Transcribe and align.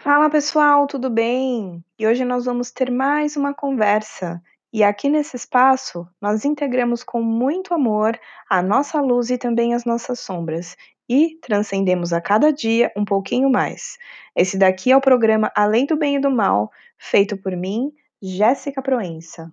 Fala 0.00 0.30
pessoal, 0.30 0.86
tudo 0.86 1.10
bem? 1.10 1.84
E 1.98 2.06
hoje 2.06 2.24
nós 2.24 2.44
vamos 2.44 2.70
ter 2.70 2.88
mais 2.88 3.36
uma 3.36 3.52
conversa. 3.52 4.40
E 4.72 4.84
aqui 4.84 5.08
nesse 5.08 5.34
espaço, 5.34 6.06
nós 6.20 6.44
integramos 6.44 7.02
com 7.02 7.20
muito 7.20 7.74
amor 7.74 8.16
a 8.48 8.62
nossa 8.62 9.00
luz 9.00 9.28
e 9.28 9.36
também 9.36 9.74
as 9.74 9.84
nossas 9.84 10.20
sombras 10.20 10.76
e 11.08 11.36
transcendemos 11.42 12.12
a 12.12 12.20
cada 12.20 12.52
dia 12.52 12.92
um 12.96 13.04
pouquinho 13.04 13.50
mais. 13.50 13.98
Esse 14.36 14.56
daqui 14.56 14.92
é 14.92 14.96
o 14.96 15.00
programa 15.00 15.50
Além 15.52 15.84
do 15.84 15.96
Bem 15.96 16.14
e 16.14 16.20
do 16.20 16.30
Mal, 16.30 16.70
feito 16.96 17.36
por 17.36 17.56
mim, 17.56 17.90
Jéssica 18.22 18.80
Proença. 18.80 19.52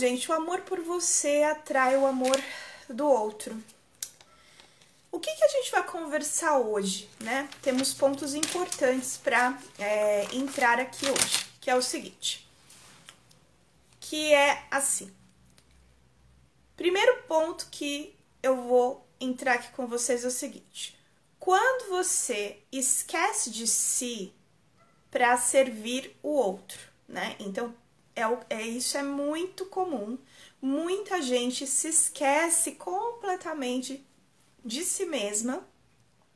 Gente, 0.00 0.30
o 0.30 0.34
amor 0.34 0.62
por 0.62 0.80
você 0.80 1.42
atrai 1.42 1.94
o 1.96 2.06
amor 2.06 2.42
do 2.88 3.06
outro. 3.06 3.62
O 5.12 5.20
que, 5.20 5.30
que 5.34 5.44
a 5.44 5.48
gente 5.48 5.70
vai 5.70 5.84
conversar 5.86 6.58
hoje, 6.58 7.10
né? 7.20 7.48
Temos 7.60 7.92
pontos 7.92 8.34
importantes 8.34 9.18
para 9.18 9.58
é, 9.78 10.24
entrar 10.34 10.80
aqui 10.80 11.04
hoje, 11.06 11.46
que 11.60 11.68
é 11.68 11.76
o 11.76 11.82
seguinte, 11.82 12.48
que 14.00 14.32
é 14.32 14.64
assim. 14.70 15.12
Primeiro 16.76 17.22
ponto 17.24 17.68
que 17.70 18.16
eu 18.42 18.56
vou 18.56 19.06
entrar 19.20 19.54
aqui 19.54 19.70
com 19.72 19.86
vocês 19.86 20.24
é 20.24 20.28
o 20.28 20.30
seguinte: 20.30 20.98
quando 21.38 21.90
você 21.90 22.58
esquece 22.72 23.50
de 23.50 23.66
si 23.66 24.32
para 25.10 25.36
servir 25.36 26.16
o 26.22 26.30
outro, 26.30 26.78
né? 27.06 27.36
Então 27.38 27.74
é, 28.14 28.22
é 28.50 28.62
isso 28.62 28.96
é 28.96 29.02
muito 29.02 29.66
comum. 29.66 30.18
Muita 30.60 31.22
gente 31.22 31.66
se 31.66 31.88
esquece 31.88 32.72
completamente 32.72 34.06
de 34.64 34.84
si 34.84 35.06
mesma, 35.06 35.66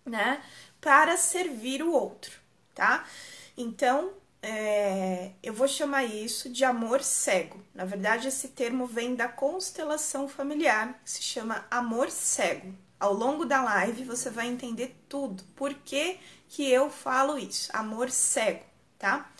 né, 0.04 0.42
para 0.80 1.16
servir 1.16 1.82
o 1.82 1.92
outro, 1.92 2.32
tá? 2.74 3.06
Então, 3.56 4.12
é, 4.42 5.32
eu 5.42 5.54
vou 5.54 5.66
chamar 5.66 6.04
isso 6.04 6.50
de 6.50 6.64
amor 6.64 7.02
cego. 7.02 7.62
Na 7.74 7.84
verdade, 7.84 8.28
esse 8.28 8.48
termo 8.48 8.86
vem 8.86 9.14
da 9.14 9.28
constelação 9.28 10.28
familiar, 10.28 11.00
que 11.02 11.10
se 11.10 11.22
chama 11.22 11.66
amor 11.70 12.10
cego. 12.10 12.74
Ao 13.00 13.12
longo 13.12 13.44
da 13.44 13.62
live 13.62 14.04
você 14.04 14.30
vai 14.30 14.46
entender 14.46 14.94
tudo. 15.08 15.42
Por 15.56 15.72
que, 15.74 16.18
que 16.48 16.70
eu 16.70 16.90
falo 16.90 17.38
isso? 17.38 17.70
Amor 17.72 18.10
cego, 18.10 18.64
tá? 18.98 19.30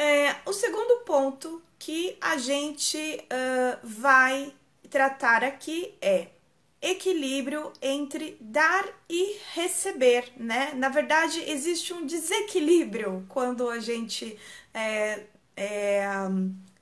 É, 0.00 0.36
o 0.46 0.52
segundo 0.52 1.00
ponto 1.00 1.60
que 1.76 2.16
a 2.20 2.36
gente 2.36 2.96
uh, 3.24 3.78
vai 3.82 4.54
tratar 4.88 5.42
aqui 5.42 5.92
é 6.00 6.28
equilíbrio 6.80 7.72
entre 7.82 8.36
dar 8.40 8.86
e 9.10 9.40
receber, 9.54 10.32
né? 10.36 10.72
Na 10.76 10.88
verdade, 10.88 11.42
existe 11.50 11.92
um 11.92 12.06
desequilíbrio 12.06 13.26
quando 13.28 13.68
a 13.68 13.80
gente 13.80 14.38
é, 14.72 15.24
é, 15.56 16.06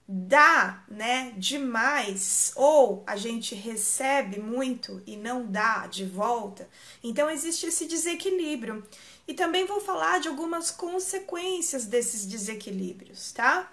dá, 0.06 0.84
né, 0.86 1.32
demais 1.38 2.52
ou 2.54 3.02
a 3.06 3.16
gente 3.16 3.54
recebe 3.54 4.38
muito 4.38 5.02
e 5.06 5.16
não 5.16 5.46
dá 5.46 5.86
de 5.86 6.04
volta. 6.04 6.68
Então 7.02 7.30
existe 7.30 7.64
esse 7.64 7.86
desequilíbrio. 7.86 8.86
E 9.26 9.34
também 9.34 9.66
vou 9.66 9.80
falar 9.80 10.20
de 10.20 10.28
algumas 10.28 10.70
consequências 10.70 11.84
desses 11.84 12.24
desequilíbrios, 12.24 13.32
tá? 13.32 13.70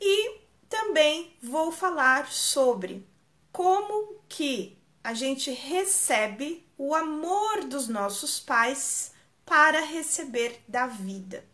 E 0.00 0.38
também 0.68 1.36
vou 1.42 1.72
falar 1.72 2.30
sobre 2.30 3.06
como 3.50 4.20
que 4.28 4.78
a 5.02 5.14
gente 5.14 5.50
recebe 5.50 6.64
o 6.78 6.94
amor 6.94 7.64
dos 7.64 7.88
nossos 7.88 8.38
pais 8.38 9.12
para 9.44 9.80
receber 9.80 10.62
da 10.66 10.86
vida. 10.86 11.44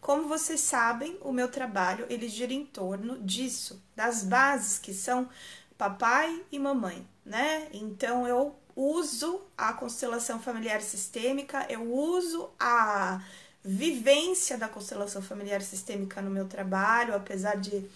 Como 0.00 0.28
vocês 0.28 0.60
sabem, 0.60 1.16
o 1.22 1.32
meu 1.32 1.48
trabalho 1.50 2.06
ele 2.10 2.28
gira 2.28 2.52
em 2.52 2.66
torno 2.66 3.18
disso, 3.20 3.82
das 3.94 4.22
bases 4.22 4.78
que 4.78 4.92
são 4.92 5.28
papai 5.78 6.44
e 6.50 6.58
mamãe, 6.58 7.06
né? 7.24 7.68
Então 7.72 8.26
eu 8.26 8.54
uso 8.76 9.42
a 9.56 9.72
constelação 9.72 10.40
familiar 10.40 10.80
sistêmica, 10.82 11.66
eu 11.68 11.92
uso 11.92 12.50
a 12.58 13.22
vivência 13.64 14.58
da 14.58 14.68
constelação 14.68 15.22
familiar 15.22 15.62
sistêmica 15.62 16.20
no 16.20 16.30
meu 16.30 16.46
trabalho, 16.46 17.14
apesar 17.14 17.56
de 17.56 17.88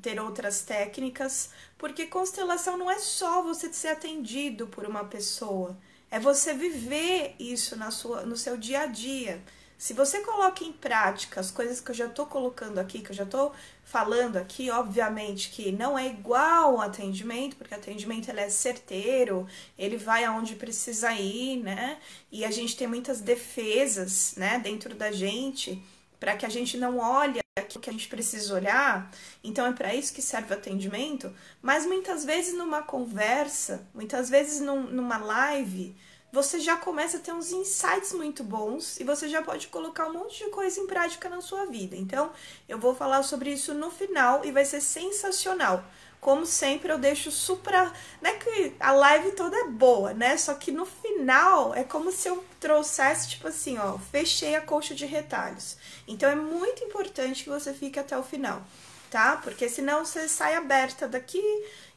ter 0.00 0.18
outras 0.20 0.62
técnicas, 0.62 1.50
porque 1.76 2.06
constelação 2.06 2.76
não 2.78 2.90
é 2.90 2.98
só 2.98 3.42
você 3.42 3.72
ser 3.72 3.88
atendido 3.88 4.66
por 4.66 4.86
uma 4.86 5.04
pessoa, 5.04 5.76
é 6.10 6.18
você 6.18 6.54
viver 6.54 7.34
isso 7.38 7.76
na 7.76 7.90
sua, 7.90 8.22
no 8.22 8.36
seu 8.36 8.56
dia 8.56 8.80
a 8.80 8.86
dia. 8.86 9.42
Se 9.76 9.94
você 9.94 10.20
coloca 10.20 10.62
em 10.62 10.72
prática 10.72 11.40
as 11.40 11.50
coisas 11.50 11.80
que 11.80 11.90
eu 11.90 11.94
já 11.94 12.06
estou 12.06 12.26
colocando 12.26 12.78
aqui, 12.78 13.00
que 13.00 13.10
eu 13.10 13.16
já 13.16 13.24
estou 13.24 13.52
falando 13.90 14.36
aqui, 14.36 14.70
obviamente 14.70 15.50
que 15.50 15.72
não 15.72 15.98
é 15.98 16.06
igual 16.06 16.76
ao 16.76 16.80
atendimento, 16.80 17.56
porque 17.56 17.74
atendimento 17.74 18.28
ele 18.28 18.38
é 18.38 18.48
certeiro, 18.48 19.48
ele 19.76 19.96
vai 19.96 20.24
aonde 20.24 20.54
precisa 20.54 21.12
ir, 21.12 21.56
né? 21.56 21.98
E 22.30 22.44
a 22.44 22.52
gente 22.52 22.76
tem 22.76 22.86
muitas 22.86 23.20
defesas, 23.20 24.34
né, 24.36 24.60
dentro 24.60 24.94
da 24.94 25.10
gente, 25.10 25.82
para 26.20 26.36
que 26.36 26.46
a 26.46 26.48
gente 26.48 26.78
não 26.78 26.98
olhe 26.98 27.40
aquilo 27.58 27.82
que 27.82 27.90
a 27.90 27.92
gente 27.92 28.06
precisa 28.06 28.54
olhar. 28.54 29.10
Então 29.42 29.66
é 29.66 29.72
para 29.72 29.92
isso 29.92 30.14
que 30.14 30.22
serve 30.22 30.54
o 30.54 30.56
atendimento. 30.56 31.34
Mas 31.60 31.84
muitas 31.84 32.24
vezes 32.24 32.54
numa 32.54 32.82
conversa, 32.82 33.88
muitas 33.92 34.30
vezes 34.30 34.60
num, 34.60 34.84
numa 34.84 35.18
live, 35.18 35.96
você 36.32 36.60
já 36.60 36.76
começa 36.76 37.16
a 37.16 37.20
ter 37.20 37.32
uns 37.32 37.50
insights 37.50 38.12
muito 38.12 38.44
bons 38.44 39.00
e 39.00 39.04
você 39.04 39.28
já 39.28 39.42
pode 39.42 39.66
colocar 39.68 40.06
um 40.06 40.12
monte 40.12 40.44
de 40.44 40.50
coisa 40.50 40.80
em 40.80 40.86
prática 40.86 41.28
na 41.28 41.40
sua 41.40 41.66
vida. 41.66 41.96
Então, 41.96 42.30
eu 42.68 42.78
vou 42.78 42.94
falar 42.94 43.22
sobre 43.22 43.52
isso 43.52 43.74
no 43.74 43.90
final 43.90 44.44
e 44.44 44.52
vai 44.52 44.64
ser 44.64 44.80
sensacional. 44.80 45.84
Como 46.20 46.44
sempre, 46.44 46.92
eu 46.92 46.98
deixo 46.98 47.30
super. 47.30 47.90
Não 48.20 48.30
é 48.30 48.34
que 48.34 48.74
a 48.78 48.92
live 48.92 49.32
toda 49.32 49.56
é 49.56 49.64
boa, 49.64 50.12
né? 50.12 50.36
Só 50.36 50.52
que 50.52 50.70
no 50.70 50.84
final 50.84 51.74
é 51.74 51.82
como 51.82 52.12
se 52.12 52.28
eu 52.28 52.44
trouxesse, 52.60 53.30
tipo 53.30 53.48
assim, 53.48 53.78
ó, 53.78 53.96
fechei 53.96 54.54
a 54.54 54.60
colcha 54.60 54.94
de 54.94 55.06
retalhos. 55.06 55.78
Então 56.06 56.28
é 56.28 56.34
muito 56.34 56.84
importante 56.84 57.42
que 57.42 57.48
você 57.48 57.72
fique 57.72 57.98
até 57.98 58.18
o 58.18 58.22
final, 58.22 58.62
tá? 59.10 59.38
Porque 59.42 59.66
senão 59.66 60.04
você 60.04 60.28
sai 60.28 60.54
aberta 60.56 61.08
daqui 61.08 61.42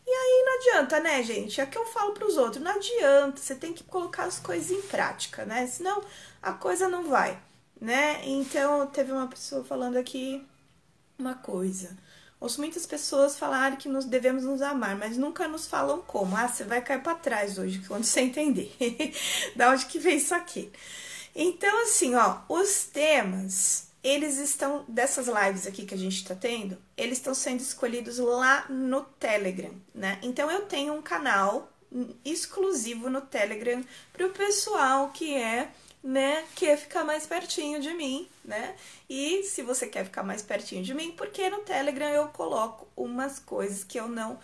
e 0.05 0.11
aí 0.11 0.43
não 0.45 0.59
adianta, 0.59 0.99
né, 0.99 1.23
gente? 1.23 1.61
É 1.61 1.65
que 1.65 1.77
eu 1.77 1.85
falo 1.85 2.13
para 2.13 2.27
os 2.27 2.37
outros, 2.37 2.63
não 2.63 2.71
adianta, 2.71 3.41
você 3.41 3.55
tem 3.55 3.73
que 3.73 3.83
colocar 3.83 4.25
as 4.25 4.39
coisas 4.39 4.71
em 4.71 4.81
prática, 4.81 5.45
né? 5.45 5.65
Senão 5.67 6.03
a 6.41 6.53
coisa 6.53 6.89
não 6.89 7.07
vai, 7.07 7.39
né? 7.79 8.21
Então, 8.25 8.85
teve 8.87 9.11
uma 9.11 9.27
pessoa 9.27 9.63
falando 9.63 9.97
aqui 9.97 10.45
uma 11.17 11.35
coisa. 11.35 11.97
Ouço 12.39 12.59
muitas 12.59 12.85
pessoas 12.85 13.37
falarem 13.37 13.77
que 13.77 13.87
nos 13.87 14.03
devemos 14.03 14.43
nos 14.43 14.61
amar, 14.61 14.97
mas 14.97 15.17
nunca 15.17 15.47
nos 15.47 15.65
falam 15.65 16.01
como. 16.01 16.35
Ah, 16.35 16.49
você 16.49 16.65
vai 16.65 16.81
cair 16.81 17.01
para 17.01 17.15
trás 17.15 17.57
hoje, 17.57 17.81
quando 17.87 18.03
você 18.03 18.19
entender. 18.19 18.75
da 19.55 19.71
onde 19.71 19.85
que 19.85 19.97
vem 19.97 20.17
isso 20.17 20.35
aqui? 20.35 20.69
Então, 21.33 21.83
assim, 21.83 22.13
ó, 22.15 22.39
os 22.49 22.83
temas, 22.83 23.87
eles 24.03 24.37
estão, 24.37 24.83
dessas 24.87 25.27
lives 25.27 25.65
aqui 25.65 25.85
que 25.85 25.93
a 25.93 25.97
gente 25.97 26.17
está 26.17 26.35
tendo, 26.35 26.77
eles 26.97 27.17
estão 27.17 27.33
sendo 27.33 27.61
escolhidos 27.61 28.17
lá 28.17 28.65
no 28.69 29.01
Telegram, 29.01 29.73
né? 29.95 30.19
Então, 30.21 30.51
eu 30.51 30.65
tenho 30.65 30.93
um 30.93 31.01
canal 31.01 31.71
exclusivo 32.25 33.09
no 33.09 33.21
Telegram 33.21 33.83
para 34.11 34.25
o 34.25 34.31
pessoal 34.31 35.09
que 35.11 35.33
é 35.33 35.71
né, 36.03 36.43
quer 36.55 36.77
ficar 36.77 37.05
mais 37.05 37.25
pertinho 37.25 37.79
de 37.79 37.93
mim, 37.93 38.27
né? 38.43 38.75
E 39.09 39.43
se 39.43 39.61
você 39.61 39.87
quer 39.87 40.03
ficar 40.03 40.21
mais 40.21 40.41
pertinho 40.41 40.83
de 40.83 40.93
mim, 40.93 41.11
porque 41.11 41.49
no 41.49 41.59
Telegram 41.59 42.09
eu 42.09 42.27
coloco 42.27 42.85
umas 42.95 43.39
coisas 43.39 43.85
que 43.85 43.97
eu 43.97 44.09
não 44.09 44.37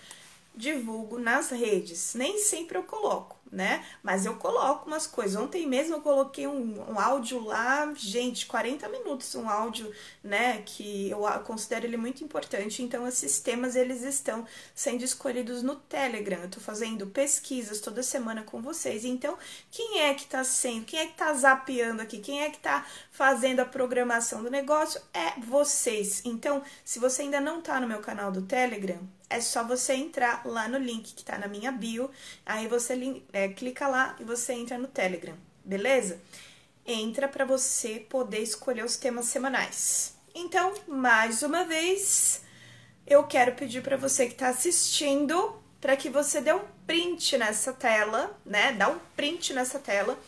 divulgo 0.56 1.20
nas 1.20 1.50
redes. 1.50 2.14
Nem 2.16 2.38
sempre 2.38 2.78
eu 2.78 2.84
coloco 2.84 3.36
né? 3.52 3.86
Mas 4.04 4.26
eu 4.26 4.36
coloco 4.36 4.88
umas 4.88 5.08
coisas. 5.08 5.42
Ontem 5.42 5.68
mesmo 5.68 5.96
eu 5.96 6.02
coloquei 6.02 6.48
um, 6.48 6.92
um 6.92 7.00
áudio 7.00 7.44
lá, 7.44 7.92
gente, 7.96 8.46
40 8.46 8.88
minutos, 8.90 9.34
um 9.36 9.50
áudio, 9.50 9.92
né? 10.24 10.62
Que 10.66 11.10
eu 11.10 11.20
considero 11.44 11.86
ele 11.86 11.98
muito 11.98 12.24
importante. 12.24 12.84
Então, 12.84 13.08
esses 13.08 13.40
temas 13.40 13.76
eles 13.76 14.04
estão 14.04 14.46
sendo 14.74 15.04
escolhidos 15.04 15.64
no 15.64 15.76
Telegram. 15.76 16.42
Eu 16.42 16.50
tô 16.50 16.60
fazendo 16.60 17.08
pesquisas 17.08 17.80
toda 17.80 18.04
semana 18.04 18.44
com 18.44 18.62
vocês. 18.62 19.04
Então, 19.06 19.38
quem 19.72 20.02
é 20.02 20.14
que 20.14 20.26
tá 20.26 20.44
sendo, 20.44 20.86
quem 20.86 21.00
é 21.00 21.08
que 21.08 21.14
tá 21.14 21.34
zapeando 21.34 22.02
aqui, 22.02 22.20
quem 22.20 22.44
é 22.44 22.50
que 22.50 22.60
tá 22.60 22.86
fazendo 23.12 23.62
a 23.62 23.66
programação 23.66 24.44
do 24.44 24.50
negócio? 24.50 25.02
É 25.14 25.40
vocês. 25.40 26.22
Então, 26.26 26.62
se 26.86 27.00
você 27.00 27.24
ainda 27.24 27.42
não 27.42 27.62
tá 27.62 27.80
no 27.80 27.88
meu 27.88 28.00
canal 28.00 28.32
do 28.32 28.42
Telegram, 28.44 29.00
é 29.30 29.40
só 29.40 29.64
você 29.64 29.94
entrar 29.94 30.46
lá 30.46 30.68
no 30.68 30.78
link 30.78 31.14
que 31.14 31.24
tá 31.24 31.38
na 31.38 31.48
minha 31.48 31.72
bio. 31.72 32.10
Aí 32.46 32.68
você 32.68 33.22
é, 33.32 33.50
clica 33.50 33.88
lá 33.88 34.16
e 34.20 34.24
você 34.24 34.54
entra 34.54 34.78
no 34.78 34.88
Telegram, 34.88 35.36
beleza? 35.64 36.20
Entra 36.86 37.28
para 37.28 37.46
você 37.46 38.00
poder 38.10 38.40
escolher 38.40 38.84
os 38.84 38.98
temas 38.98 39.26
semanais. 39.26 40.16
Então, 40.34 40.74
mais 40.88 41.44
uma 41.44 41.64
vez, 41.64 42.42
eu 43.06 43.24
quero 43.24 43.56
pedir 43.56 43.84
para 43.84 43.98
você 43.98 44.26
que 44.26 44.34
está 44.34 44.50
assistindo 44.50 45.60
para 45.80 45.96
que 45.96 46.10
você 46.10 46.42
dê 46.42 46.54
um 46.54 46.66
print 46.86 47.38
nessa 47.38 47.72
tela, 47.72 48.38
né? 48.46 48.74
Dá 48.74 48.90
um 48.90 49.00
print 49.16 49.54
nessa 49.54 49.80
tela 49.80 50.20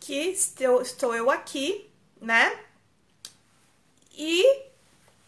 que 0.00 0.14
estou, 0.14 0.82
estou 0.82 1.14
eu 1.14 1.30
aqui, 1.30 1.88
né? 2.20 2.58
E 4.16 4.44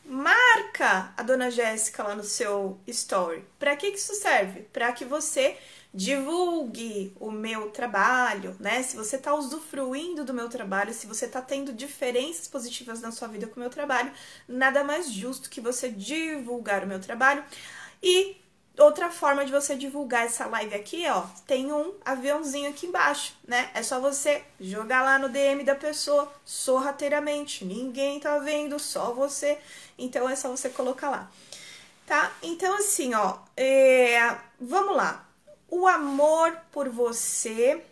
marca 0.06 1.12
a 1.16 1.22
dona 1.22 1.50
Jéssica 1.50 2.02
lá 2.02 2.14
no 2.14 2.22
seu 2.22 2.78
story. 2.86 3.44
Para 3.58 3.76
que, 3.76 3.90
que 3.90 3.98
isso 3.98 4.14
serve? 4.14 4.62
Para 4.72 4.92
que 4.92 5.04
você 5.04 5.56
divulgue 5.92 7.16
o 7.18 7.30
meu 7.30 7.70
trabalho, 7.70 8.54
né? 8.60 8.82
Se 8.82 8.96
você 8.96 9.16
está 9.16 9.34
usufruindo 9.34 10.24
do 10.24 10.34
meu 10.34 10.48
trabalho, 10.48 10.92
se 10.92 11.06
você 11.06 11.24
está 11.24 11.40
tendo 11.40 11.72
diferenças 11.72 12.46
positivas 12.46 13.00
na 13.00 13.10
sua 13.10 13.28
vida 13.28 13.46
com 13.46 13.56
o 13.56 13.60
meu 13.60 13.70
trabalho, 13.70 14.12
nada 14.46 14.84
mais 14.84 15.10
justo 15.10 15.48
que 15.48 15.60
você 15.60 15.88
divulgar 15.88 16.84
o 16.84 16.86
meu 16.86 17.00
trabalho. 17.00 17.42
E 18.02 18.36
outra 18.78 19.10
forma 19.10 19.44
de 19.44 19.52
você 19.52 19.74
divulgar 19.74 20.26
essa 20.26 20.46
live 20.46 20.74
aqui, 20.74 21.06
ó, 21.08 21.22
tem 21.46 21.72
um 21.72 21.94
aviãozinho 22.04 22.70
aqui 22.70 22.86
embaixo, 22.86 23.34
né? 23.46 23.70
É 23.74 23.82
só 23.82 24.00
você 24.00 24.42
jogar 24.60 25.02
lá 25.02 25.18
no 25.18 25.28
DM 25.28 25.64
da 25.64 25.74
pessoa 25.74 26.30
sorrateiramente. 26.44 27.64
Ninguém 27.64 28.20
tá 28.20 28.38
vendo, 28.38 28.78
só 28.78 29.12
você. 29.12 29.58
Então 29.98 30.28
é 30.28 30.36
só 30.36 30.48
você 30.50 30.68
colocar 30.68 31.10
lá. 31.10 31.30
Tá? 32.06 32.32
Então, 32.42 32.76
assim, 32.76 33.14
ó, 33.14 33.38
é... 33.56 34.36
vamos 34.60 34.96
lá. 34.96 35.26
O 35.68 35.86
amor 35.86 36.56
por 36.70 36.88
você 36.88 37.82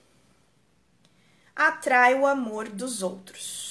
atrai 1.57 2.15
o 2.15 2.27
amor 2.27 2.69
dos 2.69 3.03
outros. 3.03 3.64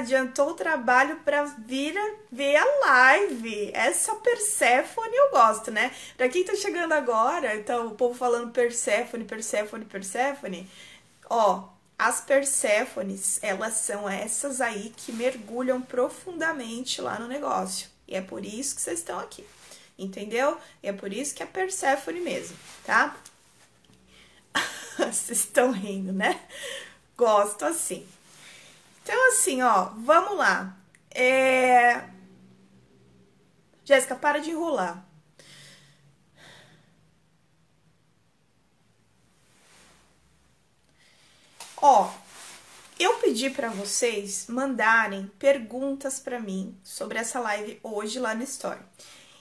Adiantou 0.00 0.50
o 0.50 0.54
trabalho 0.54 1.16
para 1.24 1.44
vir 1.44 1.94
ver 2.30 2.56
a 2.56 2.64
live. 2.86 3.70
Essa 3.74 4.14
Perséfone 4.16 5.14
eu 5.14 5.30
gosto, 5.30 5.70
né? 5.70 5.92
Pra 6.16 6.28
quem 6.28 6.44
tá 6.44 6.54
chegando 6.54 6.92
agora, 6.92 7.56
então 7.56 7.88
o 7.88 7.94
povo 7.94 8.14
falando 8.14 8.52
Perséfone, 8.52 9.24
Perséfone, 9.24 9.84
Perséfone. 9.84 10.70
Ó, 11.28 11.68
as 11.98 12.20
Perséfones, 12.20 13.38
elas 13.42 13.74
são 13.74 14.08
essas 14.08 14.60
aí 14.60 14.92
que 14.96 15.12
mergulham 15.12 15.80
profundamente 15.80 17.00
lá 17.00 17.18
no 17.18 17.28
negócio. 17.28 17.88
E 18.08 18.16
é 18.16 18.20
por 18.20 18.44
isso 18.44 18.74
que 18.74 18.82
vocês 18.82 18.98
estão 18.98 19.18
aqui 19.18 19.44
entendeu? 20.00 20.56
E 20.82 20.88
é 20.88 20.92
por 20.92 21.12
isso 21.12 21.34
que 21.34 21.42
é 21.42 21.46
Perséfone 21.46 22.20
mesmo, 22.20 22.56
tá? 22.84 23.16
Vocês 24.96 25.40
estão 25.40 25.70
rindo, 25.70 26.12
né? 26.12 26.40
Gosto 27.16 27.64
assim. 27.64 28.06
Então, 29.02 29.28
assim, 29.28 29.62
ó, 29.62 29.90
vamos 29.96 30.36
lá. 30.36 30.76
É... 31.10 32.04
Jéssica, 33.84 34.14
para 34.14 34.38
de 34.40 34.50
enrolar. 34.50 35.04
Ó, 41.82 42.10
eu 42.98 43.16
pedi 43.18 43.48
para 43.50 43.70
vocês 43.70 44.46
mandarem 44.48 45.26
perguntas 45.38 46.20
para 46.20 46.38
mim 46.38 46.78
sobre 46.84 47.18
essa 47.18 47.40
live 47.40 47.80
hoje 47.82 48.18
lá 48.18 48.34
no 48.34 48.44
Story. 48.44 48.80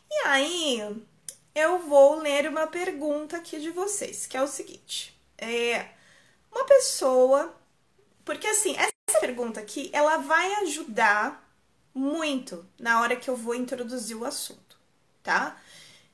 E 0.10 0.28
aí, 0.28 1.06
eu 1.54 1.80
vou 1.80 2.16
ler 2.16 2.48
uma 2.48 2.68
pergunta 2.68 3.38
aqui 3.38 3.60
de 3.60 3.72
vocês, 3.72 4.26
que 4.26 4.38
é 4.38 4.42
o 4.42 4.48
seguinte: 4.48 5.20
é 5.38 5.90
uma 6.52 6.66
pessoa. 6.66 7.56
Porque 8.26 8.48
assim, 8.48 8.76
essa 8.78 8.94
pergunta 9.18 9.60
aqui, 9.60 9.90
ela 9.94 10.18
vai 10.18 10.54
ajudar 10.64 11.48
muito 11.94 12.66
na 12.80 13.02
hora 13.02 13.16
que 13.16 13.30
eu 13.30 13.36
vou 13.36 13.56
introduzir 13.56 14.16
o 14.16 14.26
assunto, 14.26 14.78
tá? 15.24 15.60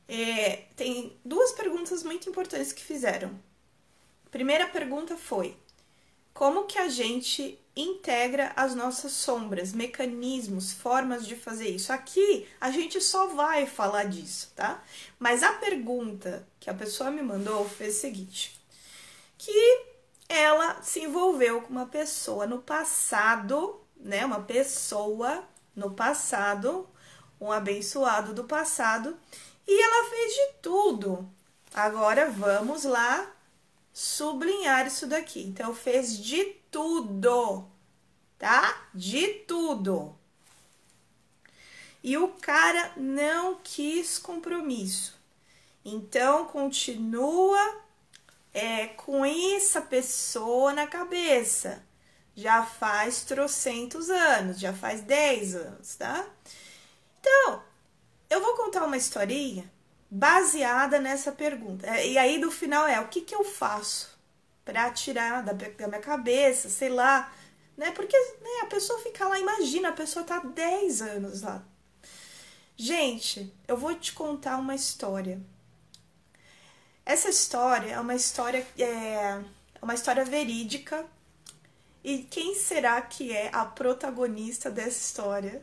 É, 0.07 0.65
tem 0.75 1.17
duas 1.25 1.51
perguntas 1.51 2.03
muito 2.03 2.29
importantes 2.29 2.71
que 2.71 2.83
fizeram. 2.83 3.37
Primeira 4.29 4.67
pergunta 4.67 5.17
foi: 5.17 5.57
como 6.33 6.65
que 6.65 6.77
a 6.77 6.87
gente 6.87 7.59
integra 7.75 8.53
as 8.55 8.73
nossas 8.73 9.11
sombras, 9.11 9.73
mecanismos, 9.73 10.71
formas 10.71 11.27
de 11.27 11.35
fazer 11.35 11.69
isso. 11.69 11.91
Aqui 11.91 12.47
a 12.59 12.71
gente 12.71 13.01
só 13.01 13.27
vai 13.27 13.65
falar 13.65 14.05
disso, 14.05 14.51
tá? 14.55 14.81
Mas 15.19 15.43
a 15.43 15.53
pergunta 15.53 16.47
que 16.59 16.69
a 16.69 16.73
pessoa 16.73 17.11
me 17.11 17.21
mandou 17.21 17.67
foi 17.67 17.89
o 17.89 17.93
seguinte: 17.93 18.57
que 19.37 19.94
ela 20.27 20.81
se 20.81 21.01
envolveu 21.01 21.61
com 21.61 21.69
uma 21.69 21.85
pessoa 21.85 22.47
no 22.47 22.61
passado, 22.61 23.81
né? 23.97 24.25
Uma 24.25 24.41
pessoa 24.41 25.43
no 25.75 25.91
passado, 25.91 26.89
um 27.39 27.51
abençoado 27.51 28.33
do 28.33 28.43
passado, 28.43 29.17
e 29.67 29.81
ela 29.81 30.09
fez 30.09 30.33
de 30.33 30.53
tudo. 30.61 31.29
Agora 31.73 32.29
vamos 32.29 32.83
lá 32.83 33.31
sublinhar 33.93 34.87
isso 34.87 35.07
daqui. 35.07 35.41
Então 35.43 35.73
fez 35.73 36.17
de 36.17 36.43
tudo, 36.71 37.65
tá? 38.37 38.87
De 38.93 39.27
tudo. 39.47 40.15
E 42.03 42.17
o 42.17 42.27
cara 42.27 42.93
não 42.95 43.59
quis 43.63 44.19
compromisso. 44.19 45.15
Então 45.83 46.45
continua 46.45 47.81
é, 48.55 48.87
com 48.87 49.23
essa 49.25 49.81
pessoa 49.81 50.73
na 50.73 50.87
cabeça. 50.87 51.83
Já 52.35 52.63
faz 52.63 53.23
trocentos 53.23 54.09
anos, 54.09 54.59
já 54.59 54.73
faz 54.73 55.01
dez 55.01 55.55
anos, 55.55 55.95
tá? 55.95 56.27
Então, 57.19 57.63
eu 58.29 58.41
vou 58.41 58.55
contar 58.55 58.83
uma 58.83 58.97
historinha 58.97 59.71
baseada 60.09 60.99
nessa 60.99 61.31
pergunta. 61.31 61.87
E 62.01 62.17
aí, 62.17 62.39
do 62.39 62.51
final 62.51 62.87
é: 62.87 62.99
o 62.99 63.07
que, 63.07 63.21
que 63.21 63.35
eu 63.35 63.43
faço? 63.43 64.15
para 64.65 64.89
tirar 64.89 65.43
da, 65.43 65.53
da, 65.53 65.87
minha 65.87 66.01
cabeça, 66.01 66.67
sei 66.67 66.89
lá, 66.89 67.31
né? 67.77 67.91
Porque 67.91 68.17
né, 68.17 68.61
a 68.63 68.65
pessoa 68.65 68.99
fica 68.99 69.27
lá, 69.27 69.39
imagina, 69.39 69.89
a 69.89 69.93
pessoa 69.93 70.25
tá 70.25 70.39
10 70.39 71.01
anos 71.03 71.41
lá. 71.43 71.63
Gente, 72.75 73.53
eu 73.67 73.77
vou 73.77 73.93
te 73.93 74.11
contar 74.11 74.57
uma 74.57 74.73
história. 74.75 75.39
Essa 77.05 77.29
história 77.29 77.91
é 77.91 77.99
uma 77.99 78.15
história 78.15 78.65
é 78.79 79.39
uma 79.79 79.93
história 79.93 80.25
verídica. 80.25 81.05
E 82.03 82.19
quem 82.19 82.55
será 82.55 83.01
que 83.01 83.31
é 83.31 83.49
a 83.53 83.63
protagonista 83.65 84.71
dessa 84.71 84.99
história? 84.99 85.61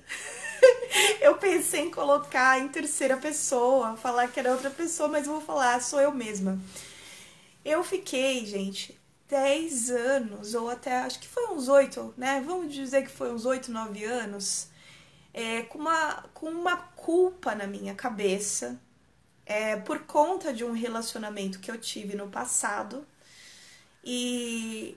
eu 1.21 1.37
pensei 1.39 1.83
em 1.83 1.91
colocar 1.91 2.61
em 2.61 2.69
terceira 2.69 3.17
pessoa, 3.17 3.96
falar 3.96 4.29
que 4.29 4.39
era 4.39 4.53
outra 4.53 4.70
pessoa, 4.70 5.08
mas 5.08 5.27
vou 5.27 5.41
falar, 5.41 5.81
sou 5.82 6.01
eu 6.01 6.13
mesma. 6.13 6.61
Eu 7.65 7.82
fiquei, 7.84 8.44
gente, 8.46 8.99
10 9.29 9.91
anos, 9.91 10.55
ou 10.55 10.69
até 10.69 10.99
acho 10.99 11.20
que 11.20 11.29
foi 11.29 11.46
uns 11.49 11.69
8, 11.69 12.15
né? 12.17 12.43
Vamos 12.44 12.72
dizer 12.72 13.03
que 13.03 13.11
foi 13.11 13.32
uns 13.32 13.44
8, 13.44 13.70
9 13.70 14.05
anos, 14.05 14.69
é, 15.32 15.63
com, 15.63 15.79
uma, 15.79 16.25
com 16.34 16.46
uma 16.46 16.77
culpa 16.77 17.55
na 17.55 17.67
minha 17.67 17.94
cabeça, 17.94 18.81
é, 19.46 19.77
por 19.77 20.01
conta 20.01 20.53
de 20.53 20.65
um 20.65 20.72
relacionamento 20.72 21.61
que 21.61 21.70
eu 21.70 21.79
tive 21.79 22.17
no 22.17 22.29
passado, 22.29 23.06
e 24.05 24.96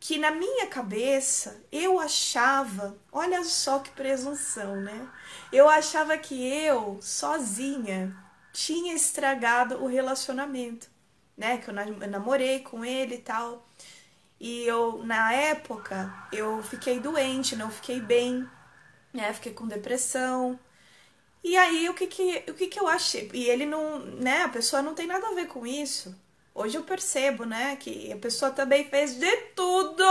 que 0.00 0.18
na 0.18 0.30
minha 0.30 0.66
cabeça 0.66 1.62
eu 1.70 1.98
achava, 2.00 2.96
olha 3.10 3.44
só 3.44 3.78
que 3.78 3.90
presunção, 3.90 4.76
né? 4.76 5.08
Eu 5.52 5.68
achava 5.68 6.18
que 6.18 6.34
eu, 6.46 6.98
sozinha, 7.00 8.16
tinha 8.52 8.94
estragado 8.94 9.82
o 9.82 9.86
relacionamento 9.86 10.92
né? 11.36 11.58
Que 11.58 11.70
eu 11.70 11.74
namorei 12.08 12.60
com 12.60 12.84
ele 12.84 13.16
e 13.16 13.18
tal. 13.18 13.66
E 14.40 14.64
eu, 14.66 15.04
na 15.04 15.32
época, 15.32 16.12
eu 16.32 16.62
fiquei 16.62 16.98
doente, 17.00 17.56
não 17.56 17.70
fiquei 17.70 18.00
bem, 18.00 18.48
né? 19.12 19.32
Fiquei 19.32 19.52
com 19.52 19.66
depressão. 19.66 20.58
E 21.44 21.56
aí, 21.56 21.88
o 21.88 21.94
que 21.94 22.06
que, 22.06 22.44
o 22.48 22.54
que 22.54 22.68
que 22.68 22.78
eu 22.78 22.86
achei? 22.86 23.28
E 23.32 23.48
ele 23.48 23.66
não, 23.66 23.98
né? 23.98 24.42
A 24.42 24.48
pessoa 24.48 24.80
não 24.80 24.94
tem 24.94 25.06
nada 25.06 25.26
a 25.28 25.34
ver 25.34 25.48
com 25.48 25.66
isso. 25.66 26.14
Hoje 26.54 26.76
eu 26.76 26.84
percebo, 26.84 27.44
né? 27.44 27.76
Que 27.76 28.12
a 28.12 28.16
pessoa 28.16 28.50
também 28.50 28.88
fez 28.88 29.14
de 29.14 29.36
tudo, 29.56 30.04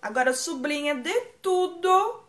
agora 0.00 0.32
sublinha 0.32 0.94
de 0.94 1.20
tudo, 1.42 2.22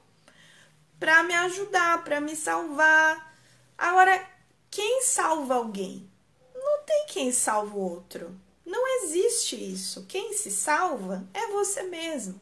pra 0.99 1.23
me 1.23 1.33
ajudar, 1.33 2.03
pra 2.03 2.19
me 2.19 2.35
salvar. 2.35 3.33
Agora, 3.77 4.27
quem 4.69 5.03
salva 5.03 5.55
alguém? 5.55 6.09
Não 6.53 6.83
tem 6.83 7.05
quem 7.07 7.31
salva 7.31 7.75
o 7.75 7.79
outro. 7.79 8.35
Não 8.65 9.03
existe 9.03 9.55
isso. 9.55 10.05
Quem 10.07 10.33
se 10.33 10.51
salva 10.51 11.25
é 11.33 11.47
você 11.47 11.83
mesmo. 11.83 12.39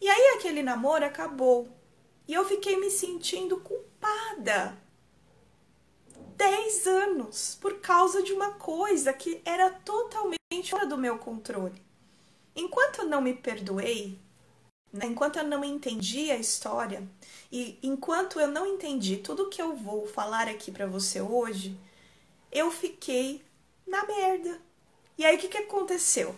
E 0.00 0.08
aí 0.08 0.36
aquele 0.36 0.62
namoro 0.62 1.04
acabou. 1.04 1.68
E 2.26 2.34
eu 2.34 2.44
fiquei 2.44 2.78
me 2.78 2.90
sentindo 2.90 3.60
culpada. 3.60 4.76
Dez 6.40 6.86
anos 6.86 7.58
por 7.60 7.80
causa 7.80 8.22
de 8.22 8.32
uma 8.32 8.52
coisa 8.52 9.12
que 9.12 9.42
era 9.44 9.68
totalmente 9.68 10.70
fora 10.70 10.86
do 10.86 10.96
meu 10.96 11.18
controle. 11.18 11.82
Enquanto 12.56 13.00
eu 13.00 13.06
não 13.06 13.20
me 13.20 13.34
perdoei, 13.34 14.18
Né? 14.90 15.04
Enquanto 15.06 15.36
eu 15.36 15.44
não 15.44 15.62
entendi 15.62 16.30
a 16.30 16.38
história 16.38 17.06
e 17.52 17.78
enquanto 17.82 18.40
eu 18.40 18.48
não 18.48 18.66
entendi 18.66 19.18
tudo 19.18 19.50
que 19.50 19.60
eu 19.60 19.76
vou 19.76 20.06
falar 20.06 20.48
aqui 20.48 20.70
para 20.72 20.86
você 20.86 21.20
hoje, 21.20 21.78
eu 22.50 22.70
fiquei 22.70 23.44
na 23.86 24.06
merda. 24.06 24.60
E 25.18 25.26
aí 25.26 25.36
o 25.36 25.38
que, 25.38 25.48
que 25.48 25.58
aconteceu? 25.58 26.34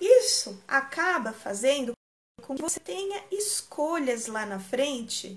Isso 0.00 0.56
acaba 0.68 1.32
fazendo 1.32 1.92
com 2.42 2.54
que 2.54 2.62
você 2.62 2.78
tenha 2.78 3.24
escolhas 3.30 4.28
lá 4.28 4.46
na 4.46 4.60
frente 4.60 5.36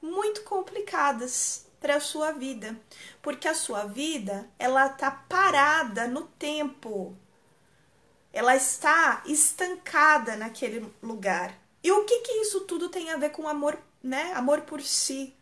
muito 0.00 0.42
complicadas 0.44 1.65
para 1.86 1.98
a 1.98 2.00
sua 2.00 2.32
vida, 2.32 2.76
porque 3.22 3.46
a 3.46 3.54
sua 3.54 3.84
vida 3.84 4.50
ela 4.58 4.88
tá 4.88 5.08
parada 5.08 6.08
no 6.08 6.22
tempo. 6.22 7.16
Ela 8.32 8.56
está 8.56 9.22
estancada 9.24 10.34
naquele 10.34 10.92
lugar. 11.00 11.56
E 11.84 11.92
o 11.92 12.04
que 12.04 12.22
que 12.22 12.32
isso 12.40 12.62
tudo 12.62 12.88
tem 12.88 13.12
a 13.12 13.16
ver 13.16 13.30
com 13.30 13.46
amor, 13.46 13.78
né? 14.02 14.32
Amor 14.32 14.62
por 14.62 14.82
si, 14.82 15.32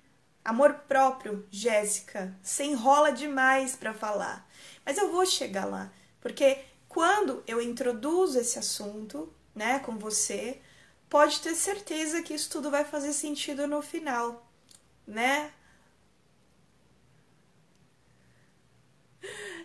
amor 0.45 0.75
próprio, 0.87 1.49
Jéssica. 1.51 2.39
Você 2.43 2.65
enrola 2.65 3.11
demais 3.11 3.75
para 3.75 3.95
falar. 3.95 4.47
Mas 4.85 4.99
eu 4.99 5.11
vou 5.11 5.25
chegar 5.25 5.65
lá, 5.65 5.91
porque 6.21 6.59
quando 6.91 7.43
eu 7.47 7.59
introduzo 7.59 8.39
esse 8.39 8.59
assunto, 8.59 9.33
né, 9.55 9.79
com 9.79 9.97
você, 9.97 10.61
pode 11.09 11.41
ter 11.41 11.55
certeza 11.55 12.21
que 12.21 12.35
isso 12.35 12.51
tudo 12.51 12.71
vai 12.71 12.85
fazer 12.85 13.15
sentido 13.15 13.67
no 13.67 13.81
final, 13.81 14.47
né? 15.07 15.51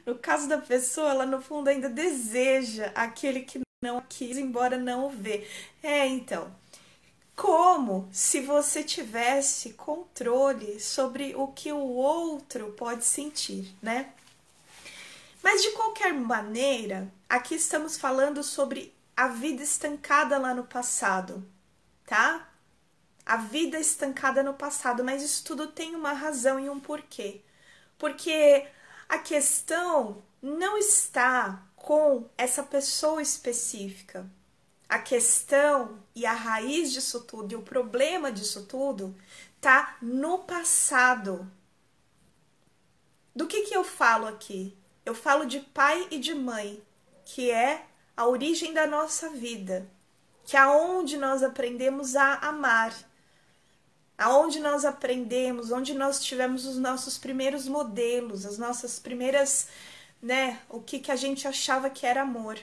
No 0.06 0.16
caso 0.16 0.48
da 0.48 0.58
pessoa, 0.58 1.12
ela 1.12 1.26
no 1.26 1.42
fundo 1.42 1.68
ainda 1.68 1.90
deseja 1.90 2.92
aquele 2.96 3.42
que 3.42 3.62
não 3.82 4.02
quis, 4.02 4.38
embora 4.38 4.78
não 4.78 5.08
o 5.08 5.10
vê. 5.10 5.48
É, 5.82 6.06
então, 6.08 6.54
como 7.36 8.10
se 8.12 8.42
você 8.42 8.84
tivesse 8.84 9.74
controle 9.74 10.80
sobre 10.80 11.34
o 11.36 11.48
que 11.48 11.72
o 11.72 11.80
outro 11.80 12.74
pode 12.74 13.06
sentir, 13.06 13.74
né? 13.82 14.12
Mas 15.42 15.62
de 15.62 15.72
qualquer 15.72 16.14
maneira, 16.14 17.10
aqui 17.30 17.56
estamos 17.56 17.98
falando 17.98 18.44
sobre 18.44 18.94
a 19.16 19.30
vida 19.30 19.64
estancada 19.64 20.38
lá 20.38 20.54
no 20.54 20.66
passado, 20.66 21.48
tá? 22.06 22.50
A 23.26 23.38
vida 23.38 23.80
estancada 23.80 24.44
no 24.44 24.54
passado, 24.54 25.04
mas 25.04 25.24
isso 25.24 25.44
tudo 25.46 25.68
tem 25.68 25.96
uma 25.96 26.12
razão 26.12 26.60
e 26.60 26.70
um 26.70 26.80
porquê. 26.80 27.42
Porque 27.98 28.68
a 29.10 29.18
questão 29.18 30.24
não 30.40 30.78
está 30.78 31.68
com 31.76 32.30
essa 32.38 32.62
pessoa 32.62 33.24
específica. 33.24 34.30
A 34.88 35.00
questão 35.00 36.00
e 36.16 36.28
a 36.28 36.34
raiz 36.34 36.94
disso 36.94 37.22
tudo 37.22 37.52
e 37.52 37.56
o 37.56 37.64
problema 37.64 38.32
disso 38.32 38.66
tudo 38.66 39.16
tá 39.60 39.98
no 40.00 40.40
passado. 40.40 41.52
Do 43.36 43.48
que 43.48 43.64
que 43.64 43.76
eu 43.76 43.84
falo 43.84 44.28
aqui? 44.28 44.78
Eu 45.04 45.16
falo 45.16 45.46
de 45.46 45.60
pai 45.60 46.08
e 46.12 46.20
de 46.20 46.36
mãe, 46.36 46.82
que 47.26 47.50
é 47.50 47.86
a 48.16 48.28
origem 48.28 48.74
da 48.74 48.86
nossa 48.86 49.30
vida, 49.30 49.90
que 50.44 50.56
é 50.56 50.66
onde 50.68 51.18
nós 51.18 51.42
aprendemos 51.42 52.16
a 52.16 52.36
amar, 52.36 52.94
aonde 54.20 54.60
nós 54.60 54.84
aprendemos, 54.84 55.72
onde 55.72 55.94
nós 55.94 56.22
tivemos 56.22 56.66
os 56.66 56.78
nossos 56.78 57.18
primeiros 57.18 57.70
modelos, 57.70 58.46
as 58.46 58.58
nossas 58.58 59.00
primeiras, 59.00 59.70
né, 60.22 60.60
o 60.68 60.82
que 60.82 61.00
que 61.00 61.10
a 61.10 61.16
gente 61.16 61.48
achava 61.48 61.90
que 61.90 62.06
era 62.06 62.22
amor. 62.24 62.60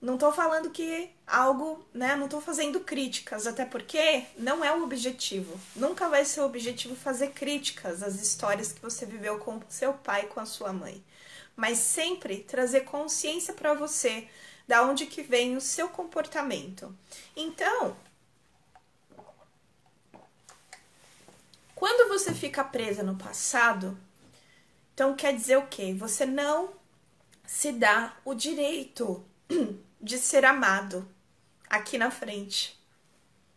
Não 0.00 0.14
estou 0.14 0.32
falando 0.32 0.70
que 0.70 1.10
algo, 1.26 1.84
né? 1.92 2.14
Não 2.14 2.26
estou 2.26 2.40
fazendo 2.40 2.78
críticas, 2.80 3.48
até 3.48 3.64
porque 3.64 4.22
não 4.38 4.64
é 4.64 4.72
o 4.72 4.84
objetivo. 4.84 5.60
Nunca 5.74 6.08
vai 6.08 6.24
ser 6.24 6.40
o 6.40 6.46
objetivo 6.46 6.94
fazer 6.94 7.32
críticas 7.32 8.00
às 8.00 8.14
histórias 8.22 8.72
que 8.72 8.80
você 8.80 9.04
viveu 9.04 9.38
com 9.40 9.60
seu 9.68 9.92
pai, 9.92 10.26
com 10.28 10.38
a 10.38 10.46
sua 10.46 10.72
mãe. 10.72 11.04
Mas 11.56 11.78
sempre 11.78 12.38
trazer 12.38 12.82
consciência 12.82 13.52
para 13.52 13.74
você 13.74 14.28
da 14.68 14.84
onde 14.84 15.06
que 15.06 15.20
vem 15.20 15.56
o 15.56 15.60
seu 15.60 15.88
comportamento. 15.88 16.94
Então, 17.34 17.96
quando 21.78 22.08
você 22.08 22.34
fica 22.34 22.64
presa 22.64 23.04
no 23.04 23.14
passado, 23.14 23.96
então 24.92 25.14
quer 25.14 25.32
dizer 25.32 25.58
o 25.58 25.68
quê? 25.68 25.94
Você 25.94 26.26
não 26.26 26.70
se 27.46 27.70
dá 27.70 28.16
o 28.24 28.34
direito 28.34 29.24
de 30.02 30.18
ser 30.18 30.44
amado 30.44 31.08
aqui 31.70 31.96
na 31.96 32.10
frente. 32.10 32.76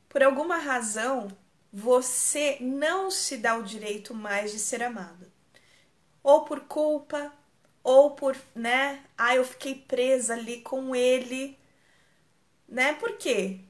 Por 0.07 0.21
alguma 0.21 0.57
razão, 0.57 1.35
você 1.73 2.59
não 2.61 3.09
se 3.09 3.37
dá 3.37 3.55
o 3.55 3.63
direito 3.63 4.13
mais 4.13 4.51
de 4.51 4.59
ser 4.59 4.83
amado. 4.83 5.25
Ou 6.21 6.45
por 6.45 6.59
culpa, 6.59 7.33
ou 7.83 8.11
por, 8.11 8.37
né? 8.53 9.03
Ah, 9.17 9.35
eu 9.35 9.43
fiquei 9.43 9.73
presa 9.73 10.35
ali 10.35 10.61
com 10.61 10.95
ele, 10.95 11.57
né? 12.69 12.93
Por 12.93 13.17
quê? 13.17 13.61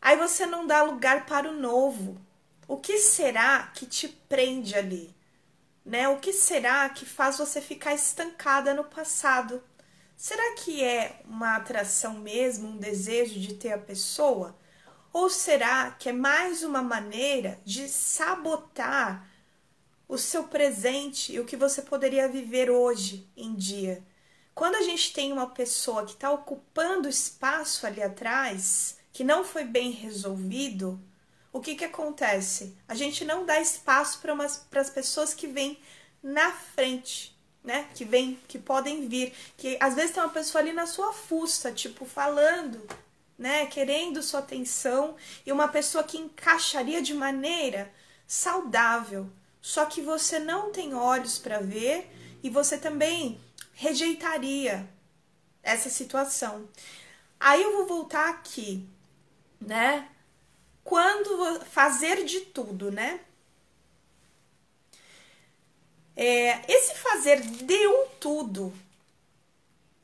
Aí 0.00 0.16
você 0.16 0.46
não 0.46 0.66
dá 0.66 0.82
lugar 0.82 1.26
para 1.26 1.50
o 1.50 1.52
novo. 1.52 2.18
O 2.68 2.76
que 2.76 2.98
será 2.98 3.72
que 3.74 3.86
te 3.86 4.06
prende 4.06 4.74
ali? 4.74 5.16
Né? 5.82 6.06
O 6.06 6.18
que 6.18 6.34
será 6.34 6.86
que 6.90 7.06
faz 7.06 7.38
você 7.38 7.62
ficar 7.62 7.94
estancada 7.94 8.74
no 8.74 8.84
passado? 8.84 9.64
Será 10.14 10.54
que 10.54 10.84
é 10.84 11.22
uma 11.24 11.56
atração 11.56 12.18
mesmo, 12.18 12.68
um 12.68 12.76
desejo 12.76 13.40
de 13.40 13.54
ter 13.54 13.72
a 13.72 13.78
pessoa? 13.78 14.54
Ou 15.14 15.30
será 15.30 15.92
que 15.92 16.10
é 16.10 16.12
mais 16.12 16.62
uma 16.62 16.82
maneira 16.82 17.58
de 17.64 17.88
sabotar 17.88 19.26
o 20.06 20.18
seu 20.18 20.44
presente 20.44 21.32
e 21.32 21.40
o 21.40 21.46
que 21.46 21.56
você 21.56 21.80
poderia 21.80 22.28
viver 22.28 22.70
hoje 22.70 23.26
em 23.34 23.54
dia? 23.54 24.04
Quando 24.54 24.74
a 24.74 24.82
gente 24.82 25.14
tem 25.14 25.32
uma 25.32 25.46
pessoa 25.46 26.04
que 26.04 26.12
está 26.12 26.30
ocupando 26.30 27.08
espaço 27.08 27.86
ali 27.86 28.02
atrás, 28.02 28.98
que 29.10 29.24
não 29.24 29.42
foi 29.42 29.64
bem 29.64 29.90
resolvido, 29.90 31.02
o 31.52 31.60
que, 31.60 31.74
que 31.74 31.84
acontece? 31.84 32.76
A 32.86 32.94
gente 32.94 33.24
não 33.24 33.44
dá 33.44 33.60
espaço 33.60 34.20
para 34.20 34.80
as 34.80 34.90
pessoas 34.90 35.34
que 35.34 35.46
vêm 35.46 35.78
na 36.22 36.52
frente 36.52 37.38
né? 37.68 37.86
Que 37.94 38.04
vem, 38.04 38.38
que 38.48 38.58
podem 38.58 39.06
vir. 39.08 39.34
Que 39.56 39.76
às 39.78 39.94
vezes 39.94 40.12
tem 40.12 40.22
uma 40.22 40.32
pessoa 40.32 40.62
ali 40.62 40.72
na 40.72 40.86
sua 40.86 41.12
fuça, 41.12 41.70
tipo, 41.70 42.06
falando, 42.06 42.80
né? 43.38 43.66
Querendo 43.66 44.22
sua 44.22 44.40
atenção. 44.40 45.16
E 45.44 45.52
uma 45.52 45.68
pessoa 45.68 46.02
que 46.02 46.16
encaixaria 46.16 47.02
de 47.02 47.12
maneira 47.12 47.92
saudável. 48.26 49.30
Só 49.60 49.84
que 49.84 50.00
você 50.00 50.38
não 50.38 50.72
tem 50.72 50.94
olhos 50.94 51.38
para 51.38 51.58
ver 51.58 52.10
e 52.42 52.48
você 52.48 52.78
também 52.78 53.38
rejeitaria 53.74 54.88
essa 55.62 55.90
situação. 55.90 56.66
Aí 57.38 57.62
eu 57.62 57.76
vou 57.76 57.86
voltar 57.86 58.30
aqui, 58.30 58.88
né? 59.60 60.08
Quando 60.88 61.60
fazer 61.66 62.24
de 62.24 62.40
tudo, 62.40 62.90
né? 62.90 63.20
É, 66.16 66.64
esse 66.66 66.94
fazer 66.94 67.42
de 67.42 67.86
um 67.86 68.08
tudo 68.18 68.72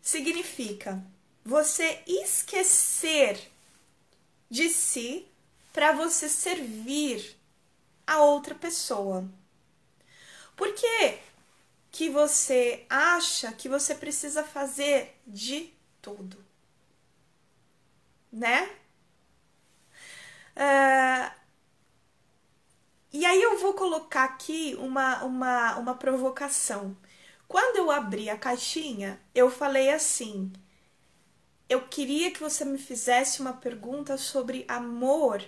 significa 0.03 1.03
você 1.43 2.03
esquecer 2.07 3.51
de 4.51 4.69
si 4.69 5.27
para 5.73 5.93
você 5.93 6.29
servir 6.29 7.35
a 8.07 8.23
outra 8.23 8.55
pessoa. 8.55 9.27
Por 10.55 10.75
que, 10.75 11.19
que 11.91 12.11
você 12.11 12.85
acha 12.91 13.51
que 13.55 13.71
você 13.71 13.95
precisa 13.95 14.45
fazer 14.45 15.19
de 15.27 15.73
tudo? 16.03 16.45
Né? 18.31 18.84
Uh, 20.57 21.35
e 23.13 23.25
aí 23.25 23.43
eu 23.43 23.59
vou 23.59 23.75
colocar 23.75 24.25
aqui 24.25 24.77
uma, 24.79 25.23
uma, 25.25 25.77
uma 25.77 25.95
provocação. 25.95 26.97
Quando 27.47 27.77
eu 27.77 27.91
abri 27.91 28.29
a 28.29 28.37
caixinha, 28.37 29.21
eu 29.35 29.51
falei 29.51 29.91
assim: 29.91 30.53
eu 31.69 31.83
queria 31.89 32.31
que 32.31 32.41
você 32.41 32.65
me 32.65 32.79
fizesse 32.79 33.41
uma 33.41 33.53
pergunta 33.53 34.17
sobre 34.17 34.65
amor, 34.69 35.45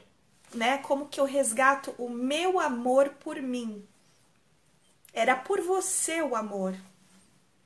né? 0.55 0.79
Como 0.79 1.09
que 1.09 1.21
eu 1.21 1.25
resgato 1.25 1.95
o 1.99 2.09
meu 2.09 2.61
amor 2.61 3.11
por 3.21 3.41
mim? 3.43 3.87
Era 5.13 5.35
por 5.35 5.61
você 5.61 6.23
o 6.23 6.37
amor, 6.37 6.77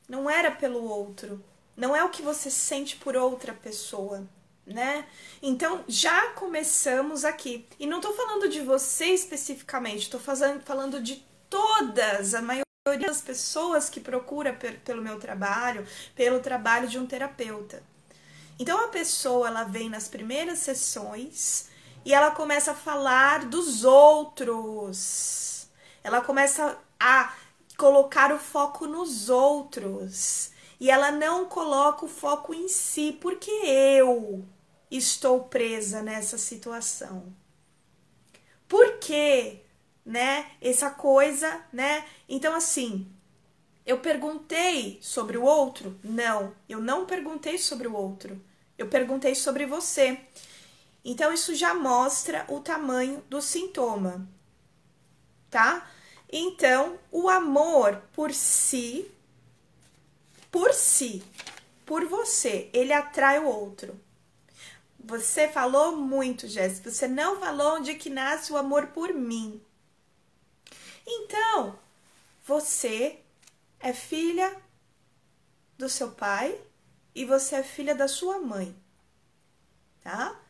não 0.08 0.30
era 0.30 0.50
pelo 0.50 0.82
outro. 0.84 1.44
Não 1.76 1.94
é 1.96 2.04
o 2.04 2.10
que 2.10 2.22
você 2.22 2.50
sente 2.50 2.96
por 2.96 3.16
outra 3.16 3.54
pessoa 3.54 4.26
né? 4.72 5.06
Então 5.42 5.84
já 5.86 6.30
começamos 6.30 7.24
aqui. 7.24 7.66
E 7.78 7.86
não 7.86 8.00
tô 8.00 8.12
falando 8.12 8.48
de 8.48 8.60
você 8.60 9.06
especificamente, 9.06 10.10
fazendo, 10.18 10.60
falando 10.60 11.02
de 11.02 11.24
todas, 11.48 12.34
a 12.34 12.42
maioria 12.42 12.64
das 13.06 13.20
pessoas 13.20 13.90
que 13.90 14.00
procura 14.00 14.52
pelo 14.84 15.02
meu 15.02 15.18
trabalho, 15.18 15.86
pelo 16.14 16.40
trabalho 16.40 16.88
de 16.88 16.98
um 16.98 17.06
terapeuta. 17.06 17.82
Então 18.58 18.84
a 18.84 18.88
pessoa 18.88 19.48
ela 19.48 19.64
vem 19.64 19.88
nas 19.88 20.08
primeiras 20.08 20.58
sessões 20.58 21.68
e 22.04 22.14
ela 22.14 22.30
começa 22.30 22.72
a 22.72 22.74
falar 22.74 23.46
dos 23.46 23.84
outros. 23.84 25.68
Ela 26.02 26.20
começa 26.20 26.78
a 26.98 27.32
colocar 27.76 28.32
o 28.32 28.38
foco 28.38 28.86
nos 28.86 29.30
outros. 29.30 30.50
E 30.78 30.90
ela 30.90 31.10
não 31.10 31.44
coloca 31.44 32.04
o 32.04 32.08
foco 32.08 32.54
em 32.54 32.68
si, 32.68 33.16
porque 33.20 33.50
eu 33.50 34.44
estou 34.90 35.44
presa 35.44 36.02
nessa 36.02 36.36
situação. 36.36 37.32
Por 38.68 38.98
quê? 38.98 39.60
Né? 40.04 40.50
Essa 40.60 40.90
coisa, 40.90 41.64
né? 41.72 42.04
Então 42.28 42.54
assim, 42.54 43.10
eu 43.86 43.98
perguntei 44.00 44.98
sobre 45.02 45.36
o 45.36 45.44
outro? 45.44 45.98
Não, 46.02 46.54
eu 46.68 46.80
não 46.80 47.06
perguntei 47.06 47.58
sobre 47.58 47.86
o 47.86 47.94
outro. 47.94 48.40
Eu 48.76 48.88
perguntei 48.88 49.34
sobre 49.34 49.66
você. 49.66 50.18
Então 51.04 51.32
isso 51.32 51.54
já 51.54 51.74
mostra 51.74 52.44
o 52.48 52.60
tamanho 52.60 53.22
do 53.28 53.40
sintoma, 53.40 54.28
tá? 55.50 55.90
Então, 56.32 56.98
o 57.10 57.28
amor 57.28 58.02
por 58.12 58.32
si, 58.32 59.10
por 60.50 60.72
si, 60.72 61.22
por 61.84 62.04
você, 62.06 62.70
ele 62.72 62.92
atrai 62.92 63.40
o 63.40 63.46
outro. 63.46 63.98
Você 65.10 65.48
falou 65.48 65.96
muito, 65.96 66.46
Jéssica. 66.46 66.88
Você 66.88 67.08
não 67.08 67.40
falou 67.40 67.78
onde 67.78 67.96
que 67.96 68.08
nasce 68.08 68.52
o 68.52 68.56
amor 68.56 68.86
por 68.88 69.12
mim. 69.12 69.60
Então, 71.04 71.76
você 72.44 73.18
é 73.80 73.92
filha 73.92 74.56
do 75.76 75.88
seu 75.88 76.12
pai 76.12 76.56
e 77.12 77.24
você 77.24 77.56
é 77.56 77.62
filha 77.64 77.92
da 77.92 78.06
sua 78.06 78.38
mãe, 78.38 78.72
tá? 80.00 80.40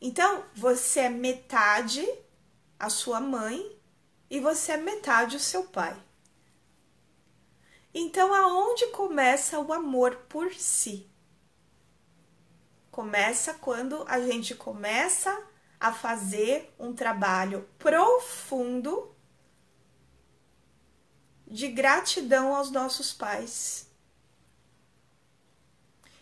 Então, 0.00 0.44
você 0.52 1.00
é 1.02 1.08
metade 1.08 2.04
a 2.80 2.90
sua 2.90 3.20
mãe 3.20 3.78
e 4.28 4.40
você 4.40 4.72
é 4.72 4.76
metade 4.78 5.36
o 5.36 5.40
seu 5.40 5.62
pai. 5.62 5.96
Então, 7.94 8.34
aonde 8.34 8.88
começa 8.88 9.60
o 9.60 9.72
amor 9.72 10.16
por 10.28 10.52
si? 10.54 11.08
Começa 12.96 13.52
quando 13.52 14.06
a 14.08 14.18
gente 14.18 14.54
começa 14.54 15.30
a 15.78 15.92
fazer 15.92 16.74
um 16.78 16.94
trabalho 16.94 17.68
profundo 17.78 19.14
de 21.46 21.68
gratidão 21.68 22.56
aos 22.56 22.70
nossos 22.70 23.12
pais 23.12 23.86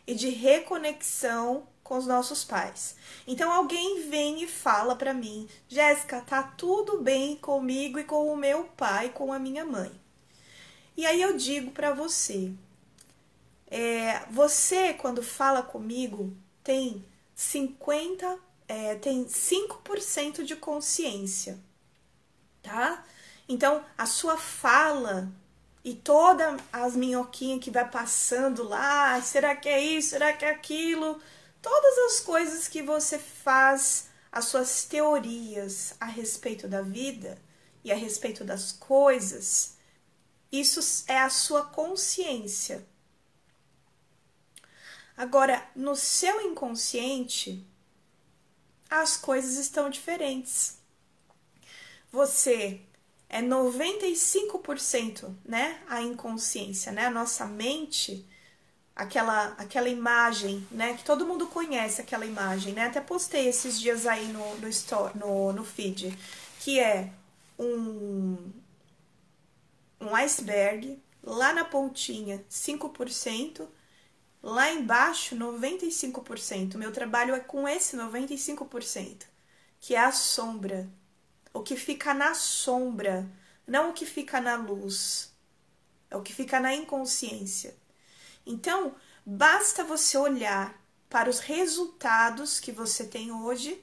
e 0.05 0.17
de 0.17 0.31
reconexão 0.31 1.69
com 1.85 1.97
os 1.97 2.09
nossos 2.09 2.43
pais. 2.43 2.97
Então 3.25 3.53
alguém 3.53 4.11
vem 4.11 4.43
e 4.43 4.49
fala 4.49 4.97
para 4.97 5.15
mim, 5.15 5.49
Jéssica, 5.69 6.23
tá 6.23 6.43
tudo 6.43 7.01
bem 7.01 7.37
comigo 7.37 8.01
e 8.01 8.05
com 8.05 8.27
o 8.33 8.37
meu 8.37 8.65
pai, 8.65 9.11
com 9.11 9.33
a 9.33 9.39
minha 9.39 9.65
mãe. 9.65 9.93
E 10.97 11.07
aí 11.07 11.23
eu 11.23 11.37
digo 11.37 11.71
para 11.71 11.95
você, 11.95 12.53
é, 13.69 14.27
você 14.29 14.93
quando 14.93 15.23
fala 15.23 15.63
comigo 15.63 16.37
tem 16.65 17.05
50, 17.37 18.39
é, 18.67 18.97
tem 18.97 19.27
5% 19.27 20.43
de 20.43 20.57
consciência, 20.57 21.59
tá? 22.63 23.05
Então 23.49 23.85
a 23.97 24.07
sua 24.07 24.37
fala 24.37 25.31
e 25.85 25.95
todas 25.95 26.61
as 26.73 26.97
minhoquinhas 26.97 27.63
que 27.63 27.71
vai 27.71 27.89
passando 27.89 28.65
lá, 28.65 29.21
será 29.21 29.55
que 29.55 29.69
é 29.69 29.79
isso, 29.79 30.11
será 30.11 30.33
que 30.33 30.45
é 30.45 30.51
aquilo? 30.51 31.21
todas 31.65 31.99
as 32.13 32.21
coisas 32.21 32.69
que 32.69 32.83
você 32.83 33.19
faz, 33.19 34.11
as 34.31 34.45
suas 34.45 34.85
teorias 34.85 35.95
a 35.99 36.05
respeito 36.05 36.69
da 36.69 36.83
vida 36.83 37.39
e 37.83 37.91
a 37.91 37.97
respeito 37.97 38.45
das 38.45 38.71
coisas, 38.71 39.79
isso 40.53 41.05
é 41.09 41.19
a 41.19 41.31
sua 41.31 41.65
consciência. 41.65 42.87
Agora, 45.17 45.65
no 45.77 45.95
seu 45.95 46.41
inconsciente, 46.41 47.65
as 48.91 49.17
coisas 49.17 49.57
estão 49.57 49.89
diferentes. 49.89 50.79
Você 52.11 52.81
é 53.29 53.43
95%, 53.43 55.35
né, 55.45 55.83
a 55.89 56.01
inconsciência, 56.03 56.93
né? 56.93 57.07
A 57.07 57.11
nossa 57.11 57.45
mente 57.47 58.27
aquela 58.95 59.49
aquela 59.59 59.89
imagem, 59.89 60.67
né? 60.71 60.95
Que 60.95 61.05
todo 61.05 61.27
mundo 61.27 61.47
conhece 61.49 62.01
aquela 62.01 62.25
imagem, 62.27 62.73
né? 62.73 62.85
Até 62.85 63.01
postei 63.01 63.49
esses 63.49 63.81
dias 63.81 64.07
aí 64.07 64.27
no, 64.29 64.57
no, 64.59 64.69
store, 64.69 65.19
no, 65.19 65.53
no 65.53 65.65
feed, 65.65 66.17
que 66.61 66.79
é 66.79 67.11
um, 67.59 68.37
um 70.01 70.15
iceberg, 70.15 71.03
lá 71.23 71.53
na 71.53 71.65
pontinha 71.65 72.45
5%, 72.51 73.67
lá 74.45 74.71
embaixo 74.71 75.35
95%. 75.35 76.77
Meu 76.77 76.93
trabalho 76.93 77.35
é 77.35 77.41
com 77.41 77.67
esse 77.67 77.97
95%, 77.97 79.25
que 79.81 79.95
é 79.95 80.01
a 80.01 80.13
sombra. 80.13 80.87
O 81.53 81.63
que 81.63 81.77
fica 81.77 82.13
na 82.13 82.35
sombra, 82.35 83.27
não 83.67 83.91
o 83.91 83.93
que 83.95 84.05
fica 84.05 84.41
na 84.43 84.57
luz. 84.57 85.33
É 86.11 86.17
o 86.17 86.23
que 86.23 86.35
fica 86.35 86.61
na 86.61 86.75
inconsciência. 86.75 87.75
Então, 88.45 88.95
basta 89.25 89.83
você 89.83 90.19
olhar 90.19 90.79
para 91.09 91.31
os 91.31 91.39
resultados 91.39 92.61
que 92.61 92.71
você 92.71 93.07
tem 93.07 93.33
hoje 93.33 93.83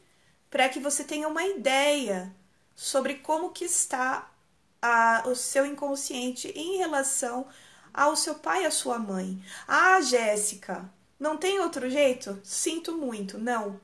para 0.49 0.69
que 0.69 0.79
você 0.79 1.03
tenha 1.03 1.27
uma 1.27 1.45
ideia 1.45 2.35
sobre 2.75 3.15
como 3.15 3.51
que 3.51 3.65
está 3.65 4.29
a, 4.81 5.23
o 5.25 5.35
seu 5.35 5.65
inconsciente 5.65 6.49
em 6.49 6.77
relação 6.77 7.47
ao 7.93 8.15
seu 8.15 8.35
pai 8.35 8.63
e 8.63 8.65
à 8.65 8.71
sua 8.71 8.99
mãe. 8.99 9.41
Ah, 9.67 10.01
Jéssica, 10.01 10.89
não 11.19 11.37
tem 11.37 11.59
outro 11.59 11.89
jeito? 11.89 12.39
Sinto 12.43 12.97
muito, 12.97 13.37
não. 13.37 13.79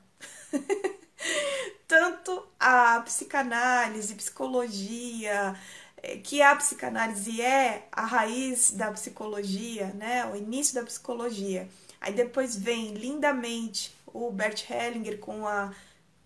Tanto 1.86 2.46
a 2.58 3.00
psicanálise, 3.00 4.14
psicologia, 4.14 5.56
é, 6.02 6.16
que 6.18 6.42
a 6.42 6.54
psicanálise 6.56 7.40
é 7.40 7.88
a 7.90 8.04
raiz 8.04 8.72
da 8.72 8.90
psicologia, 8.92 9.86
né? 9.94 10.26
O 10.26 10.36
início 10.36 10.74
da 10.74 10.82
psicologia. 10.82 11.68
Aí 12.00 12.12
depois 12.12 12.56
vem 12.56 12.94
lindamente 12.94 13.96
o 14.06 14.30
Bert 14.30 14.68
Hellinger 14.70 15.18
com 15.18 15.46
a 15.46 15.72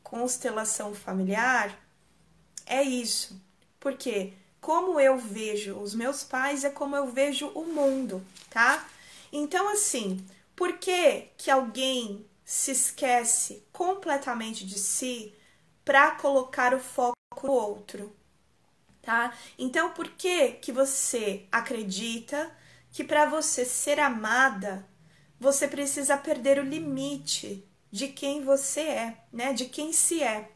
constelação 0.03 0.95
familiar. 0.95 1.79
É 2.66 2.83
isso. 2.83 3.40
Porque 3.81 4.33
como 4.62 4.98
eu 4.98 5.18
vejo 5.18 5.77
os 5.79 5.94
meus 5.94 6.25
pais 6.25 6.64
é 6.64 6.70
como 6.70 6.96
eu 6.96 7.07
vejo 7.09 7.48
o 7.48 7.66
mundo, 7.66 8.25
tá? 8.48 8.88
Então 9.31 9.68
assim, 9.68 10.25
por 10.57 10.79
que 10.79 11.29
que 11.37 11.51
alguém 11.51 12.25
se 12.44 12.70
esquece 12.70 13.62
completamente 13.72 14.64
de 14.66 14.79
si 14.79 15.35
para 15.85 16.12
colocar 16.12 16.72
o 16.72 16.81
foco 16.81 17.14
no 17.42 17.53
outro? 17.53 18.16
tá? 19.03 19.37
Então, 19.59 19.90
por 19.90 20.09
que 20.11 20.53
que 20.53 20.72
você 20.72 21.44
acredita 21.51 22.51
que 22.92 23.03
para 23.05 23.27
você 23.27 23.64
ser 23.64 23.98
amada, 23.98 24.87
você 25.38 25.66
precisa 25.66 26.16
perder 26.16 26.59
o 26.59 26.64
limite 26.64 27.66
de 27.90 28.09
quem 28.09 28.42
você 28.42 28.81
é, 28.81 29.18
né? 29.33 29.53
De 29.53 29.66
quem 29.66 29.92
se 29.92 30.22
é. 30.22 30.51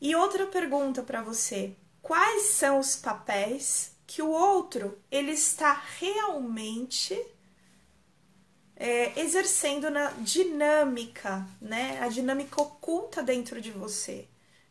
E 0.00 0.14
outra 0.14 0.46
pergunta 0.46 1.02
para 1.02 1.22
você: 1.22 1.74
quais 2.02 2.42
são 2.42 2.78
os 2.78 2.96
papéis 2.96 3.92
que 4.06 4.22
o 4.22 4.30
outro 4.30 4.98
ele 5.10 5.32
está 5.32 5.72
realmente 5.98 7.14
é, 8.76 9.20
exercendo 9.20 9.90
na 9.90 10.10
dinâmica, 10.18 11.46
né? 11.60 12.00
A 12.00 12.08
dinâmica 12.08 12.60
oculta 12.62 13.22
dentro 13.22 13.60
de 13.60 13.70
você 13.70 14.28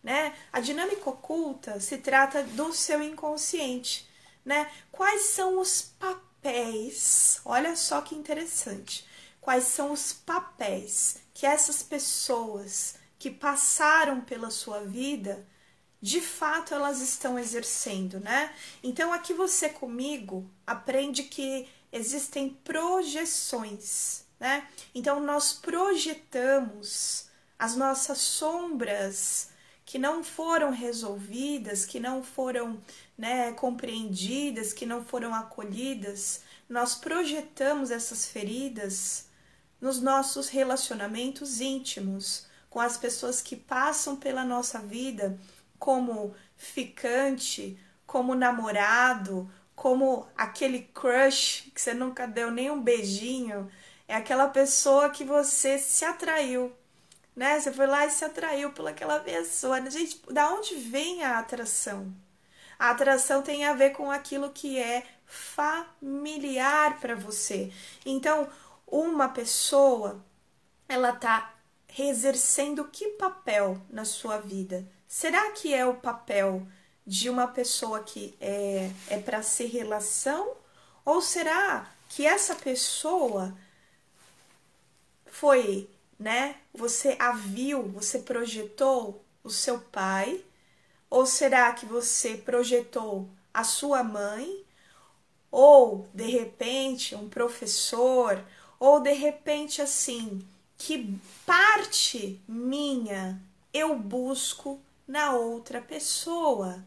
né? 0.08 0.34
A 0.54 0.62
dinâmica 0.62 1.10
oculta 1.10 1.82
se 1.82 1.98
trata 1.98 2.42
do 2.42 2.74
seu 2.74 3.02
inconsciente, 3.02 4.08
né? 4.46 4.72
Quais 4.90 5.24
são 5.24 5.60
os 5.60 5.82
papéis? 5.82 7.42
Olha 7.44 7.76
só 7.76 8.00
que 8.00 8.16
interessante. 8.16 9.06
Quais 9.42 9.66
são 9.66 9.92
os 9.92 10.14
papéis 10.14 11.18
que 11.34 11.46
essas 11.46 11.84
pessoas 11.84 12.96
que 13.20 13.30
passaram 13.30 14.22
pela 14.22 14.50
sua 14.50 14.80
vida, 14.80 15.46
de 16.08 16.22
fato 16.22 16.74
elas 16.74 17.02
estão 17.02 17.38
exercendo, 17.38 18.18
né? 18.22 18.54
Então 18.82 19.12
aqui 19.12 19.34
você 19.34 19.68
comigo 19.68 20.50
aprende 20.66 21.24
que 21.24 21.68
existem 21.92 22.50
projeções, 22.64 24.24
né? 24.40 24.66
Então 24.96 25.20
nós 25.20 25.52
projetamos 25.52 27.28
as 27.60 27.76
nossas 27.76 28.20
sombras 28.20 29.50
que 29.86 30.00
não 30.00 30.24
foram 30.24 30.72
resolvidas, 30.72 31.86
que 31.86 32.00
não 32.00 32.24
foram 32.24 32.82
né, 33.18 33.52
compreendidas, 33.52 34.72
que 34.72 34.86
não 34.86 35.04
foram 35.04 35.34
acolhidas, 35.36 36.42
nós 36.70 36.96
projetamos 36.96 37.92
essas 37.92 38.26
feridas 38.26 39.28
nos 39.82 40.02
nossos 40.02 40.48
relacionamentos 40.48 41.60
íntimos, 41.60 42.46
com 42.70 42.80
as 42.80 42.98
pessoas 42.98 43.42
que 43.42 43.56
passam 43.56 44.16
pela 44.16 44.44
nossa 44.44 44.80
vida 44.80 45.38
como 45.80 46.36
ficante, 46.56 47.80
como 48.06 48.36
namorado, 48.36 49.50
como 49.76 50.28
aquele 50.36 50.82
crush 50.94 51.72
que 51.74 51.80
você 51.80 51.94
nunca 51.94 52.28
deu 52.28 52.50
nem 52.50 52.72
um 52.72 52.82
beijinho, 52.82 53.70
é 54.08 54.16
aquela 54.16 54.48
pessoa 54.48 55.10
que 55.10 55.24
você 55.24 55.78
se 55.78 56.04
atraiu, 56.06 56.74
né? 57.36 57.60
Você 57.60 57.72
foi 57.72 57.86
lá 57.86 58.06
e 58.06 58.10
se 58.10 58.26
atraiu 58.26 58.72
pelaquela 58.72 59.20
pessoa. 59.20 59.88
Gente, 59.90 60.22
da 60.32 60.50
onde 60.50 60.76
vem 60.76 61.24
a 61.24 61.38
atração? 61.38 62.12
A 62.80 62.92
atração 62.92 63.42
tem 63.42 63.66
a 63.66 63.74
ver 63.74 63.92
com 63.92 64.10
aquilo 64.10 64.52
que 64.52 64.80
é 64.80 65.04
familiar 65.26 67.00
para 67.00 67.16
você. 67.16 67.72
Então, 68.06 68.48
uma 68.88 69.30
pessoa, 69.30 70.24
ela 70.88 71.12
tá 71.12 71.54
exercendo 71.98 72.86
que 72.86 73.10
papel 73.10 73.82
na 73.90 74.06
sua 74.06 74.38
vida? 74.38 74.88
Será 75.08 75.52
que 75.52 75.74
é 75.74 75.86
o 75.86 75.96
papel 75.96 76.68
de 77.06 77.30
uma 77.30 77.48
pessoa 77.48 78.04
que 78.04 78.36
é, 78.42 78.92
é 79.08 79.18
para 79.18 79.42
ser 79.42 79.68
relação? 79.68 80.54
Ou 81.06 81.22
será 81.22 81.90
que 82.10 82.26
essa 82.26 82.54
pessoa 82.56 83.58
foi, 85.28 85.90
né? 86.20 86.58
Você 86.74 87.16
a 87.18 87.32
viu, 87.32 87.84
você 87.84 88.20
projetou 88.20 89.24
o 89.44 89.50
seu 89.50 89.80
pai? 89.80 90.44
Ou 91.10 91.26
será 91.26 91.72
que 91.72 91.86
você 91.86 92.36
projetou 92.36 93.30
a 93.54 93.64
sua 93.64 94.04
mãe? 94.04 94.66
Ou 95.50 96.06
de 96.14 96.26
repente 96.26 97.16
um 97.16 97.30
professor? 97.30 98.44
Ou 98.78 99.00
de 99.00 99.14
repente 99.14 99.82
assim, 99.82 100.46
que 100.78 101.18
parte 101.46 102.42
minha 102.46 103.42
eu 103.74 103.98
busco 103.98 104.82
na 105.08 105.32
outra 105.32 105.82
pessoa? 105.82 106.84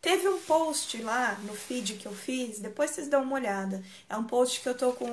Teve 0.00 0.28
um 0.28 0.40
post 0.40 1.00
lá 1.00 1.38
no 1.44 1.54
feed 1.54 1.94
que 1.94 2.06
eu 2.06 2.12
fiz, 2.12 2.58
depois 2.58 2.90
vocês 2.90 3.06
dão 3.06 3.22
uma 3.22 3.36
olhada. 3.36 3.84
É 4.08 4.16
um 4.16 4.24
post 4.24 4.60
que 4.60 4.68
eu 4.68 4.76
tô 4.76 4.92
com. 4.94 5.06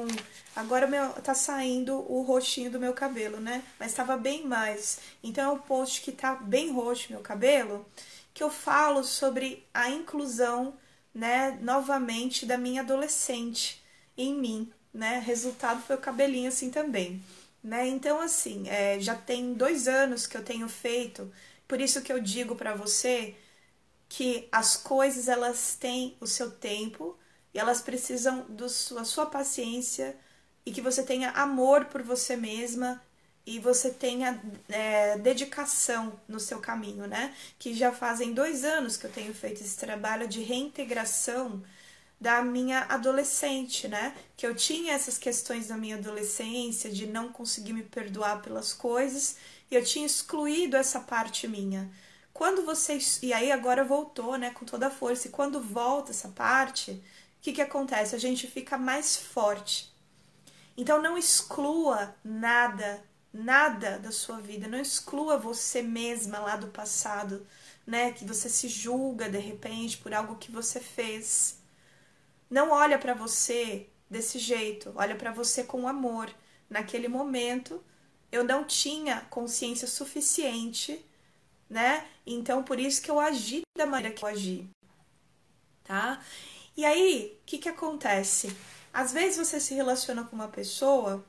Agora 0.55 0.87
meu, 0.87 1.13
tá 1.13 1.35
saindo 1.35 1.93
o 2.11 2.23
roxinho 2.23 2.71
do 2.71 2.79
meu 2.79 2.93
cabelo, 2.93 3.39
né? 3.39 3.63
Mas 3.79 3.93
tava 3.93 4.17
bem 4.17 4.47
mais. 4.47 4.99
Então 5.23 5.51
é 5.51 5.53
um 5.53 5.59
post 5.59 6.01
que 6.01 6.11
tá 6.11 6.33
bem 6.33 6.71
roxo 6.71 7.11
meu 7.11 7.21
cabelo, 7.21 7.85
que 8.33 8.41
eu 8.43 8.49
falo 8.49 9.03
sobre 9.03 9.63
a 9.71 9.89
inclusão, 9.91 10.73
né, 11.13 11.57
novamente 11.61 12.45
da 12.45 12.57
minha 12.57 12.81
adolescente 12.81 13.83
em 14.17 14.33
mim, 14.33 14.71
né? 14.93 15.19
Resultado 15.19 15.81
foi 15.81 15.97
o 15.97 15.99
cabelinho 15.99 16.47
assim 16.47 16.71
também, 16.71 17.23
né? 17.63 17.87
Então, 17.87 18.19
assim, 18.19 18.67
é, 18.67 18.99
já 18.99 19.15
tem 19.15 19.53
dois 19.53 19.87
anos 19.87 20.25
que 20.25 20.35
eu 20.35 20.43
tenho 20.43 20.67
feito, 20.67 21.31
por 21.69 21.79
isso 21.79 22.01
que 22.01 22.11
eu 22.11 22.19
digo 22.19 22.55
para 22.55 22.73
você 22.75 23.35
que 24.09 24.49
as 24.51 24.75
coisas 24.75 25.27
elas 25.27 25.77
têm 25.79 26.17
o 26.19 26.25
seu 26.25 26.49
tempo 26.51 27.15
e 27.53 27.59
elas 27.59 27.79
precisam 27.79 28.43
da 28.49 28.67
sua, 28.67 29.05
sua 29.05 29.27
paciência 29.27 30.17
e 30.65 30.71
que 30.71 30.81
você 30.81 31.03
tenha 31.03 31.29
amor 31.29 31.85
por 31.85 32.01
você 32.01 32.35
mesma 32.35 32.99
e 33.45 33.59
você 33.59 33.91
tenha 33.91 34.41
é, 34.67 35.17
dedicação 35.19 36.19
no 36.27 36.39
seu 36.39 36.59
caminho, 36.59 37.07
né? 37.07 37.35
Que 37.59 37.73
já 37.75 37.91
fazem 37.91 38.33
dois 38.33 38.63
anos 38.63 38.97
que 38.97 39.05
eu 39.05 39.11
tenho 39.11 39.33
feito 39.33 39.61
esse 39.61 39.77
trabalho 39.77 40.27
de 40.27 40.41
reintegração 40.41 41.63
da 42.19 42.41
minha 42.41 42.85
adolescente, 42.89 43.87
né? 43.87 44.15
Que 44.35 44.45
eu 44.45 44.53
tinha 44.55 44.93
essas 44.93 45.17
questões 45.17 45.67
da 45.67 45.77
minha 45.77 45.95
adolescência 45.95 46.91
de 46.91 47.07
não 47.07 47.29
conseguir 47.29 47.73
me 47.73 47.83
perdoar 47.83 48.41
pelas 48.41 48.73
coisas 48.73 49.37
e 49.71 49.75
eu 49.75 49.83
tinha 49.83 50.05
excluído 50.05 50.75
essa 50.75 50.99
parte 50.99 51.47
minha. 51.47 51.89
Quando 52.33 52.65
vocês. 52.65 53.19
E 53.21 53.33
aí 53.33 53.51
agora 53.51 53.83
voltou, 53.83 54.37
né, 54.37 54.51
com 54.51 54.65
toda 54.65 54.87
a 54.87 54.91
força. 54.91 55.27
E 55.27 55.31
quando 55.31 55.61
volta 55.61 56.11
essa 56.11 56.29
parte, 56.29 56.91
o 56.91 57.01
que, 57.41 57.53
que 57.53 57.61
acontece? 57.61 58.15
A 58.15 58.19
gente 58.19 58.47
fica 58.47 58.77
mais 58.77 59.17
forte. 59.17 59.93
Então 60.75 61.01
não 61.01 61.17
exclua 61.17 62.15
nada, 62.23 63.03
nada 63.33 63.99
da 63.99 64.11
sua 64.11 64.39
vida. 64.39 64.67
Não 64.67 64.79
exclua 64.79 65.37
você 65.37 65.81
mesma 65.81 66.39
lá 66.39 66.55
do 66.55 66.67
passado, 66.67 67.45
né? 67.85 68.11
Que 68.11 68.25
você 68.25 68.49
se 68.49 68.67
julga 68.67 69.29
de 69.29 69.37
repente 69.37 69.97
por 69.97 70.13
algo 70.13 70.37
que 70.37 70.51
você 70.51 70.79
fez. 70.79 71.58
Não 72.49 72.71
olha 72.71 72.97
para 72.97 73.13
você 73.13 73.87
desse 74.09 74.39
jeito. 74.39 74.91
Olha 74.95 75.15
para 75.15 75.31
você 75.31 75.63
com 75.63 75.87
amor. 75.87 76.29
Naquele 76.69 77.07
momento, 77.07 77.83
eu 78.31 78.43
não 78.43 78.63
tinha 78.63 79.21
consciência 79.29 79.87
suficiente 79.87 81.05
né? 81.69 82.05
Então, 82.25 82.63
por 82.63 82.79
isso 82.79 83.01
que 83.01 83.11
eu 83.11 83.19
agi 83.19 83.61
da 83.77 83.85
maneira 83.85 84.15
que 84.15 84.23
eu 84.23 84.29
agi, 84.29 84.69
tá? 85.83 86.21
E 86.75 86.85
aí, 86.85 87.37
o 87.41 87.45
que 87.45 87.57
que 87.59 87.69
acontece? 87.69 88.55
Às 88.91 89.13
vezes 89.13 89.37
você 89.37 89.59
se 89.59 89.73
relaciona 89.75 90.23
com 90.23 90.35
uma 90.35 90.47
pessoa 90.47 91.25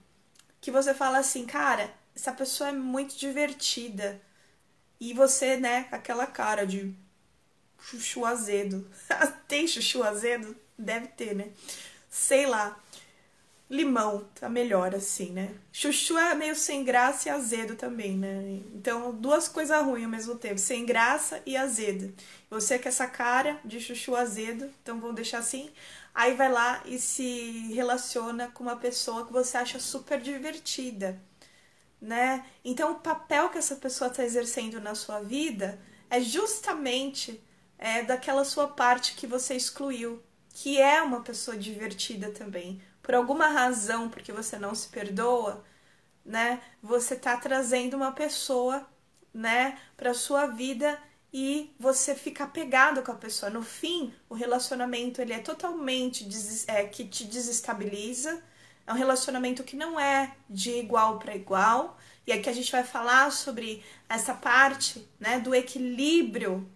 que 0.61 0.71
você 0.71 0.95
fala 0.95 1.19
assim, 1.19 1.45
cara, 1.47 1.93
essa 2.15 2.33
pessoa 2.33 2.71
é 2.71 2.73
muito 2.73 3.17
divertida. 3.17 4.21
E 5.01 5.13
você, 5.15 5.57
né, 5.57 5.89
aquela 5.91 6.27
cara 6.27 6.67
de 6.67 6.95
chuchu 7.79 8.25
azedo. 8.25 8.89
Tem 9.49 9.67
chuchu 9.67 10.03
azedo? 10.03 10.57
Deve 10.81 11.09
ter, 11.09 11.35
né? 11.35 11.49
Sei 12.09 12.47
lá. 12.47 12.79
Limão, 13.71 14.27
tá 14.35 14.49
melhor 14.49 14.97
assim, 14.97 15.31
né? 15.31 15.55
Chuchu 15.73 16.19
é 16.19 16.35
meio 16.35 16.57
sem 16.57 16.83
graça 16.83 17.29
e 17.29 17.31
azedo 17.31 17.77
também, 17.77 18.17
né? 18.17 18.61
Então, 18.75 19.15
duas 19.15 19.47
coisas 19.47 19.81
ruins 19.85 20.05
ao 20.05 20.11
mesmo 20.11 20.35
tempo, 20.35 20.59
sem 20.59 20.85
graça 20.85 21.41
e 21.47 21.57
azedo. 21.57 22.13
Você 22.51 22.81
com 22.81 22.89
essa 22.89 23.07
cara 23.07 23.61
de 23.65 23.81
chuchu 23.81 24.17
azedo, 24.17 24.69
então 24.83 24.99
vamos 24.99 25.15
deixar 25.15 25.39
assim. 25.39 25.71
Aí 26.13 26.35
vai 26.35 26.51
lá 26.51 26.83
e 26.85 26.99
se 26.99 27.73
relaciona 27.73 28.49
com 28.49 28.65
uma 28.65 28.75
pessoa 28.75 29.25
que 29.25 29.33
você 29.33 29.57
acha 29.57 29.79
super 29.79 30.21
divertida, 30.21 31.23
né? 32.01 32.45
Então, 32.65 32.93
o 32.93 33.01
papel 33.01 33.51
que 33.51 33.59
essa 33.59 33.77
pessoa 33.77 34.11
está 34.11 34.25
exercendo 34.25 34.81
na 34.81 34.97
sua 34.97 35.21
vida 35.21 35.79
é 36.11 36.21
justamente 36.21 37.41
é, 37.79 38.03
daquela 38.03 38.45
sua 38.45 38.67
parte 38.67 39.15
que 39.15 39.27
você 39.29 39.55
excluiu, 39.55 40.21
que 40.53 40.81
é 40.81 41.03
uma 41.03 41.21
pessoa 41.23 41.57
divertida 41.57 42.31
também 42.31 42.81
por 43.03 43.15
alguma 43.15 43.49
razão, 43.49 44.09
porque 44.09 44.33
você 44.33 44.59
não 44.59 44.75
se 44.75 44.89
perdoa, 44.89 45.65
né? 46.25 46.61
Você 46.83 47.17
tá 47.17 47.37
trazendo 47.37 47.97
uma 47.97 48.13
pessoa, 48.13 48.87
né, 49.33 49.79
para 49.97 50.13
sua 50.13 50.47
vida 50.47 50.99
e 51.33 51.73
você 51.79 52.15
fica 52.15 52.45
apegado 52.45 53.03
com 53.03 53.13
a 53.13 53.17
pessoa. 53.17 53.51
No 53.51 53.63
fim, 53.63 54.13
o 54.29 54.35
relacionamento 54.35 55.21
ele 55.23 55.33
é 55.33 55.39
totalmente 55.39 56.29
é, 56.67 56.85
que 56.85 57.05
te 57.05 57.25
desestabiliza. 57.25 58.43
É 58.87 58.93
um 58.93 58.97
relacionamento 58.97 59.63
que 59.63 59.77
não 59.77 59.99
é 59.99 60.35
de 60.49 60.73
igual 60.73 61.19
para 61.19 61.35
igual. 61.37 61.97
E 62.27 62.33
aqui 62.33 62.49
a 62.49 62.53
gente 62.53 62.73
vai 62.73 62.83
falar 62.83 63.31
sobre 63.33 63.85
essa 64.09 64.35
parte, 64.35 65.09
né, 65.19 65.39
do 65.39 65.55
equilíbrio 65.55 66.69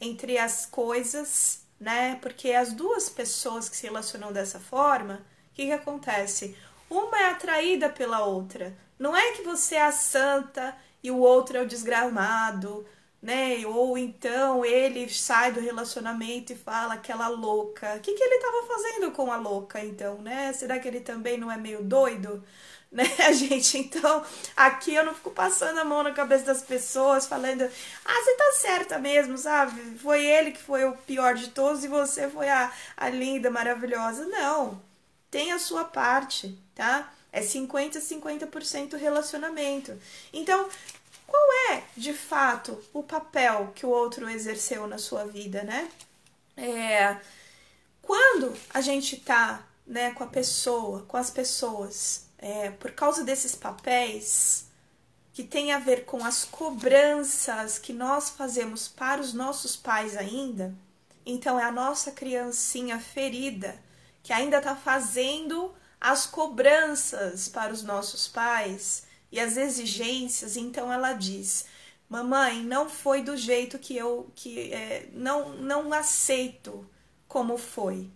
entre 0.00 0.38
as 0.38 0.64
coisas, 0.66 1.59
né? 1.80 2.18
Porque 2.20 2.52
as 2.52 2.72
duas 2.72 3.08
pessoas 3.08 3.68
que 3.68 3.76
se 3.76 3.86
relacionam 3.86 4.32
dessa 4.32 4.60
forma, 4.60 5.14
o 5.50 5.54
que, 5.54 5.66
que 5.66 5.72
acontece? 5.72 6.56
Uma 6.90 7.18
é 7.18 7.30
atraída 7.30 7.88
pela 7.88 8.24
outra. 8.24 8.76
Não 8.98 9.16
é 9.16 9.32
que 9.32 9.42
você 9.42 9.76
é 9.76 9.82
a 9.82 9.92
santa 9.92 10.76
e 11.02 11.10
o 11.10 11.18
outro 11.18 11.56
é 11.56 11.62
o 11.62 11.66
desgramado, 11.66 12.86
né? 13.22 13.66
Ou 13.66 13.96
então 13.96 14.64
ele 14.64 15.08
sai 15.08 15.52
do 15.52 15.60
relacionamento 15.60 16.52
e 16.52 16.56
fala 16.56 16.94
aquela 16.94 17.28
louca. 17.28 17.96
O 17.96 18.00
que, 18.00 18.12
que 18.12 18.22
ele 18.22 18.34
estava 18.34 18.66
fazendo 18.66 19.12
com 19.12 19.32
a 19.32 19.36
louca, 19.36 19.82
então, 19.84 20.20
né? 20.20 20.52
Será 20.52 20.78
que 20.78 20.88
ele 20.88 21.00
também 21.00 21.38
não 21.38 21.50
é 21.50 21.56
meio 21.56 21.82
doido? 21.82 22.44
Né, 22.90 23.04
gente? 23.32 23.78
Então, 23.78 24.24
aqui 24.56 24.94
eu 24.94 25.04
não 25.04 25.14
fico 25.14 25.30
passando 25.30 25.78
a 25.78 25.84
mão 25.84 26.02
na 26.02 26.12
cabeça 26.12 26.44
das 26.44 26.62
pessoas, 26.62 27.26
falando, 27.26 27.62
ah, 27.62 28.24
você 28.24 28.36
tá 28.36 28.52
certa 28.54 28.98
mesmo, 28.98 29.38
sabe? 29.38 29.98
Foi 29.98 30.24
ele 30.24 30.52
que 30.52 30.62
foi 30.62 30.84
o 30.84 30.96
pior 30.96 31.34
de 31.34 31.50
todos 31.50 31.84
e 31.84 31.88
você 31.88 32.28
foi 32.28 32.48
a, 32.48 32.72
a 32.96 33.08
linda, 33.08 33.50
maravilhosa. 33.50 34.26
Não 34.26 34.90
tem 35.30 35.52
a 35.52 35.58
sua 35.58 35.84
parte, 35.84 36.58
tá? 36.74 37.12
É 37.32 37.40
50 37.40 38.00
50% 38.00 38.96
relacionamento. 38.96 39.96
Então, 40.32 40.68
qual 41.26 41.42
é, 41.70 41.84
de 41.96 42.12
fato, 42.12 42.82
o 42.92 43.02
papel 43.02 43.72
que 43.74 43.86
o 43.86 43.90
outro 43.90 44.28
exerceu 44.28 44.86
na 44.88 44.98
sua 44.98 45.24
vida, 45.24 45.62
né? 45.62 45.88
É, 46.56 47.16
quando 48.02 48.52
a 48.74 48.80
gente 48.80 49.16
tá, 49.18 49.64
né, 49.86 50.10
com 50.12 50.24
a 50.24 50.26
pessoa, 50.26 51.04
com 51.06 51.16
as 51.16 51.30
pessoas, 51.30 52.26
é, 52.40 52.70
por 52.70 52.92
causa 52.92 53.22
desses 53.22 53.54
papéis 53.54 54.66
que 55.32 55.44
tem 55.44 55.72
a 55.72 55.78
ver 55.78 56.04
com 56.04 56.24
as 56.24 56.44
cobranças 56.44 57.78
que 57.78 57.92
nós 57.92 58.30
fazemos 58.30 58.88
para 58.88 59.20
os 59.20 59.32
nossos 59.32 59.76
pais 59.76 60.16
ainda, 60.16 60.74
então 61.24 61.60
é 61.60 61.64
a 61.64 61.70
nossa 61.70 62.10
criancinha 62.10 62.98
ferida 62.98 63.78
que 64.22 64.32
ainda 64.32 64.58
está 64.58 64.74
fazendo 64.74 65.72
as 66.00 66.26
cobranças 66.26 67.48
para 67.48 67.72
os 67.72 67.82
nossos 67.82 68.26
pais 68.26 69.04
e 69.30 69.38
as 69.38 69.56
exigências, 69.56 70.56
então 70.56 70.92
ela 70.92 71.12
diz: 71.12 71.66
Mamãe, 72.08 72.64
não 72.64 72.88
foi 72.88 73.22
do 73.22 73.36
jeito 73.36 73.78
que 73.78 73.96
eu 73.96 74.30
que 74.34 74.72
é, 74.72 75.08
não 75.12 75.50
não 75.56 75.92
aceito 75.92 76.88
como 77.28 77.56
foi. 77.56 78.10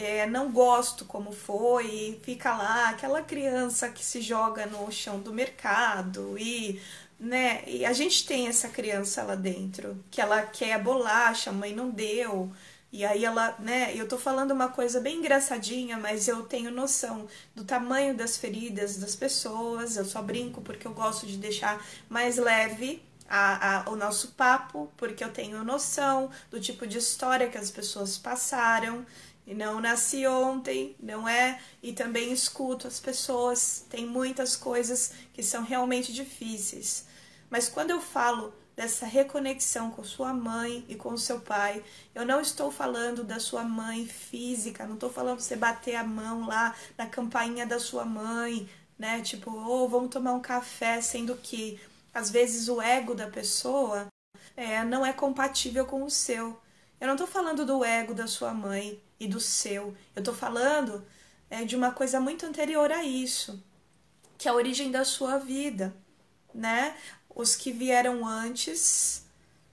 É, 0.00 0.26
não 0.26 0.52
gosto 0.52 1.04
como 1.04 1.32
foi, 1.32 2.20
fica 2.22 2.56
lá 2.56 2.90
aquela 2.90 3.20
criança 3.20 3.88
que 3.88 4.04
se 4.04 4.20
joga 4.20 4.64
no 4.64 4.92
chão 4.92 5.18
do 5.20 5.32
mercado 5.32 6.38
e 6.38 6.80
né? 7.18 7.64
E 7.66 7.84
a 7.84 7.92
gente 7.92 8.24
tem 8.26 8.46
essa 8.46 8.68
criança 8.68 9.22
lá 9.24 9.34
dentro, 9.34 10.02
que 10.10 10.20
ela 10.20 10.42
quer 10.42 10.74
a 10.74 10.78
bolacha, 10.78 11.50
a 11.50 11.52
mãe 11.52 11.74
não 11.74 11.90
deu. 11.90 12.52
E 12.92 13.04
aí 13.04 13.24
ela, 13.24 13.56
né, 13.58 13.92
eu 13.94 14.08
tô 14.08 14.16
falando 14.16 14.52
uma 14.52 14.68
coisa 14.68 15.00
bem 15.00 15.18
engraçadinha, 15.18 15.98
mas 15.98 16.26
eu 16.28 16.42
tenho 16.44 16.70
noção 16.70 17.26
do 17.54 17.64
tamanho 17.64 18.16
das 18.16 18.36
feridas 18.36 18.96
das 18.98 19.14
pessoas, 19.16 19.96
eu 19.96 20.04
só 20.04 20.22
brinco 20.22 20.62
porque 20.62 20.86
eu 20.86 20.94
gosto 20.94 21.26
de 21.26 21.36
deixar 21.36 21.84
mais 22.08 22.36
leve 22.38 23.02
a, 23.28 23.80
a, 23.80 23.90
o 23.90 23.96
nosso 23.96 24.28
papo, 24.28 24.90
porque 24.96 25.22
eu 25.22 25.30
tenho 25.30 25.62
noção 25.62 26.30
do 26.50 26.58
tipo 26.58 26.86
de 26.86 26.98
história 26.98 27.48
que 27.50 27.58
as 27.58 27.70
pessoas 27.70 28.16
passaram, 28.16 29.04
e 29.48 29.54
não 29.54 29.80
nasci 29.80 30.26
ontem, 30.26 30.94
não 31.00 31.26
é? 31.26 31.58
E 31.82 31.94
também 31.94 32.30
escuto 32.30 32.86
as 32.86 33.00
pessoas, 33.00 33.82
tem 33.88 34.04
muitas 34.04 34.54
coisas 34.54 35.12
que 35.32 35.42
são 35.42 35.64
realmente 35.64 36.12
difíceis. 36.12 37.06
Mas 37.48 37.66
quando 37.66 37.88
eu 37.88 37.98
falo 37.98 38.52
dessa 38.76 39.06
reconexão 39.06 39.90
com 39.90 40.04
sua 40.04 40.34
mãe 40.34 40.84
e 40.86 40.94
com 40.94 41.16
seu 41.16 41.40
pai, 41.40 41.82
eu 42.14 42.26
não 42.26 42.42
estou 42.42 42.70
falando 42.70 43.24
da 43.24 43.40
sua 43.40 43.64
mãe 43.64 44.06
física, 44.06 44.86
não 44.86 44.96
estou 44.96 45.08
falando 45.08 45.40
você 45.40 45.56
bater 45.56 45.96
a 45.96 46.04
mão 46.04 46.46
lá 46.46 46.76
na 46.98 47.06
campainha 47.06 47.64
da 47.64 47.80
sua 47.80 48.04
mãe, 48.04 48.68
né? 48.98 49.22
Tipo, 49.22 49.50
ou 49.50 49.86
oh, 49.86 49.88
vamos 49.88 50.10
tomar 50.10 50.34
um 50.34 50.42
café, 50.42 51.00
sendo 51.00 51.34
que 51.36 51.80
às 52.12 52.30
vezes 52.30 52.68
o 52.68 52.82
ego 52.82 53.14
da 53.14 53.28
pessoa 53.28 54.08
é, 54.54 54.84
não 54.84 55.06
é 55.06 55.12
compatível 55.14 55.86
com 55.86 56.02
o 56.02 56.10
seu. 56.10 56.60
Eu 57.00 57.06
não 57.06 57.14
estou 57.14 57.26
falando 57.26 57.64
do 57.64 57.82
ego 57.82 58.12
da 58.12 58.26
sua 58.26 58.52
mãe 58.52 59.00
e 59.18 59.26
do 59.26 59.40
seu. 59.40 59.96
Eu 60.14 60.20
estou 60.20 60.34
falando 60.34 61.04
é, 61.50 61.64
de 61.64 61.76
uma 61.76 61.90
coisa 61.90 62.20
muito 62.20 62.46
anterior 62.46 62.92
a 62.92 63.04
isso, 63.04 63.62
que 64.36 64.48
é 64.48 64.50
a 64.50 64.54
origem 64.54 64.90
da 64.90 65.04
sua 65.04 65.38
vida, 65.38 65.94
né? 66.54 66.96
Os 67.28 67.56
que 67.56 67.72
vieram 67.72 68.26
antes, 68.26 69.24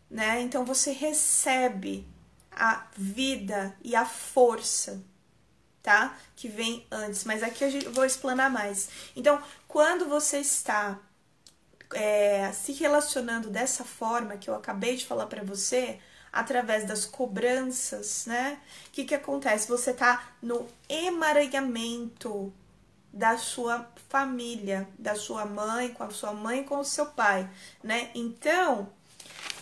né? 0.09 0.41
Então 0.41 0.65
você 0.65 0.91
recebe 0.91 2.07
a 2.51 2.87
vida 2.95 3.75
e 3.83 3.95
a 3.95 4.05
força, 4.05 5.03
tá? 5.83 6.17
Que 6.35 6.47
vem 6.47 6.85
antes. 6.89 7.23
Mas 7.23 7.43
aqui 7.43 7.63
eu 7.63 7.91
vou 7.91 8.05
explanar 8.05 8.49
mais. 8.49 8.89
Então, 9.15 9.41
quando 9.67 10.07
você 10.07 10.39
está 10.39 10.99
é, 11.93 12.51
se 12.53 12.71
relacionando 12.71 13.49
dessa 13.49 13.83
forma 13.83 14.37
que 14.37 14.49
eu 14.49 14.55
acabei 14.55 14.95
de 14.95 15.05
falar 15.05 15.27
para 15.27 15.43
você, 15.43 15.99
através 16.35 16.83
das 16.83 17.05
cobranças, 17.05 18.25
né? 18.25 18.59
O 18.87 18.91
que, 18.91 19.05
que 19.05 19.15
acontece? 19.15 19.69
Você 19.69 19.93
tá 19.93 20.33
no 20.41 20.67
emaranhamento 20.89 22.53
da 23.11 23.37
sua 23.37 23.89
família, 24.09 24.85
da 24.99 25.15
sua 25.15 25.45
mãe, 25.45 25.93
com 25.93 26.03
a 26.03 26.09
sua 26.09 26.33
mãe 26.33 26.65
com 26.65 26.77
o 26.79 26.83
seu 26.83 27.05
pai, 27.05 27.49
né? 27.81 28.11
Então, 28.13 28.89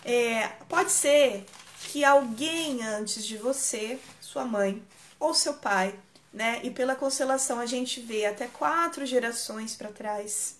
é, 0.04 0.48
pode 0.68 0.90
ser 0.90 1.46
que 1.84 2.04
alguém 2.04 2.82
antes 2.82 3.24
de 3.24 3.36
você, 3.36 4.00
sua 4.20 4.44
mãe 4.44 4.82
ou 5.20 5.32
seu 5.32 5.54
pai, 5.54 5.94
né? 6.32 6.60
E 6.64 6.70
pela 6.72 6.96
constelação 6.96 7.60
a 7.60 7.66
gente 7.66 8.00
vê 8.00 8.26
até 8.26 8.48
quatro 8.48 9.06
gerações 9.06 9.76
para 9.76 9.92
trás. 9.92 10.56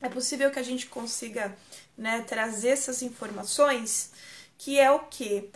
É 0.00 0.08
possível 0.08 0.50
que 0.50 0.58
a 0.58 0.64
gente 0.64 0.86
consiga, 0.86 1.56
né, 1.96 2.22
trazer 2.22 2.70
essas 2.70 3.00
informações 3.00 4.10
que 4.64 4.80
é 4.80 4.90
o 4.90 5.00
que? 5.00 5.50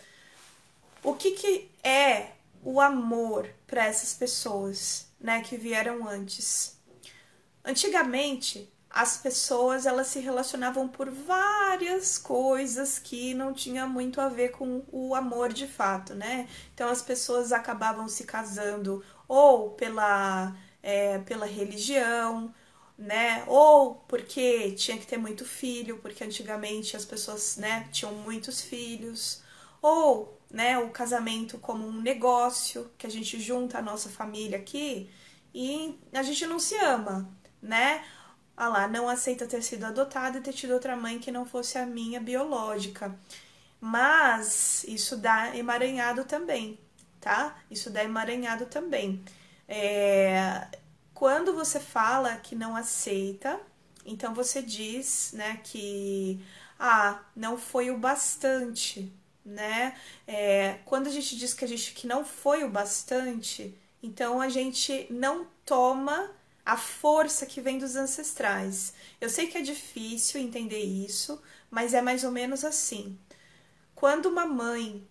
O 1.03 1.15
que, 1.15 1.31
que 1.31 1.71
é 1.83 2.33
o 2.63 2.79
amor 2.79 3.49
para 3.65 3.87
essas 3.87 4.13
pessoas, 4.13 5.07
né, 5.19 5.41
que 5.41 5.57
vieram 5.57 6.07
antes? 6.07 6.77
Antigamente, 7.65 8.71
as 8.87 9.17
pessoas 9.17 9.87
elas 9.87 10.05
se 10.07 10.19
relacionavam 10.19 10.87
por 10.87 11.09
várias 11.09 12.19
coisas 12.19 12.99
que 12.99 13.33
não 13.33 13.51
tinha 13.51 13.87
muito 13.87 14.21
a 14.21 14.29
ver 14.29 14.49
com 14.49 14.83
o 14.91 15.15
amor 15.15 15.51
de 15.51 15.65
fato, 15.67 16.13
né? 16.13 16.47
Então 16.75 16.87
as 16.87 17.01
pessoas 17.01 17.51
acabavam 17.51 18.07
se 18.07 18.25
casando 18.25 19.03
ou 19.27 19.71
pela, 19.71 20.55
é, 20.83 21.17
pela 21.19 21.47
religião, 21.47 22.53
né? 22.99 23.45
Ou 23.47 23.95
porque 24.07 24.73
tinha 24.73 24.97
que 24.97 25.07
ter 25.07 25.17
muito 25.17 25.45
filho, 25.45 25.99
porque 25.99 26.23
antigamente 26.23 26.97
as 26.97 27.05
pessoas, 27.05 27.55
né, 27.57 27.87
tinham 27.91 28.13
muitos 28.13 28.59
filhos, 28.61 29.41
ou, 29.81 30.37
né, 30.51 30.77
o 30.77 30.89
casamento 30.89 31.57
como 31.59 31.87
um 31.87 32.01
negócio, 32.01 32.91
que 32.97 33.07
a 33.07 33.09
gente 33.09 33.39
junta 33.39 33.77
a 33.79 33.81
nossa 33.81 34.09
família 34.09 34.57
aqui 34.57 35.09
e 35.53 35.97
a 36.13 36.21
gente 36.23 36.45
não 36.45 36.59
se 36.59 36.75
ama, 36.75 37.29
né? 37.61 38.03
Ah 38.57 38.67
lá, 38.69 38.87
não 38.87 39.07
aceita 39.09 39.47
ter 39.47 39.63
sido 39.63 39.85
adotada 39.85 40.37
e 40.39 40.41
ter 40.41 40.53
tido 40.53 40.73
outra 40.73 40.95
mãe 40.97 41.19
que 41.19 41.31
não 41.31 41.45
fosse 41.45 41.77
a 41.77 41.85
minha 41.85 42.19
biológica. 42.19 43.17
Mas 43.81 44.83
isso 44.85 45.17
dá 45.17 45.55
emaranhado 45.55 46.25
também, 46.25 46.79
tá? 47.21 47.57
Isso 47.71 47.89
dá 47.89 48.03
emaranhado 48.03 48.65
também. 48.65 49.23
É, 49.67 50.67
quando 51.19 51.53
você 51.53 51.81
fala 51.81 52.37
que 52.37 52.55
não 52.55 52.77
aceita, 52.77 53.59
então 54.05 54.33
você 54.33 54.61
diz, 54.61 55.31
né, 55.33 55.59
que 55.65 56.39
ah, 56.79 57.21
não 57.35 57.57
foi 57.57 57.91
o 57.91 57.97
bastante, 57.97 59.11
né? 59.43 59.97
É, 60.25 60.79
quando 60.85 61.07
a 61.07 61.09
gente 61.09 61.35
diz 61.35 61.53
que 61.53 61.65
a 61.65 61.67
gente 61.67 61.93
que 61.93 62.07
não 62.07 62.23
foi 62.23 62.63
o 62.63 62.69
bastante, 62.69 63.77
então 64.01 64.39
a 64.39 64.47
gente 64.47 65.07
não 65.09 65.45
toma 65.65 66.31
a 66.65 66.77
força 66.77 67.45
que 67.45 67.59
vem 67.59 67.77
dos 67.77 67.97
ancestrais. 67.97 68.93
Eu 69.19 69.29
sei 69.29 69.47
que 69.47 69.57
é 69.57 69.61
difícil 69.61 70.39
entender 70.39 70.79
isso, 70.79 71.41
mas 71.69 71.93
é 71.93 72.01
mais 72.01 72.23
ou 72.23 72.31
menos 72.31 72.63
assim. 72.63 73.19
Quando 73.93 74.27
uma 74.27 74.45
mãe 74.45 75.05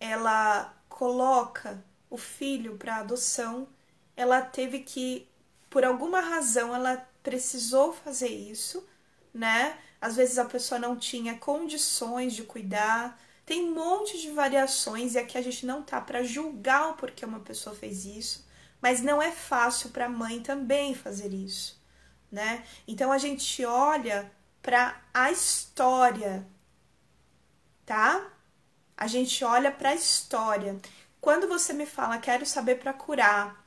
ela 0.00 0.74
coloca 0.88 1.84
o 2.10 2.18
filho 2.18 2.76
para 2.76 2.96
adoção, 2.96 3.68
ela 4.16 4.42
teve 4.42 4.80
que 4.80 5.28
por 5.76 5.84
alguma 5.84 6.20
razão 6.20 6.74
ela 6.74 7.06
precisou 7.22 7.92
fazer 7.92 8.28
isso, 8.28 8.88
né? 9.34 9.76
Às 10.00 10.16
vezes 10.16 10.38
a 10.38 10.46
pessoa 10.46 10.78
não 10.78 10.96
tinha 10.96 11.36
condições 11.36 12.32
de 12.32 12.44
cuidar. 12.44 13.20
Tem 13.44 13.62
um 13.62 13.74
monte 13.74 14.18
de 14.18 14.30
variações 14.30 15.14
e 15.14 15.18
aqui 15.18 15.36
a 15.36 15.42
gente 15.42 15.66
não 15.66 15.82
tá 15.82 16.00
para 16.00 16.22
julgar 16.22 16.88
o 16.88 16.94
porquê 16.94 17.26
uma 17.26 17.40
pessoa 17.40 17.76
fez 17.76 18.06
isso, 18.06 18.48
mas 18.80 19.02
não 19.02 19.20
é 19.20 19.30
fácil 19.30 19.90
para 19.90 20.06
a 20.06 20.08
mãe 20.08 20.40
também 20.40 20.94
fazer 20.94 21.34
isso, 21.34 21.78
né? 22.32 22.64
Então 22.88 23.12
a 23.12 23.18
gente 23.18 23.62
olha 23.66 24.32
para 24.62 24.98
a 25.12 25.30
história, 25.30 26.48
tá? 27.84 28.26
A 28.96 29.06
gente 29.06 29.44
olha 29.44 29.70
para 29.70 29.90
a 29.90 29.94
história. 29.94 30.80
Quando 31.20 31.46
você 31.46 31.74
me 31.74 31.84
fala 31.84 32.16
quero 32.16 32.46
saber 32.46 32.76
para 32.76 32.94
curar, 32.94 33.62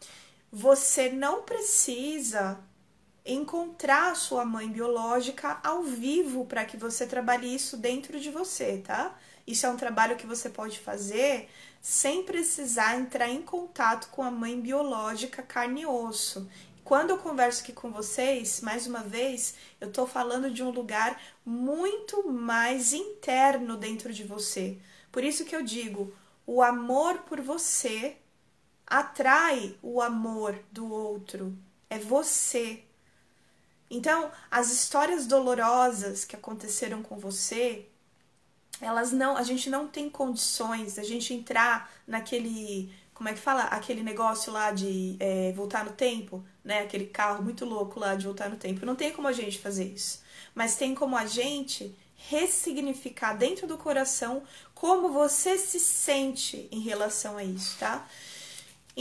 você 0.52 1.10
não 1.10 1.44
precisa 1.44 2.60
encontrar 3.26 4.12
a 4.12 4.16
sua 4.16 4.44
mãe 4.44 4.68
biológica 4.70 5.60
ao 5.64 5.84
vivo 5.84 6.46
para 6.46 6.66
que 6.66 6.78
você 6.78 7.06
trabalhe 7.06 7.54
isso 7.54 7.78
dentro 7.78 8.20
de 8.20 8.32
você, 8.32 8.78
tá? 8.86 9.16
Isso 9.46 9.66
é 9.66 9.70
um 9.70 9.78
trabalho 9.78 10.16
que 10.16 10.26
você 10.26 10.50
pode 10.50 10.80
fazer 10.80 11.50
sem 11.82 12.24
precisar 12.24 12.98
entrar 12.98 13.30
em 13.30 13.42
contato 13.42 14.10
com 14.10 14.24
a 14.24 14.32
mãe 14.32 14.60
biológica 14.60 15.42
carne 15.42 15.82
e 15.82 15.86
osso. 15.86 16.50
Quando 16.84 17.12
eu 17.12 17.20
converso 17.20 17.62
aqui 17.62 17.72
com 17.72 17.92
vocês, 17.92 18.62
mais 18.62 18.88
uma 18.88 19.02
vez, 19.02 19.54
eu 19.80 19.90
estou 19.90 20.08
falando 20.08 20.50
de 20.50 20.64
um 20.64 20.72
lugar 20.72 21.22
muito 21.46 22.28
mais 22.32 22.94
interno 22.94 23.78
dentro 23.78 24.12
de 24.12 24.24
você. 24.24 24.78
Por 25.12 25.24
isso 25.24 25.46
que 25.46 25.56
eu 25.56 25.62
digo, 25.62 26.14
o 26.48 26.64
amor 26.64 27.20
por 27.20 27.42
você 27.42 28.18
atrai 28.90 29.76
o 29.82 30.02
amor 30.02 30.58
do 30.72 30.92
outro, 30.92 31.56
é 31.90 32.00
você. 32.00 32.84
Então, 33.90 34.32
as 34.50 34.72
histórias 34.72 35.28
dolorosas 35.28 36.26
que 36.26 36.36
aconteceram 36.36 37.04
com 37.04 37.18
você, 37.18 37.86
elas 38.82 39.12
não, 39.12 39.38
a 39.38 39.44
gente 39.44 39.70
não 39.70 39.88
tem 39.88 40.10
condições 40.10 40.98
a 40.98 41.04
gente 41.04 41.34
entrar 41.34 41.92
naquele, 42.08 42.92
como 43.14 43.30
é 43.30 43.34
que 43.34 43.40
fala, 43.40 43.64
aquele 43.64 44.02
negócio 44.02 44.52
lá 44.52 44.72
de 44.72 45.16
é, 45.20 45.52
voltar 45.52 45.86
no 45.86 45.92
tempo, 45.92 46.44
né? 46.64 46.82
Aquele 46.82 47.06
carro 47.08 47.44
muito 47.44 47.66
louco 47.66 48.00
lá 48.00 48.16
de 48.16 48.26
voltar 48.26 48.50
no 48.50 48.58
tempo. 48.58 48.86
Não 48.86 48.96
tem 48.96 49.12
como 49.12 49.28
a 49.28 49.34
gente 49.34 49.60
fazer 49.60 49.86
isso, 49.86 50.22
mas 50.56 50.76
tem 50.76 50.96
como 50.96 51.18
a 51.18 51.26
gente 51.26 51.96
ressignificar 52.16 53.34
dentro 53.34 53.66
do 53.66 53.78
coração 53.78 54.44
como 54.76 55.10
você 55.10 55.58
se 55.58 55.80
sente 55.80 56.68
em 56.72 56.80
relação 56.80 57.38
a 57.38 57.44
isso, 57.44 57.78
tá? 57.80 58.06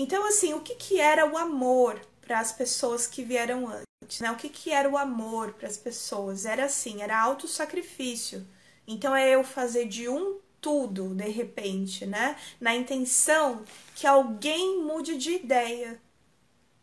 Então, 0.01 0.25
assim, 0.29 0.55
o 0.55 0.61
que, 0.61 0.77
que 0.77 1.01
era 1.01 1.27
o 1.27 1.37
amor 1.37 2.01
para 2.29 2.39
as 2.39 2.53
pessoas 2.53 3.07
que 3.07 3.25
vieram 3.25 3.67
antes. 3.67 4.21
Né? 4.21 4.31
O 4.31 4.37
que, 4.37 4.49
que 4.49 4.71
era 4.71 4.89
o 4.89 4.99
amor 4.99 5.55
para 5.55 5.67
as 5.67 5.77
pessoas? 5.79 6.45
Era 6.45 6.67
assim, 6.67 7.03
era 7.03 7.19
auto-sacrifício. 7.19 8.47
Então 8.87 9.17
é 9.17 9.31
eu 9.31 9.43
fazer 9.43 9.89
de 9.89 10.09
um 10.09 10.39
tudo 10.61 11.15
de 11.15 11.29
repente, 11.29 12.05
né? 12.05 12.37
Na 12.61 12.77
intenção 12.77 13.65
que 13.95 14.07
alguém 14.07 14.83
mude 14.83 15.17
de 15.17 15.33
ideia. 15.33 16.01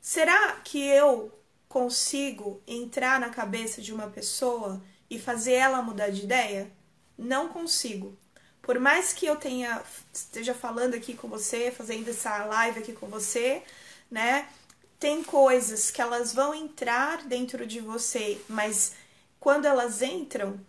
Será 0.01 0.53
que 0.61 0.81
eu 0.81 1.31
consigo 1.69 2.61
entrar 2.67 3.19
na 3.19 3.29
cabeça 3.29 3.81
de 3.81 3.93
uma 3.93 4.07
pessoa 4.07 4.81
e 5.09 5.19
fazer 5.19 5.53
ela 5.53 5.81
mudar 5.81 6.09
de 6.09 6.23
ideia? 6.23 6.71
Não 7.17 7.49
consigo. 7.49 8.17
Por 8.65 8.79
mais 8.79 9.13
que 9.13 9.27
eu 9.27 9.35
tenha 9.35 9.79
esteja 10.11 10.55
falando 10.55 10.95
aqui 10.95 11.13
com 11.13 11.27
você, 11.27 11.69
fazendo 11.69 12.09
essa 12.09 12.45
live 12.45 12.79
aqui 12.79 12.93
com 12.93 13.05
você, 13.05 13.61
né? 14.09 14.49
Tem 14.99 15.23
coisas 15.23 15.91
que 15.91 16.01
elas 16.01 16.33
vão 16.33 16.51
entrar 16.51 17.25
dentro 17.27 17.67
de 17.67 17.79
você, 17.79 18.41
mas 18.49 18.93
quando 19.39 19.65
elas 19.65 20.01
entram, 20.01 20.59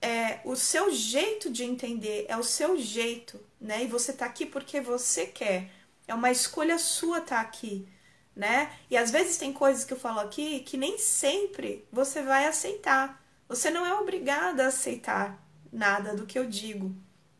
é 0.00 0.40
o 0.42 0.56
seu 0.56 0.90
jeito 0.90 1.50
de 1.50 1.64
entender, 1.64 2.24
é 2.30 2.36
o 2.38 2.42
seu 2.42 2.78
jeito, 2.78 3.38
né? 3.60 3.84
E 3.84 3.88
você 3.88 4.14
tá 4.14 4.24
aqui 4.24 4.46
porque 4.46 4.80
você 4.80 5.26
quer. 5.26 5.70
É 6.08 6.14
uma 6.14 6.30
escolha 6.30 6.78
sua 6.78 7.18
estar 7.18 7.36
tá 7.36 7.40
aqui, 7.42 7.86
né? 8.34 8.72
E 8.90 8.96
às 8.96 9.10
vezes 9.10 9.36
tem 9.36 9.52
coisas 9.52 9.84
que 9.84 9.92
eu 9.92 10.00
falo 10.00 10.20
aqui 10.20 10.60
que 10.60 10.78
nem 10.78 10.96
sempre 10.96 11.86
você 11.92 12.22
vai 12.22 12.46
aceitar. 12.46 13.22
Você 13.46 13.70
não 13.70 13.84
é 13.84 13.92
obrigada 13.92 14.64
a 14.64 14.68
aceitar 14.68 15.38
nada 15.70 16.14
do 16.14 16.24
que 16.24 16.38
eu 16.38 16.46
digo, 16.46 16.94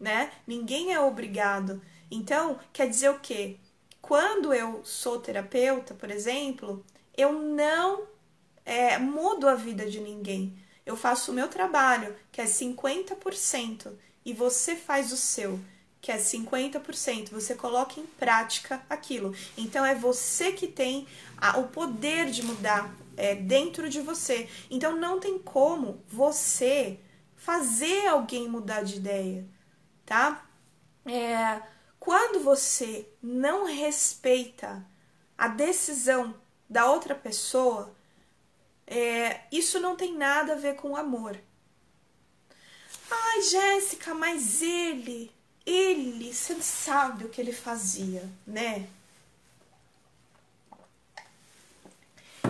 né? 0.05 0.31
Ninguém 0.47 0.93
é 0.93 1.01
obrigado. 1.01 1.81
Então, 2.11 2.61
quer 2.73 2.89
dizer 2.89 3.11
o 3.11 3.19
quê? 3.19 3.57
Quando 4.01 4.53
eu 4.53 4.85
sou 4.85 5.19
terapeuta, 5.19 5.95
por 5.95 6.11
exemplo, 6.11 6.85
eu 7.17 7.33
não 7.33 8.07
é, 8.67 8.99
mudo 8.99 9.49
a 9.49 9.55
vida 9.55 9.89
de 9.89 10.01
ninguém. 10.01 10.55
Eu 10.85 10.95
faço 10.95 11.33
o 11.33 11.35
meu 11.35 11.49
trabalho, 11.49 12.15
que 12.31 12.43
é 12.43 12.45
50%, 12.45 13.93
e 14.27 14.35
você 14.35 14.77
faz 14.77 15.11
o 15.11 15.17
seu, 15.17 15.59
que 16.03 16.13
é 16.13 16.19
50%. 16.19 17.31
Você 17.31 17.55
coloca 17.55 17.99
em 17.99 18.05
prática 18.05 18.85
aquilo. 18.91 19.35
Então 19.57 19.83
é 19.87 19.95
você 19.95 20.53
que 20.53 20.67
tem 20.67 21.07
a, 21.39 21.59
o 21.59 21.69
poder 21.69 22.27
de 22.27 22.43
mudar 22.43 22.95
é, 23.17 23.35
dentro 23.35 23.89
de 23.89 24.03
você. 24.03 24.51
Então 24.71 24.95
não 24.95 25.19
tem 25.19 25.39
como 25.39 26.03
você 26.07 27.01
fazer 27.35 28.07
alguém 28.07 28.49
mudar 28.49 28.83
de 28.83 28.97
ideia, 28.97 29.47
tá? 30.05 30.45
É, 31.07 31.63
quando 31.99 32.41
você 32.41 33.09
não 33.23 33.65
respeita 33.65 34.85
a 35.37 35.49
decisão 35.49 36.35
da 36.69 36.91
outra 36.91 37.15
pessoa, 37.15 37.95
é, 38.87 39.43
isso 39.51 39.81
não 39.81 39.97
tem 39.97 40.15
nada 40.15 40.53
a 40.53 40.57
ver 40.57 40.77
com 40.77 40.97
amor. 40.97 41.39
Ai, 43.11 43.43
Jéssica, 43.43 44.15
mas 44.15 44.63
ele, 44.63 45.31
ele, 45.65 46.33
você 46.33 46.61
sabe 46.63 47.25
o 47.25 47.29
que 47.29 47.41
ele 47.41 47.53
fazia, 47.53 48.29
né? 48.47 48.89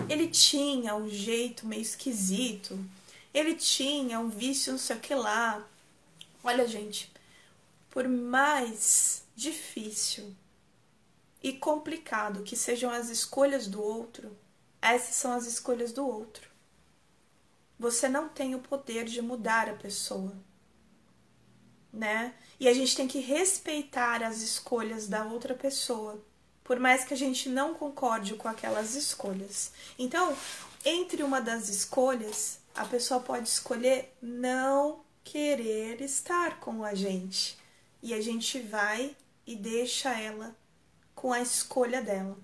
Ele 0.09 0.27
tinha 0.27 0.95
um 0.95 1.09
jeito 1.09 1.65
meio 1.65 1.81
esquisito. 1.81 2.77
Ele 3.33 3.55
tinha 3.55 4.19
um 4.19 4.29
vício, 4.29 4.71
não 4.71 4.79
sei 4.79 4.95
o 4.95 4.99
que 4.99 5.15
lá. 5.15 5.65
Olha, 6.43 6.67
gente, 6.67 7.11
por 7.95 8.09
mais 8.09 9.23
difícil 9.33 10.35
e 11.41 11.53
complicado 11.53 12.43
que 12.43 12.53
sejam 12.53 12.91
as 12.91 13.07
escolhas 13.07 13.67
do 13.67 13.81
outro, 13.81 14.37
essas 14.81 15.15
são 15.15 15.31
as 15.31 15.45
escolhas 15.45 15.93
do 15.93 16.05
outro. 16.05 16.49
Você 17.79 18.09
não 18.09 18.27
tem 18.27 18.53
o 18.53 18.59
poder 18.59 19.05
de 19.05 19.21
mudar 19.21 19.69
a 19.69 19.75
pessoa, 19.75 20.35
né? 21.93 22.35
E 22.59 22.67
a 22.67 22.73
gente 22.73 22.97
tem 22.97 23.07
que 23.07 23.19
respeitar 23.19 24.21
as 24.21 24.41
escolhas 24.41 25.07
da 25.07 25.23
outra 25.23 25.53
pessoa, 25.53 26.21
por 26.65 26.77
mais 26.77 27.05
que 27.05 27.13
a 27.13 27.17
gente 27.17 27.47
não 27.47 27.73
concorde 27.73 28.35
com 28.35 28.49
aquelas 28.49 28.93
escolhas. 28.93 29.71
Então, 29.97 30.35
entre 30.83 31.23
uma 31.23 31.39
das 31.39 31.69
escolhas, 31.69 32.59
a 32.75 32.83
pessoa 32.83 33.21
pode 33.21 33.47
escolher 33.47 34.13
não 34.21 34.99
querer 35.23 36.01
estar 36.01 36.59
com 36.59 36.83
a 36.83 36.93
gente. 36.93 37.63
E 38.01 38.13
a 38.13 38.21
gente 38.21 38.59
vai 38.59 39.15
e 39.45 39.55
deixa 39.55 40.17
ela 40.19 40.55
com 41.13 41.31
a 41.31 41.41
escolha 41.41 42.01
dela, 42.01 42.37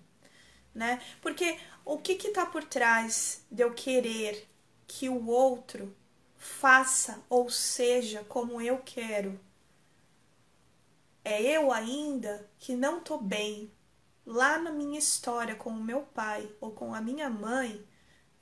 né? 0.74 1.02
Porque 1.22 1.60
o 1.86 1.98
que 1.98 2.16
que 2.16 2.30
tá 2.30 2.46
por 2.46 2.64
trás 2.64 3.46
de 3.52 3.64
eu 3.64 3.74
querer 3.74 4.48
que 4.88 5.10
o 5.10 5.28
outro 5.28 5.96
faça 6.38 7.24
ou 7.30 7.50
seja 7.50 8.24
como 8.24 8.62
eu 8.62 8.80
quero? 8.80 9.40
É 11.24 11.42
eu 11.42 11.72
ainda 11.72 12.50
que 12.58 12.76
não 12.76 13.00
tô 13.00 13.18
bem 13.18 13.72
lá 14.26 14.58
na 14.58 14.72
minha 14.72 14.98
história 14.98 15.56
com 15.56 15.70
o 15.70 15.84
meu 15.84 16.02
pai 16.02 16.50
ou 16.60 16.72
com 16.72 16.94
a 16.94 17.02
minha 17.02 17.30
mãe, 17.30 17.86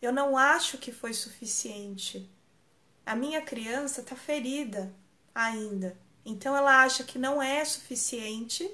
eu 0.01 0.11
não 0.11 0.37
acho 0.37 0.77
que 0.77 0.91
foi 0.91 1.13
suficiente. 1.13 2.29
A 3.05 3.15
minha 3.15 3.41
criança 3.41 4.03
tá 4.03 4.15
ferida 4.15 4.93
ainda. 5.33 5.97
Então 6.25 6.55
ela 6.55 6.83
acha 6.83 7.03
que 7.03 7.17
não 7.17 7.41
é 7.41 7.63
suficiente 7.65 8.69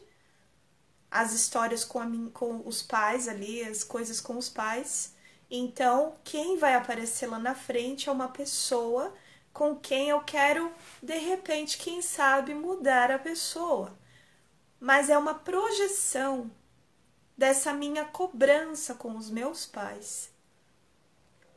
as 1.10 1.34
histórias 1.34 1.86
com, 1.86 2.00
a, 2.00 2.08
com 2.34 2.62
os 2.68 2.82
pais 2.82 3.28
ali, 3.28 3.64
as 3.64 3.84
coisas 3.84 4.20
com 4.20 4.38
os 4.38 4.50
pais. 4.50 5.14
Então, 5.50 6.16
quem 6.24 6.58
vai 6.58 6.76
aparecer 6.76 7.28
lá 7.28 7.40
na 7.40 7.56
frente 7.56 8.10
é 8.10 8.12
uma 8.12 8.28
pessoa 8.28 9.14
com 9.54 9.76
quem 9.76 10.10
eu 10.10 10.20
quero, 10.22 10.70
de 11.02 11.18
repente, 11.18 11.78
quem 11.78 12.02
sabe, 12.02 12.54
mudar 12.54 13.10
a 13.12 13.20
pessoa. 13.20 13.98
Mas 14.80 15.10
é 15.10 15.18
uma 15.18 15.34
projeção 15.34 16.52
dessa 17.38 17.74
minha 17.74 18.04
cobrança 18.04 18.94
com 18.94 19.16
os 19.16 19.30
meus 19.30 19.66
pais. 19.66 20.30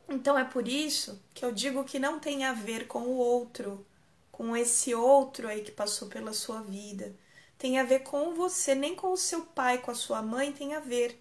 Então 0.09 0.39
é 0.39 0.45
por 0.45 0.69
isso 0.69 1.21
que 1.35 1.45
eu 1.45 1.53
digo 1.53 1.85
que 1.85 1.99
não 1.99 2.21
tem 2.21 2.45
a 2.45 2.53
ver 2.53 2.87
com 2.87 3.01
o 3.01 3.17
outro, 3.17 3.85
com 4.39 4.57
esse 4.57 4.95
outro 4.95 5.49
aí 5.49 5.63
que 5.63 5.73
passou 5.73 6.07
pela 6.07 6.33
sua 6.33 6.61
vida. 6.63 7.13
Tem 7.59 7.81
a 7.81 7.83
ver 7.83 8.05
com 8.05 8.35
você, 8.37 8.73
nem 8.73 8.95
com 8.95 9.13
o 9.13 9.17
seu 9.17 9.45
pai, 9.45 9.79
com 9.79 9.91
a 9.91 9.97
sua 9.97 10.23
mãe 10.23 10.53
tem 10.53 10.75
a 10.75 10.81
ver. 10.81 11.21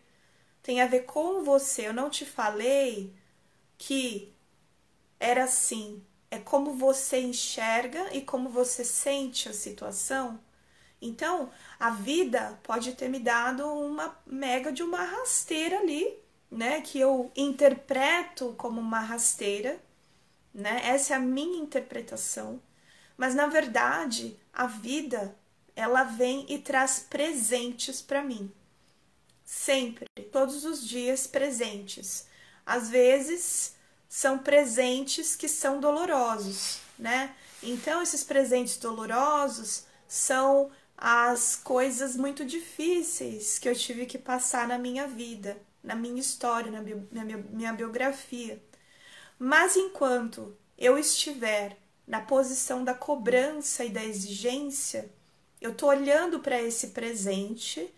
Tem 0.62 0.82
a 0.82 0.86
ver 0.86 1.06
com 1.06 1.44
você. 1.44 1.88
Eu 1.88 1.94
não 1.94 2.12
te 2.12 2.26
falei 2.26 3.12
que 3.76 4.32
era 5.20 5.46
assim. 5.46 6.06
É 6.30 6.38
como 6.38 6.74
você 6.74 7.20
enxerga 7.20 8.16
e 8.16 8.22
como 8.22 8.50
você 8.50 8.86
sente 8.86 9.50
a 9.50 9.54
situação. 9.54 10.40
Então, 11.02 11.50
a 11.80 11.90
vida 11.90 12.60
pode 12.62 12.94
ter 12.94 13.10
me 13.10 13.20
dado 13.20 13.66
uma 13.68 14.16
mega 14.28 14.72
de 14.72 14.84
uma 14.84 15.04
rasteira 15.04 15.80
ali, 15.80 16.20
né? 16.52 16.82
Que 16.82 17.00
eu 17.00 17.32
interpreto 17.36 18.54
como 18.60 18.80
uma 18.80 19.00
rasteira, 19.00 19.80
né? 20.54 20.82
Essa 20.84 21.16
é 21.16 21.18
a 21.18 21.20
minha 21.20 21.58
interpretação. 21.60 22.62
Mas 23.18 23.34
na 23.34 23.48
verdade, 23.48 24.40
a 24.54 24.68
vida 24.68 25.36
ela 25.76 26.04
vem 26.04 26.46
e 26.50 26.60
traz 26.60 27.00
presentes 27.00 28.02
para 28.02 28.24
mim. 28.24 28.52
Sempre, 29.44 30.08
todos 30.32 30.66
os 30.66 30.88
dias 30.88 31.26
presentes. 31.26 32.28
Às 32.66 32.90
vezes 32.90 33.76
são 34.10 34.38
presentes 34.38 35.36
que 35.36 35.48
são 35.48 35.80
dolorosos, 35.80 36.80
né? 36.98 37.36
Então 37.62 38.02
esses 38.02 38.24
presentes 38.24 38.78
dolorosos 38.78 39.86
são 40.08 40.72
as 40.98 41.56
coisas 41.56 42.16
muito 42.16 42.44
difíceis 42.44 43.60
que 43.60 43.70
eu 43.70 43.76
tive 43.76 44.06
que 44.06 44.18
passar 44.18 44.68
na 44.68 44.78
minha 44.78 45.08
vida, 45.08 45.58
na 45.84 45.96
minha 45.96 46.20
história, 46.20 46.72
na, 46.72 46.82
na 47.12 47.24
minha, 47.24 47.38
minha 47.38 47.74
biografia. 47.74 48.62
Mas 49.38 49.76
enquanto 49.76 50.58
eu 50.78 50.98
estiver 50.98 51.78
na 52.08 52.22
posição 52.22 52.84
da 52.84 52.94
cobrança 52.94 53.84
e 53.84 53.90
da 53.90 54.04
exigência, 54.04 55.12
eu 55.60 55.76
tô 55.76 55.88
olhando 55.88 56.40
para 56.40 56.62
esse 56.62 56.88
presente, 56.88 57.94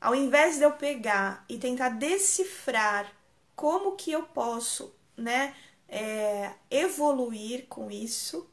ao 0.00 0.14
invés 0.14 0.58
de 0.58 0.64
eu 0.64 0.72
pegar 0.72 1.44
e 1.48 1.58
tentar 1.58 1.90
decifrar 1.90 3.10
como 3.56 3.96
que 3.96 4.12
eu 4.12 4.24
posso, 4.24 4.94
né, 5.16 5.54
é, 5.88 6.52
evoluir 6.70 7.66
com 7.68 7.90
isso, 7.90 8.48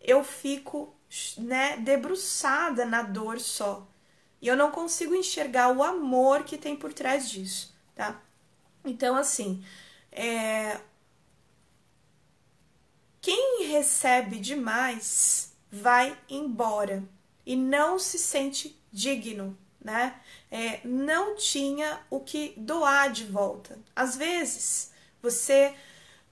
eu 0.00 0.22
fico, 0.22 0.94
né, 1.36 1.76
debruçada 1.78 2.84
na 2.84 3.02
dor 3.02 3.40
só. 3.40 3.86
E 4.40 4.46
eu 4.46 4.56
não 4.56 4.70
consigo 4.70 5.14
enxergar 5.14 5.76
o 5.76 5.82
amor 5.82 6.44
que 6.44 6.56
tem 6.56 6.76
por 6.76 6.92
trás 6.92 7.28
disso, 7.28 7.74
tá? 7.94 8.20
Então, 8.84 9.16
assim, 9.16 9.64
é, 10.12 10.80
quem 13.28 13.66
recebe 13.66 14.38
demais 14.38 15.52
vai 15.70 16.16
embora 16.30 17.04
e 17.44 17.56
não 17.56 17.98
se 17.98 18.18
sente 18.18 18.82
digno, 18.90 19.54
né? 19.78 20.18
É, 20.50 20.80
não 20.82 21.36
tinha 21.36 22.00
o 22.08 22.20
que 22.20 22.54
doar 22.56 23.12
de 23.12 23.26
volta. 23.26 23.78
Às 23.94 24.16
vezes, 24.16 24.92
você 25.20 25.74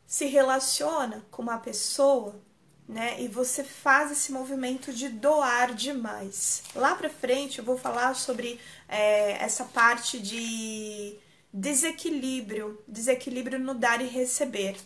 se 0.06 0.24
relaciona 0.24 1.22
com 1.30 1.42
uma 1.42 1.58
pessoa, 1.58 2.40
né? 2.88 3.20
E 3.20 3.28
você 3.28 3.62
faz 3.62 4.10
esse 4.10 4.32
movimento 4.32 4.90
de 4.90 5.10
doar 5.10 5.74
demais. 5.74 6.62
Lá 6.74 6.94
pra 6.94 7.10
frente 7.10 7.58
eu 7.58 7.64
vou 7.66 7.76
falar 7.76 8.14
sobre 8.14 8.58
é, 8.88 9.32
essa 9.32 9.64
parte 9.64 10.18
de 10.18 11.18
desequilíbrio, 11.52 12.82
desequilíbrio 12.88 13.58
no 13.58 13.74
dar 13.74 14.00
e 14.00 14.06
receber, 14.06 14.78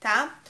tá? 0.00 0.40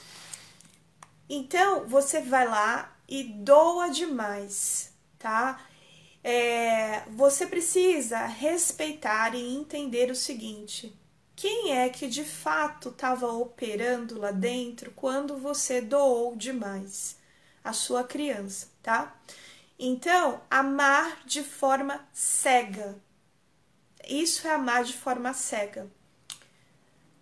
Então 1.29 1.87
você 1.87 2.21
vai 2.21 2.47
lá 2.47 2.95
e 3.07 3.23
doa 3.23 3.89
demais, 3.89 4.93
tá? 5.17 5.61
É, 6.23 7.01
você 7.09 7.45
precisa 7.45 8.25
respeitar 8.25 9.35
e 9.35 9.55
entender 9.55 10.09
o 10.09 10.15
seguinte: 10.15 10.95
quem 11.35 11.73
é 11.73 11.89
que 11.89 12.07
de 12.07 12.23
fato 12.23 12.89
estava 12.89 13.27
operando 13.27 14.19
lá 14.19 14.31
dentro 14.31 14.91
quando 14.91 15.37
você 15.37 15.81
doou 15.81 16.35
demais 16.35 17.17
a 17.63 17.73
sua 17.73 18.03
criança, 18.03 18.69
tá? 18.81 19.15
Então, 19.77 20.41
amar 20.49 21.25
de 21.25 21.43
forma 21.43 22.07
cega. 22.13 22.95
Isso 24.07 24.47
é 24.47 24.51
amar 24.51 24.83
de 24.83 24.93
forma 24.93 25.33
cega. 25.33 25.91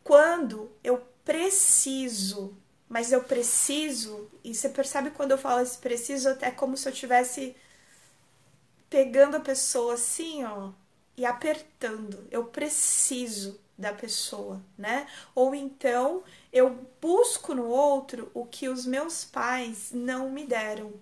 Quando 0.03 0.71
eu 0.83 0.99
preciso, 1.25 2.55
mas 2.93 3.11
eu 3.11 3.23
preciso, 3.23 4.29
e 4.43 4.53
você 4.53 4.69
percebe 4.69 5.09
quando 5.09 5.31
eu 5.31 5.37
falo 5.39 5.61
esse 5.61 5.79
preciso, 5.79 6.29
até 6.29 6.51
como 6.51 6.77
se 6.77 6.87
eu 6.87 6.93
tivesse 6.93 7.55
pegando 8.87 9.35
a 9.35 9.39
pessoa 9.39 9.95
assim, 9.95 10.43
ó, 10.43 10.71
e 11.17 11.25
apertando. 11.25 12.27
Eu 12.29 12.45
preciso 12.45 13.59
da 13.75 13.91
pessoa, 13.91 14.61
né? 14.77 15.07
Ou 15.33 15.55
então 15.55 16.23
eu 16.51 16.87
busco 17.01 17.55
no 17.55 17.65
outro 17.65 18.29
o 18.31 18.45
que 18.45 18.69
os 18.69 18.85
meus 18.85 19.25
pais 19.25 19.89
não 19.91 20.29
me 20.29 20.45
deram. 20.45 20.93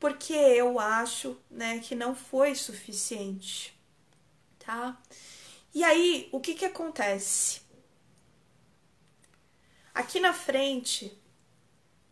Porque 0.00 0.32
eu 0.32 0.80
acho, 0.80 1.38
né, 1.48 1.78
que 1.78 1.94
não 1.94 2.16
foi 2.16 2.56
suficiente, 2.56 3.78
tá? 4.58 5.00
E 5.72 5.84
aí, 5.84 6.28
o 6.32 6.40
que 6.40 6.54
que 6.54 6.64
acontece? 6.64 7.69
Aqui 10.00 10.18
na 10.18 10.32
frente, 10.32 11.14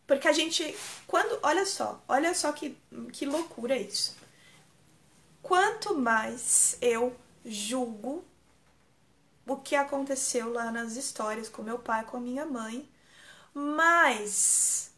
porque 0.05 0.27
a 0.27 0.31
gente, 0.31 0.77
quando, 1.07 1.39
olha 1.41 1.65
só, 1.65 1.99
olha 2.07 2.35
só 2.35 2.51
que, 2.51 2.77
que 3.11 3.25
loucura 3.25 3.75
isso. 3.75 4.15
Quanto 5.41 5.95
mais 5.95 6.77
eu 6.81 7.15
julgo 7.43 8.23
o 9.47 9.57
que 9.57 9.75
aconteceu 9.75 10.53
lá 10.53 10.71
nas 10.71 10.95
histórias 10.97 11.49
com 11.49 11.63
meu 11.63 11.79
pai, 11.79 12.05
com 12.05 12.17
a 12.17 12.19
minha 12.19 12.45
mãe, 12.45 12.87
mais 13.55 14.91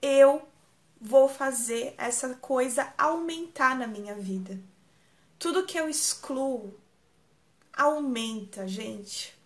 eu 0.00 0.42
vou 1.00 1.28
fazer 1.28 1.94
essa 1.96 2.34
coisa 2.34 2.92
aumentar 2.98 3.78
na 3.78 3.86
minha 3.86 4.16
vida. 4.16 4.58
Tudo 5.38 5.64
que 5.64 5.78
eu 5.78 5.88
excluo 5.88 6.76
aumenta, 7.72 8.66
gente. 8.66 9.40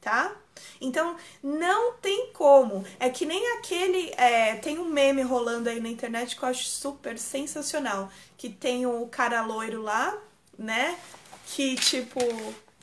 Tá? 0.00 0.34
Então, 0.80 1.16
não 1.42 1.94
tem 1.94 2.32
como. 2.32 2.84
É 2.98 3.10
que 3.10 3.26
nem 3.26 3.56
aquele. 3.58 4.12
É, 4.16 4.56
tem 4.56 4.78
um 4.78 4.88
meme 4.88 5.22
rolando 5.22 5.68
aí 5.68 5.80
na 5.80 5.88
internet 5.88 6.36
que 6.36 6.42
eu 6.42 6.48
acho 6.48 6.64
super 6.64 7.18
sensacional. 7.18 8.10
Que 8.36 8.48
tem 8.48 8.86
o 8.86 9.06
cara 9.08 9.42
loiro 9.42 9.82
lá, 9.82 10.16
né? 10.58 10.98
Que 11.46 11.76
tipo. 11.76 12.20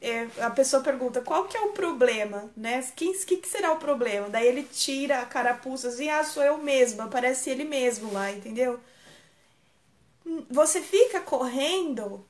É, 0.01 0.27
a 0.39 0.51
pessoa 0.51 0.83
pergunta 0.83 1.21
qual 1.21 1.45
que 1.45 1.57
é 1.57 1.61
o 1.61 1.71
problema, 1.71 2.51
né? 2.55 2.81
Quem 2.95 3.13
que, 3.13 3.37
que 3.37 3.47
será 3.47 3.71
o 3.71 3.77
problema? 3.79 4.29
Daí 4.29 4.45
ele 4.47 4.63
tira 4.63 5.21
a 5.21 5.25
carapuça 5.25 5.87
assim, 5.87 6.09
ah, 6.09 6.23
sou 6.23 6.43
eu 6.43 6.57
mesma, 6.59 7.07
parece 7.07 7.49
ele 7.49 7.63
mesmo 7.63 8.11
lá, 8.13 8.31
entendeu? 8.31 8.79
Você 10.49 10.81
fica 10.81 11.21
correndo, 11.21 12.25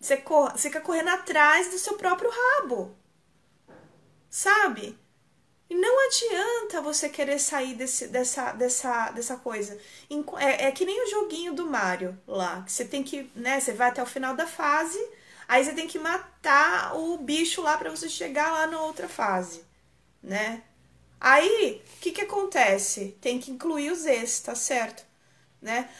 você, 0.00 0.16
cor, 0.16 0.58
fica 0.58 0.80
correndo 0.80 1.08
atrás 1.08 1.70
do 1.70 1.78
seu 1.78 1.94
próprio 1.96 2.30
rabo 2.30 2.97
sabe? 4.30 4.98
E 5.70 5.74
não 5.74 6.06
adianta 6.06 6.80
você 6.80 7.08
querer 7.08 7.38
sair 7.38 7.74
desse, 7.74 8.08
dessa, 8.08 8.52
dessa, 8.52 9.10
dessa 9.10 9.36
coisa. 9.36 9.78
É, 10.38 10.66
é 10.66 10.72
que 10.72 10.84
nem 10.86 11.04
o 11.04 11.10
joguinho 11.10 11.52
do 11.54 11.66
Mario 11.66 12.18
lá. 12.26 12.62
Que 12.62 12.72
você 12.72 12.84
tem 12.84 13.02
que, 13.02 13.30
né? 13.34 13.60
Você 13.60 13.72
vai 13.72 13.88
até 13.88 14.02
o 14.02 14.06
final 14.06 14.34
da 14.34 14.46
fase, 14.46 14.98
aí 15.46 15.64
você 15.64 15.74
tem 15.74 15.86
que 15.86 15.98
matar 15.98 16.96
o 16.96 17.18
bicho 17.18 17.60
lá 17.62 17.76
para 17.76 17.90
você 17.90 18.08
chegar 18.08 18.50
lá 18.52 18.66
na 18.66 18.80
outra 18.80 19.08
fase, 19.08 19.62
né? 20.22 20.62
Aí, 21.20 21.82
o 21.96 22.00
que 22.00 22.12
que 22.12 22.20
acontece? 22.22 23.16
Tem 23.20 23.38
que 23.40 23.50
incluir 23.50 23.90
os 23.90 24.06
ex, 24.06 24.40
tá 24.40 24.54
certo? 24.54 25.04
Né? 25.60 25.90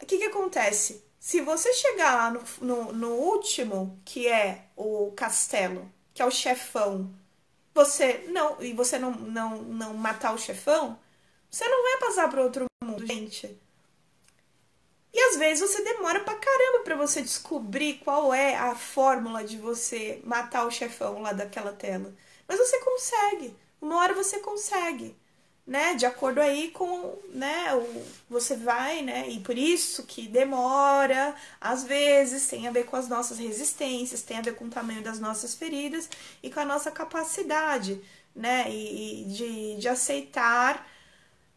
O 0.00 0.06
que 0.06 0.18
que 0.18 0.24
acontece? 0.24 1.04
Se 1.18 1.40
você 1.40 1.72
chegar 1.72 2.14
lá 2.16 2.30
no, 2.30 2.42
no, 2.60 2.92
no 2.92 3.08
último, 3.14 4.00
que 4.04 4.28
é 4.28 4.66
o 4.76 5.12
castelo, 5.16 5.90
que 6.14 6.22
é 6.22 6.24
o 6.26 6.30
chefão, 6.30 7.12
você 7.74 8.24
não 8.28 8.62
e 8.62 8.72
você 8.72 8.98
não 8.98 9.12
não 9.12 9.62
não 9.62 9.94
matar 9.94 10.34
o 10.34 10.38
chefão, 10.38 10.98
você 11.50 11.68
não 11.68 11.82
vai 11.82 12.08
passar 12.08 12.28
para 12.30 12.42
outro 12.42 12.66
mundo, 12.82 13.06
gente. 13.06 13.58
E 15.12 15.20
às 15.20 15.36
vezes 15.36 15.70
você 15.70 15.82
demora 15.84 16.20
pra 16.20 16.34
caramba 16.34 16.84
para 16.84 16.96
você 16.96 17.20
descobrir 17.20 17.98
qual 17.98 18.32
é 18.32 18.56
a 18.56 18.74
fórmula 18.74 19.44
de 19.44 19.58
você 19.58 20.20
matar 20.24 20.66
o 20.66 20.70
chefão 20.70 21.20
lá 21.20 21.32
daquela 21.32 21.72
tela. 21.72 22.14
Mas 22.48 22.58
você 22.58 22.78
consegue. 22.80 23.54
Uma 23.80 23.96
hora 23.98 24.14
você 24.14 24.38
consegue 24.40 25.14
né, 25.66 25.94
de 25.94 26.04
acordo 26.04 26.40
aí 26.40 26.70
com, 26.72 27.16
né, 27.30 27.74
o, 27.74 28.04
você 28.28 28.56
vai, 28.56 29.02
né, 29.02 29.28
e 29.28 29.40
por 29.40 29.56
isso 29.56 30.04
que 30.04 30.26
demora, 30.26 31.34
às 31.60 31.84
vezes 31.84 32.48
tem 32.48 32.66
a 32.66 32.72
ver 32.72 32.84
com 32.84 32.96
as 32.96 33.08
nossas 33.08 33.38
resistências, 33.38 34.22
tem 34.22 34.38
a 34.38 34.42
ver 34.42 34.56
com 34.56 34.64
o 34.66 34.70
tamanho 34.70 35.02
das 35.02 35.20
nossas 35.20 35.54
feridas 35.54 36.08
e 36.42 36.50
com 36.50 36.58
a 36.60 36.64
nossa 36.64 36.90
capacidade, 36.90 38.00
né, 38.34 38.66
e, 38.68 39.22
e 39.22 39.24
de, 39.26 39.76
de 39.76 39.88
aceitar 39.88 40.86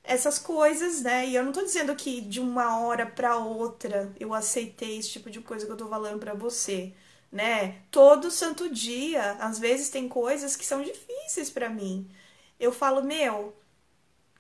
essas 0.04 0.38
coisas, 0.38 1.02
né, 1.02 1.28
e 1.28 1.36
eu 1.36 1.44
não 1.44 1.52
tô 1.52 1.64
dizendo 1.64 1.96
que 1.96 2.22
de 2.22 2.40
uma 2.40 2.80
hora 2.80 3.06
para 3.08 3.38
outra 3.38 4.14
eu 4.20 4.34
aceitei 4.34 5.00
esse 5.00 5.10
tipo 5.12 5.30
de 5.32 5.42
coisa 5.42 5.66
que 5.66 5.72
eu 5.72 5.78
tô 5.78 5.88
falando 5.90 6.20
para 6.20 6.34
você, 6.36 6.94
né, 7.32 7.78
todo 7.92 8.30
santo 8.32 8.70
dia, 8.70 9.34
às 9.40 9.58
vezes 9.60 9.90
tem 9.90 10.08
coisas 10.08 10.56
que 10.56 10.66
são 10.66 10.84
difíceis 10.84 11.50
para 11.50 11.70
mim, 11.70 12.08
eu 12.60 12.72
falo, 12.72 13.04
meu, 13.04 13.54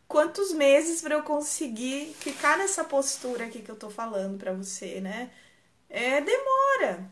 quantos 0.07 0.51
meses 0.53 1.01
para 1.01 1.15
eu 1.15 1.23
conseguir 1.23 2.13
ficar 2.19 2.57
nessa 2.57 2.83
postura 2.83 3.45
aqui 3.45 3.61
que 3.61 3.71
eu 3.71 3.75
tô 3.75 3.89
falando 3.89 4.37
para 4.37 4.53
você, 4.53 5.01
né? 5.01 5.31
É, 5.89 6.21
demora. 6.21 7.11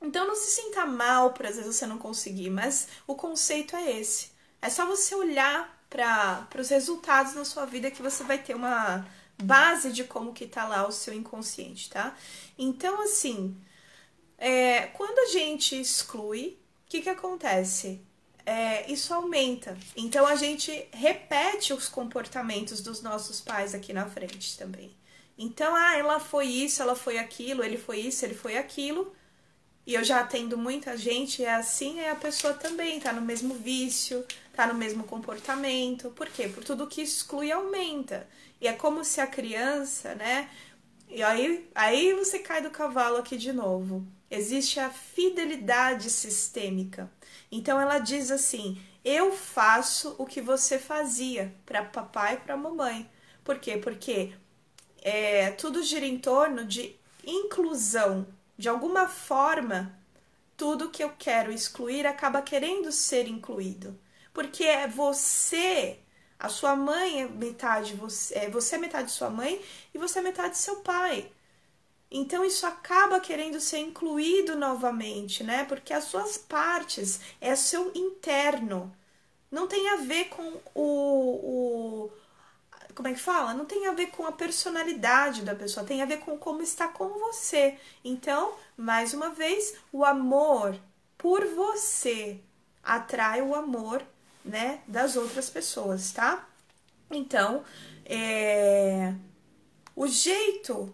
Então 0.00 0.26
não 0.26 0.36
se 0.36 0.50
sinta 0.50 0.86
mal 0.86 1.32
por 1.32 1.46
às 1.46 1.56
vezes 1.56 1.74
você 1.74 1.86
não 1.86 1.98
conseguir, 1.98 2.50
mas 2.50 2.88
o 3.06 3.14
conceito 3.14 3.74
é 3.76 3.90
esse. 3.98 4.30
É 4.62 4.70
só 4.70 4.86
você 4.86 5.14
olhar 5.14 5.76
para 5.90 6.48
os 6.58 6.68
resultados 6.68 7.34
na 7.34 7.44
sua 7.44 7.64
vida 7.64 7.90
que 7.90 8.02
você 8.02 8.22
vai 8.24 8.38
ter 8.38 8.54
uma 8.54 9.06
base 9.42 9.92
de 9.92 10.04
como 10.04 10.32
que 10.32 10.46
tá 10.46 10.66
lá 10.66 10.86
o 10.86 10.92
seu 10.92 11.14
inconsciente, 11.14 11.90
tá? 11.90 12.16
Então, 12.58 13.00
assim, 13.02 13.56
é, 14.36 14.86
quando 14.88 15.18
a 15.18 15.26
gente 15.26 15.80
exclui, 15.80 16.58
o 16.86 16.90
que 16.90 17.02
que 17.02 17.08
acontece? 17.08 18.00
É, 18.48 18.90
isso 18.90 19.12
aumenta. 19.12 19.76
Então 19.94 20.26
a 20.26 20.34
gente 20.34 20.88
repete 20.90 21.74
os 21.74 21.86
comportamentos 21.86 22.80
dos 22.80 23.02
nossos 23.02 23.42
pais 23.42 23.74
aqui 23.74 23.92
na 23.92 24.06
frente 24.06 24.56
também. 24.56 24.96
Então, 25.36 25.76
ah, 25.76 25.98
ela 25.98 26.18
foi 26.18 26.46
isso, 26.46 26.80
ela 26.80 26.96
foi 26.96 27.18
aquilo, 27.18 27.62
ele 27.62 27.76
foi 27.76 27.98
isso, 27.98 28.24
ele 28.24 28.34
foi 28.34 28.56
aquilo. 28.56 29.14
E 29.86 29.94
eu 29.94 30.02
já 30.02 30.20
atendo 30.20 30.56
muita 30.56 30.96
gente, 30.96 31.44
é 31.44 31.54
assim, 31.54 32.00
é 32.00 32.10
a 32.10 32.16
pessoa 32.16 32.54
também 32.54 32.98
tá 32.98 33.12
no 33.12 33.20
mesmo 33.20 33.54
vício, 33.54 34.24
tá 34.54 34.66
no 34.66 34.74
mesmo 34.74 35.04
comportamento. 35.04 36.10
Por 36.12 36.28
quê? 36.28 36.48
Por 36.48 36.64
tudo 36.64 36.86
que 36.86 37.02
exclui 37.02 37.52
aumenta. 37.52 38.26
E 38.62 38.66
é 38.66 38.72
como 38.72 39.04
se 39.04 39.20
a 39.20 39.26
criança, 39.26 40.14
né? 40.14 40.48
E 41.06 41.22
aí, 41.22 41.68
aí 41.74 42.14
você 42.14 42.38
cai 42.38 42.62
do 42.62 42.70
cavalo 42.70 43.18
aqui 43.18 43.36
de 43.36 43.52
novo. 43.52 44.06
Existe 44.30 44.80
a 44.80 44.88
fidelidade 44.88 46.08
sistêmica. 46.10 47.10
Então 47.50 47.80
ela 47.80 47.98
diz 47.98 48.30
assim: 48.30 48.80
Eu 49.04 49.32
faço 49.32 50.14
o 50.18 50.26
que 50.26 50.40
você 50.40 50.78
fazia 50.78 51.54
para 51.64 51.84
papai 51.84 52.34
e 52.34 52.38
para 52.38 52.56
mamãe. 52.56 53.10
Por 53.44 53.58
quê? 53.58 53.78
Porque 53.78 54.32
é, 55.00 55.50
tudo 55.52 55.82
gira 55.82 56.04
em 56.04 56.18
torno 56.18 56.64
de 56.64 56.96
inclusão. 57.24 58.26
De 58.56 58.68
alguma 58.68 59.08
forma, 59.08 59.96
tudo 60.56 60.90
que 60.90 61.02
eu 61.02 61.12
quero 61.18 61.52
excluir 61.52 62.06
acaba 62.06 62.42
querendo 62.42 62.90
ser 62.90 63.28
incluído. 63.28 63.98
Porque 64.34 64.64
é 64.64 64.86
você, 64.86 65.98
a 66.38 66.48
sua 66.48 66.76
mãe 66.76 67.22
é 67.22 67.28
metade, 67.28 67.94
você 67.94 68.34
é, 68.34 68.50
você 68.50 68.74
é 68.74 68.78
metade 68.78 69.08
de 69.08 69.14
sua 69.14 69.30
mãe 69.30 69.60
e 69.94 69.98
você 69.98 70.18
é 70.18 70.22
metade 70.22 70.50
de 70.50 70.58
seu 70.58 70.76
pai. 70.76 71.30
Então 72.10 72.44
isso 72.44 72.66
acaba 72.66 73.20
querendo 73.20 73.60
ser 73.60 73.78
incluído 73.78 74.56
novamente, 74.56 75.44
né? 75.44 75.64
Porque 75.64 75.92
as 75.92 76.04
suas 76.04 76.38
partes 76.38 77.20
é 77.40 77.54
seu 77.54 77.92
interno. 77.94 78.94
Não 79.50 79.66
tem 79.66 79.88
a 79.90 79.96
ver 79.96 80.26
com 80.26 80.60
o, 80.74 82.08
o 82.08 82.10
como 82.94 83.08
é 83.08 83.14
que 83.14 83.20
fala? 83.20 83.54
Não 83.54 83.64
tem 83.64 83.86
a 83.86 83.92
ver 83.92 84.08
com 84.08 84.26
a 84.26 84.32
personalidade 84.32 85.42
da 85.42 85.54
pessoa, 85.54 85.86
tem 85.86 86.02
a 86.02 86.06
ver 86.06 86.18
com 86.18 86.36
como 86.36 86.62
está 86.62 86.88
com 86.88 87.08
você. 87.08 87.78
Então, 88.04 88.54
mais 88.76 89.14
uma 89.14 89.30
vez, 89.30 89.76
o 89.92 90.04
amor 90.04 90.76
por 91.16 91.44
você 91.46 92.40
atrai 92.82 93.40
o 93.42 93.54
amor, 93.54 94.02
né, 94.44 94.80
das 94.86 95.14
outras 95.14 95.48
pessoas, 95.48 96.10
tá? 96.10 96.48
Então, 97.10 97.62
é... 98.04 99.14
o 99.94 100.06
jeito 100.06 100.92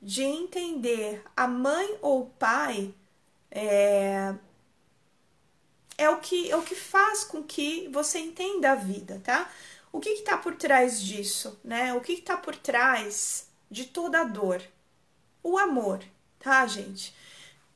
de 0.00 0.22
entender 0.22 1.22
a 1.36 1.46
mãe 1.46 1.98
ou 2.00 2.22
o 2.22 2.30
pai 2.30 2.94
é, 3.50 4.34
é 5.96 6.08
o 6.10 6.18
que 6.18 6.50
é 6.50 6.56
o 6.56 6.62
que 6.62 6.74
faz 6.74 7.24
com 7.24 7.42
que 7.42 7.88
você 7.88 8.18
entenda 8.18 8.72
a 8.72 8.74
vida, 8.76 9.20
tá? 9.24 9.50
O 9.92 10.00
que 10.00 10.10
está 10.10 10.36
por 10.36 10.54
trás 10.56 11.02
disso, 11.02 11.58
né? 11.64 11.94
O 11.94 12.00
que 12.00 12.12
está 12.12 12.36
por 12.36 12.54
trás 12.56 13.48
de 13.70 13.86
toda 13.86 14.20
a 14.20 14.24
dor? 14.24 14.62
O 15.42 15.58
amor, 15.58 16.02
tá, 16.38 16.66
gente? 16.66 17.14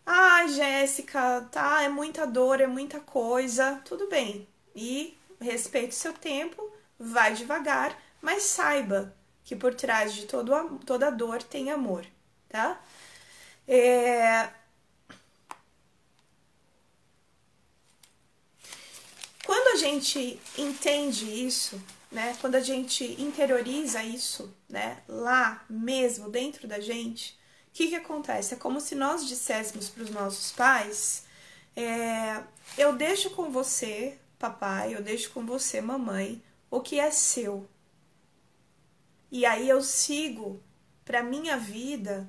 Ah, 0.06 0.46
Jéssica, 0.46 1.48
tá, 1.50 1.82
é 1.82 1.88
muita 1.88 2.26
dor, 2.26 2.60
é 2.60 2.66
muita 2.66 3.00
coisa, 3.00 3.80
tudo 3.84 4.08
bem. 4.08 4.46
E 4.74 5.16
respeite 5.40 5.94
seu 5.94 6.12
tempo, 6.12 6.70
vai 6.98 7.34
devagar, 7.34 7.96
mas 8.20 8.44
saiba 8.44 9.14
que 9.44 9.56
por 9.56 9.74
trás 9.74 10.14
de 10.14 10.26
todo, 10.26 10.78
toda 10.86 11.10
dor 11.10 11.42
tem 11.42 11.70
amor, 11.70 12.06
tá? 12.52 12.78
É... 13.66 14.50
Quando 19.44 19.74
a 19.74 19.76
gente 19.76 20.38
entende 20.56 21.24
isso, 21.24 21.82
né? 22.10 22.36
Quando 22.40 22.54
a 22.56 22.60
gente 22.60 23.04
interioriza 23.20 24.02
isso, 24.04 24.54
né? 24.68 25.02
Lá 25.08 25.64
mesmo 25.68 26.28
dentro 26.28 26.68
da 26.68 26.78
gente, 26.78 27.32
o 27.68 27.72
que 27.72 27.88
que 27.88 27.96
acontece? 27.96 28.54
É 28.54 28.56
como 28.56 28.80
se 28.80 28.94
nós 28.94 29.26
disséssemos 29.26 29.88
para 29.88 30.02
os 30.04 30.10
nossos 30.10 30.52
pais: 30.52 31.24
é, 31.74 32.42
eu 32.76 32.92
deixo 32.94 33.30
com 33.30 33.50
você, 33.50 34.18
papai, 34.38 34.94
eu 34.94 35.02
deixo 35.02 35.30
com 35.30 35.44
você, 35.46 35.80
mamãe, 35.80 36.42
o 36.70 36.80
que 36.80 37.00
é 37.00 37.10
seu. 37.10 37.66
E 39.30 39.46
aí 39.46 39.66
eu 39.68 39.82
sigo 39.82 40.62
para 41.04 41.22
minha 41.22 41.56
vida 41.56 42.28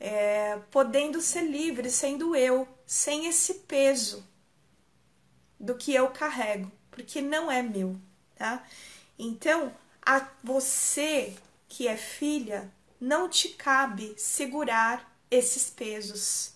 é, 0.00 0.58
podendo 0.70 1.20
ser 1.20 1.42
livre, 1.42 1.90
sendo 1.90 2.34
eu, 2.34 2.66
sem 2.84 3.26
esse 3.26 3.54
peso 3.54 4.26
do 5.58 5.76
que 5.76 5.94
eu 5.94 6.10
carrego, 6.10 6.72
porque 6.90 7.20
não 7.20 7.50
é 7.50 7.62
meu 7.62 8.00
tá? 8.40 8.64
Então, 9.18 9.70
a 10.00 10.26
você 10.42 11.36
que 11.68 11.86
é 11.86 11.96
filha, 11.96 12.72
não 12.98 13.28
te 13.28 13.50
cabe 13.50 14.14
segurar 14.16 15.14
esses 15.30 15.68
pesos. 15.68 16.54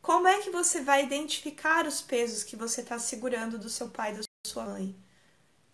Como 0.00 0.28
é 0.28 0.40
que 0.40 0.50
você 0.50 0.80
vai 0.80 1.02
identificar 1.02 1.84
os 1.86 2.00
pesos 2.00 2.44
que 2.44 2.54
você 2.54 2.82
está 2.82 3.00
segurando 3.00 3.58
do 3.58 3.68
seu 3.68 3.88
pai 3.88 4.14
da 4.14 4.22
sua 4.46 4.64
mãe? 4.64 4.94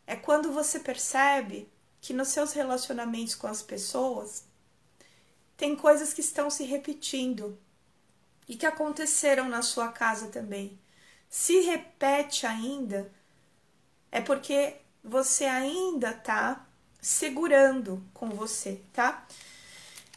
É 0.07 0.17
quando 0.17 0.51
você 0.51 0.81
percebe 0.81 1.69
que 2.01 2.15
nos 2.15 2.29
seus 2.29 2.55
relacionamentos 2.55 3.35
com 3.35 3.47
as 3.47 3.63
pessoas 3.63 4.45
tem 5.63 5.77
coisas 5.77 6.13
que 6.13 6.21
estão 6.21 6.51
se 6.51 6.65
repetindo 6.65 7.57
e 8.49 8.57
que 8.57 8.67
aconteceram 8.67 9.49
na 9.49 9.63
sua 9.63 9.93
casa 9.93 10.27
também. 10.27 10.77
Se 11.29 11.61
repete 11.61 12.45
ainda, 12.45 13.09
é 14.11 14.21
porque 14.21 14.79
você 15.05 15.45
ainda 15.45 16.13
tá 16.15 16.67
segurando 17.01 18.05
com 18.13 18.31
você, 18.31 18.83
tá? 18.93 19.25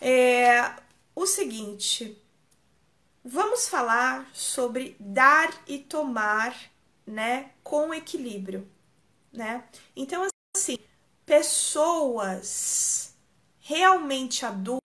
É, 0.01 0.77
o 1.15 1.27
seguinte, 1.27 2.19
vamos 3.23 3.69
falar 3.69 4.27
sobre 4.33 4.95
dar 4.99 5.53
e 5.67 5.77
tomar, 5.77 6.59
né, 7.05 7.51
com 7.63 7.93
equilíbrio, 7.93 8.67
né? 9.31 9.63
Então, 9.95 10.27
assim, 10.57 10.79
pessoas 11.23 13.13
realmente 13.59 14.43
adultas 14.43 14.84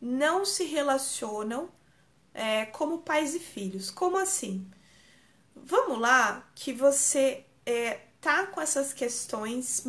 não 0.00 0.44
se 0.44 0.64
relacionam 0.64 1.68
é, 2.32 2.66
como 2.66 2.98
pais 2.98 3.34
e 3.34 3.40
filhos. 3.40 3.90
Como 3.90 4.16
assim? 4.16 4.70
Vamos 5.56 5.98
lá 5.98 6.48
que 6.54 6.72
você 6.72 7.44
é, 7.64 8.00
tá 8.20 8.46
com 8.46 8.60
essas 8.60 8.92
questões 8.92 9.84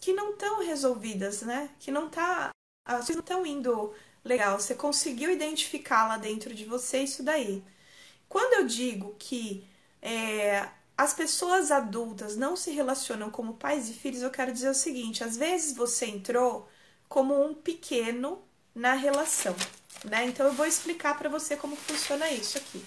que 0.00 0.12
não 0.12 0.32
estão 0.32 0.60
resolvidas, 0.60 1.42
né? 1.42 1.70
Que 1.78 1.90
não 1.90 2.08
tá. 2.08 2.50
As 2.86 3.06
coisas 3.06 3.16
não 3.16 3.20
estão 3.22 3.46
indo 3.46 3.92
legal. 4.24 4.58
Você 4.58 4.74
conseguiu 4.74 5.30
identificar 5.30 6.06
lá 6.08 6.16
dentro 6.16 6.54
de 6.54 6.64
você 6.64 7.02
isso 7.02 7.22
daí. 7.22 7.64
Quando 8.28 8.54
eu 8.54 8.66
digo 8.66 9.16
que 9.18 9.68
é, 10.00 10.68
as 10.96 11.12
pessoas 11.14 11.70
adultas 11.70 12.36
não 12.36 12.56
se 12.56 12.70
relacionam 12.70 13.30
como 13.30 13.54
pais 13.54 13.88
e 13.90 13.94
filhos, 13.94 14.22
eu 14.22 14.30
quero 14.30 14.52
dizer 14.52 14.70
o 14.70 14.74
seguinte: 14.74 15.24
às 15.24 15.36
vezes 15.36 15.76
você 15.76 16.06
entrou 16.06 16.68
como 17.10 17.44
um 17.44 17.52
pequeno 17.52 18.42
na 18.74 18.94
relação, 18.94 19.54
né? 20.04 20.24
Então 20.24 20.46
eu 20.46 20.54
vou 20.54 20.64
explicar 20.64 21.18
para 21.18 21.28
você 21.28 21.58
como 21.58 21.76
funciona 21.76 22.30
isso 22.30 22.56
aqui. 22.56 22.82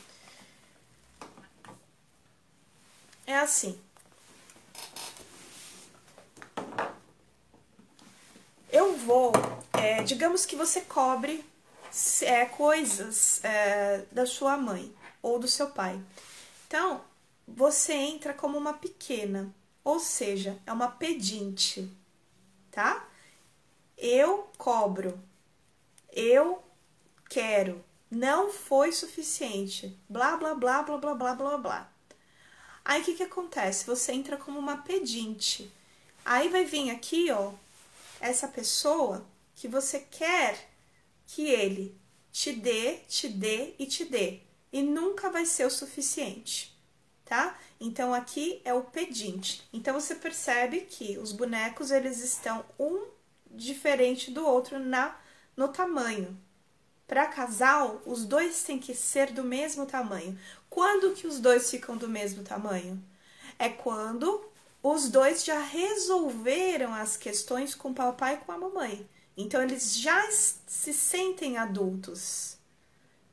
É 3.28 3.38
assim. 3.38 3.80
eu 8.74 8.98
vou, 8.98 9.32
é, 9.74 10.02
digamos 10.02 10.48
que 10.48 10.56
você 10.56 10.82
cobre 10.82 11.46
é, 12.24 12.44
coisas 12.46 13.40
é, 13.44 14.04
da 14.12 14.26
sua 14.26 14.58
mãe 14.58 14.92
ou 15.22 15.38
do 15.38 15.48
seu 15.48 15.70
pai. 15.70 16.02
Então, 16.66 17.02
você 17.48 17.94
entra 17.94 18.34
como 18.34 18.58
uma 18.58 18.74
pequena, 18.74 19.54
ou 19.84 20.00
seja, 20.00 20.58
é 20.66 20.74
uma 20.74 20.88
pedinte, 20.88 21.88
tá? 22.72 23.08
Eu 24.06 24.50
cobro. 24.58 25.18
Eu 26.12 26.62
quero. 27.30 27.82
Não 28.12 28.52
foi 28.52 28.92
suficiente. 28.92 29.98
Blá, 30.10 30.36
blá, 30.36 30.54
blá, 30.54 30.84
blá, 30.84 30.98
blá, 30.98 31.16
blá, 31.16 31.36
blá, 31.36 31.58
blá. 31.58 31.94
Aí 32.84 33.02
o 33.02 33.06
que, 33.06 33.14
que 33.14 33.24
acontece? 33.24 33.86
Você 33.86 34.12
entra 34.12 34.36
como 34.36 34.60
uma 34.60 34.76
pedinte. 34.76 35.72
Aí 36.26 36.50
vai 36.50 36.66
vir 36.66 36.90
aqui, 36.90 37.32
ó, 37.32 37.54
essa 38.20 38.46
pessoa 38.46 39.26
que 39.56 39.70
você 39.70 40.02
quer 40.02 40.70
que 41.26 41.48
ele 41.48 41.98
te 42.30 42.52
dê, 42.52 42.98
te 43.08 43.30
dê 43.30 43.74
e 43.80 43.86
te 43.86 44.04
dê. 44.04 44.42
E 44.70 44.82
nunca 44.82 45.30
vai 45.30 45.46
ser 45.46 45.66
o 45.66 45.70
suficiente, 45.70 46.78
tá? 47.24 47.58
Então 47.80 48.14
aqui 48.14 48.62
é 48.66 48.74
o 48.74 48.84
pedinte. 48.84 49.64
Então 49.72 49.94
você 49.94 50.14
percebe 50.14 50.82
que 50.82 51.18
os 51.18 51.32
bonecos 51.32 51.90
eles 51.90 52.22
estão 52.22 52.66
um 52.78 53.13
diferente 53.54 54.32
do 54.32 54.46
outro 54.46 54.80
na 54.80 55.16
no 55.56 55.68
tamanho. 55.68 56.38
Para 57.08 57.28
casal, 57.28 58.02
os 58.06 58.26
dois 58.26 58.64
têm 58.64 58.80
que 58.80 58.96
ser 58.96 59.32
do 59.32 59.44
mesmo 59.44 59.86
tamanho. 59.86 60.38
Quando 60.70 61.14
que 61.14 61.28
os 61.28 61.40
dois 61.40 61.70
ficam 61.70 61.96
do 61.96 62.08
mesmo 62.08 62.44
tamanho? 62.44 63.04
É 63.60 63.70
quando 63.70 64.44
os 64.82 65.10
dois 65.10 65.44
já 65.44 65.60
resolveram 65.60 66.94
as 66.94 67.16
questões 67.16 67.76
com 67.76 67.92
o 67.92 67.94
papai 67.94 68.36
e 68.36 68.38
com 68.38 68.52
a 68.52 68.58
mamãe. 68.58 69.08
Então 69.38 69.62
eles 69.62 69.98
já 69.98 70.30
se 70.32 70.94
sentem 70.94 71.58
adultos, 71.58 72.58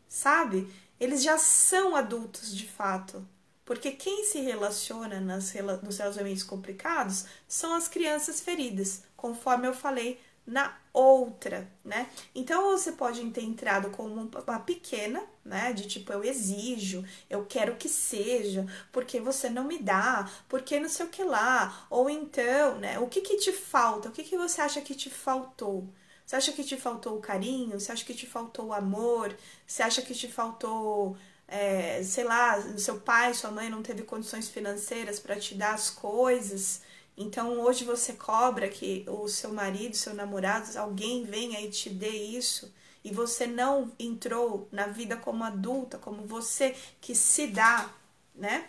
sabe? 0.09 0.73
Eles 0.99 1.23
já 1.23 1.39
são 1.39 1.97
adultos 1.97 2.55
de 2.55 2.67
fato. 2.67 3.27
Porque 3.71 3.93
quem 3.93 4.25
se 4.25 4.41
relaciona 4.41 5.21
nas, 5.21 5.55
nos 5.81 5.99
relacionamentos 5.99 6.43
complicados 6.43 7.27
são 7.47 7.73
as 7.73 7.87
crianças 7.87 8.41
feridas, 8.41 9.05
conforme 9.17 9.69
eu 9.69 9.73
falei 9.73 10.21
na 10.45 10.77
outra, 10.93 11.71
né? 11.85 12.11
Então 12.35 12.73
você 12.73 12.91
pode 12.91 13.25
ter 13.31 13.43
entrado 13.43 13.91
como 13.91 14.13
uma 14.13 14.59
pequena, 14.59 15.23
né? 15.45 15.73
De 15.73 15.87
tipo, 15.87 16.13
eu 16.13 16.25
exijo, 16.25 17.05
eu 17.31 17.47
quero 17.47 17.77
que 17.77 17.89
seja, 17.89 18.67
porque 18.91 19.21
você 19.21 19.49
não 19.49 19.63
me 19.63 19.79
dá, 19.79 20.29
porque 20.49 20.81
não 20.81 20.89
sei 20.89 21.07
o 21.07 21.09
que 21.09 21.23
lá. 21.23 21.87
Ou 21.89 22.11
então, 22.11 22.77
né? 22.81 22.99
O 22.99 23.07
que 23.07 23.21
que 23.21 23.37
te 23.37 23.53
falta? 23.53 24.09
O 24.09 24.13
que 24.13 24.25
que 24.25 24.37
você 24.37 24.61
acha 24.61 24.81
que 24.81 24.97
te 24.97 25.09
faltou? 25.09 25.89
Você 26.27 26.37
acha 26.37 26.53
que 26.53 26.63
te 26.63 26.77
faltou 26.77 27.17
o 27.19 27.21
carinho? 27.21 27.79
Você 27.79 27.91
acha 27.91 28.05
que 28.05 28.15
te 28.15 28.25
faltou 28.25 28.67
o 28.67 28.73
amor? 28.73 29.37
Você 29.67 29.83
acha 29.83 30.01
que 30.01 30.15
te 30.15 30.29
faltou, 30.29 31.17
é, 31.51 32.03
sei 32.05 32.25
lá, 32.25 32.61
seu 32.79 33.01
pai, 33.01 33.35
sua 33.35 33.51
mãe 33.51 33.69
não 33.69 33.83
teve 33.83 34.03
condições 34.05 34.49
financeiras 34.49 35.19
para 35.19 35.39
te 35.39 35.55
dar 35.55 35.75
as 35.75 35.91
coisas? 35.91 36.83
Então 37.17 37.61
hoje 37.61 37.85
você 37.85 38.13
cobra 38.15 38.69
que 38.69 39.05
o 39.09 39.29
seu 39.29 39.53
marido, 39.53 39.97
seu 39.97 40.15
namorado, 40.15 40.79
alguém 40.79 41.25
venha 41.25 41.61
e 41.61 41.71
te 41.71 41.91
dê 41.91 42.09
isso. 42.09 42.73
e 43.05 43.13
você 43.13 43.47
não 43.47 43.91
entrou 43.99 44.69
na 44.71 44.87
vida 44.87 45.17
como 45.17 45.43
adulta, 45.43 45.99
como 45.99 46.27
você 46.27 46.77
que 47.01 47.15
se 47.15 47.47
dá, 47.47 47.91
né? 48.35 48.69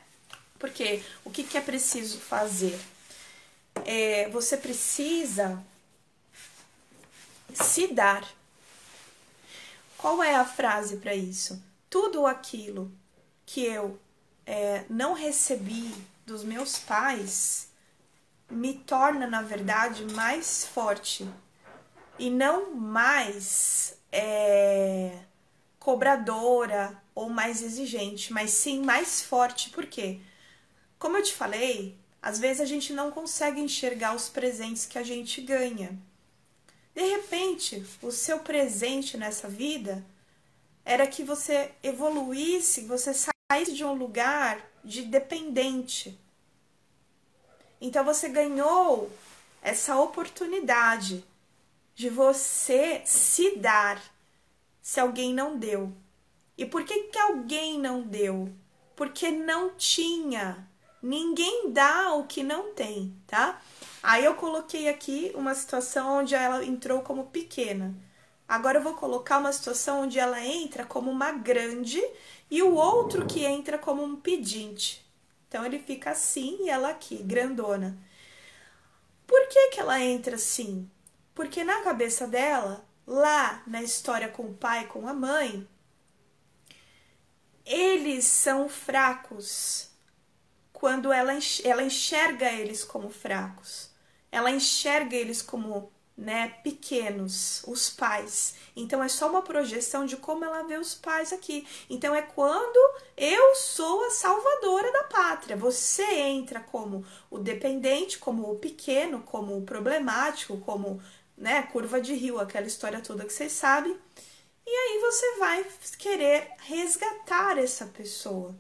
Porque 0.58 1.04
o 1.26 1.30
que, 1.30 1.44
que 1.44 1.58
é 1.58 1.62
preciso 1.62 2.20
fazer? 2.20 2.80
É, 3.86 4.30
você 4.30 4.58
precisa 4.58 5.62
se 7.54 7.88
dar. 7.88 8.26
Qual 9.98 10.24
é 10.24 10.36
a 10.36 10.46
frase 10.46 10.98
para 10.98 11.14
isso? 11.16 11.62
Tudo 11.92 12.26
aquilo 12.26 12.90
que 13.46 13.66
eu 13.66 14.00
é, 14.46 14.86
não 14.90 15.14
recebi 15.14 15.94
dos 16.26 16.42
meus 16.42 16.80
pais 16.80 17.68
me 18.50 18.74
torna, 18.74 19.28
na 19.28 19.42
verdade, 19.42 20.06
mais 20.14 20.66
forte 20.66 21.28
e 22.18 22.30
não 22.30 22.74
mais 22.74 23.98
é, 24.10 25.20
cobradora 25.80 26.98
ou 27.14 27.30
mais 27.30 27.62
exigente, 27.62 28.32
mas 28.32 28.52
sim 28.52 28.82
mais 28.82 29.22
forte. 29.22 29.70
Por 29.70 29.86
quê? 29.86 30.22
Como 30.98 31.18
eu 31.18 31.24
te 31.24 31.34
falei, 31.34 31.98
às 32.22 32.40
vezes 32.40 32.62
a 32.62 32.66
gente 32.66 32.94
não 32.94 33.12
consegue 33.12 33.60
enxergar 33.60 34.16
os 34.16 34.30
presentes 34.30 34.86
que 34.86 34.98
a 34.98 35.04
gente 35.04 35.42
ganha. 35.42 36.00
De 36.96 37.02
repente, 37.02 37.86
o 38.02 38.12
seu 38.12 38.40
presente 38.40 39.18
nessa 39.18 39.50
vida 39.50 40.06
era 40.84 41.08
que 41.08 41.24
você 41.24 41.72
evoluísse, 41.84 42.82
você 42.82 43.14
saísse 43.14 43.74
de 43.74 43.84
um 43.84 43.94
lugar 43.94 44.62
de 44.84 45.04
dependente. 45.04 46.20
Então 47.80 48.04
você 48.04 48.30
ganhou 48.30 49.12
essa 49.62 50.00
oportunidade 50.00 51.24
de 51.96 52.10
você 52.10 53.02
se 53.06 53.58
dar 53.58 54.02
se 54.82 55.00
alguém 55.00 55.34
não 55.34 55.58
deu. 55.58 55.94
E 56.58 56.66
por 56.66 56.84
que, 56.84 57.04
que 57.04 57.18
alguém 57.18 57.80
não 57.80 58.02
deu? 58.02 58.52
Porque 58.96 59.32
não 59.32 59.72
tinha. 59.76 60.68
Ninguém 61.02 61.72
dá 61.72 62.14
o 62.14 62.26
que 62.26 62.44
não 62.44 62.74
tem, 62.74 63.16
tá? 63.26 63.60
Aí 64.04 64.26
eu 64.26 64.36
coloquei 64.36 64.88
aqui 64.88 65.32
uma 65.36 65.56
situação 65.56 66.20
onde 66.20 66.36
ela 66.36 66.64
entrou 66.64 67.02
como 67.02 67.26
pequena. 67.28 67.96
Agora 68.52 68.80
eu 68.80 68.84
vou 68.84 68.96
colocar 68.96 69.38
uma 69.38 69.54
situação 69.54 70.02
onde 70.02 70.20
ela 70.20 70.46
entra 70.46 70.86
como 70.86 71.10
uma 71.10 71.32
grande 71.32 72.04
e 72.50 72.62
o 72.62 72.74
outro 72.76 73.26
que 73.26 73.46
entra 73.46 73.78
como 73.78 74.04
um 74.04 74.18
pedinte. 74.18 75.10
Então 75.48 75.66
ele 75.66 75.80
fica 75.80 76.12
assim 76.12 76.58
e 76.60 76.70
ela 76.70 76.90
aqui, 76.90 77.24
grandona. 77.24 77.98
Por 79.26 79.48
que, 79.48 79.70
que 79.70 79.80
ela 79.80 80.02
entra 80.02 80.36
assim? 80.36 80.92
Porque 81.34 81.64
na 81.64 81.82
cabeça 81.82 82.28
dela, 82.28 82.86
lá 83.08 83.64
na 83.66 83.82
história 83.82 84.28
com 84.28 84.44
o 84.44 84.54
pai, 84.54 84.86
com 84.86 85.08
a 85.08 85.14
mãe, 85.14 85.66
eles 87.66 88.26
são 88.26 88.68
fracos 88.68 89.92
quando 90.74 91.14
ela, 91.14 91.32
ela 91.64 91.84
enxerga 91.84 92.52
eles 92.52 92.84
como 92.84 93.10
fracos. 93.10 93.92
Ela 94.30 94.52
enxerga 94.52 95.16
eles 95.16 95.42
como 95.42 95.90
né, 96.22 96.50
pequenos, 96.64 97.64
os 97.66 97.90
pais. 97.90 98.54
Então 98.76 99.04
é 99.04 99.08
só 99.08 99.28
uma 99.28 99.42
projeção 99.42 100.06
de 100.06 100.16
como 100.16 100.46
ela 100.46 100.62
vê 100.62 100.78
os 100.78 100.94
pais 100.94 101.34
aqui. 101.34 101.68
Então 101.90 102.14
é 102.14 102.22
quando 102.22 102.78
eu 103.18 103.56
sou 103.56 104.06
a 104.06 104.12
salvadora 104.12 104.92
da 104.94 105.04
pátria. 105.06 105.58
Você 105.58 106.04
entra 106.04 106.60
como 106.60 107.04
o 107.30 107.40
dependente, 107.40 108.20
como 108.20 108.52
o 108.52 108.60
pequeno, 108.60 109.24
como 109.24 109.58
o 109.58 109.64
problemático, 109.64 110.58
como 110.60 111.02
né, 111.36 111.64
curva 111.64 112.00
de 112.00 112.14
rio, 112.14 112.40
aquela 112.40 112.68
história 112.68 113.02
toda 113.02 113.26
que 113.26 113.34
vocês 113.34 113.52
sabem. 113.52 113.98
E 114.64 114.70
aí 114.70 115.00
você 115.02 115.38
vai 115.40 115.66
querer 115.98 116.52
resgatar 116.60 117.58
essa 117.58 117.88
pessoa. 117.88 118.56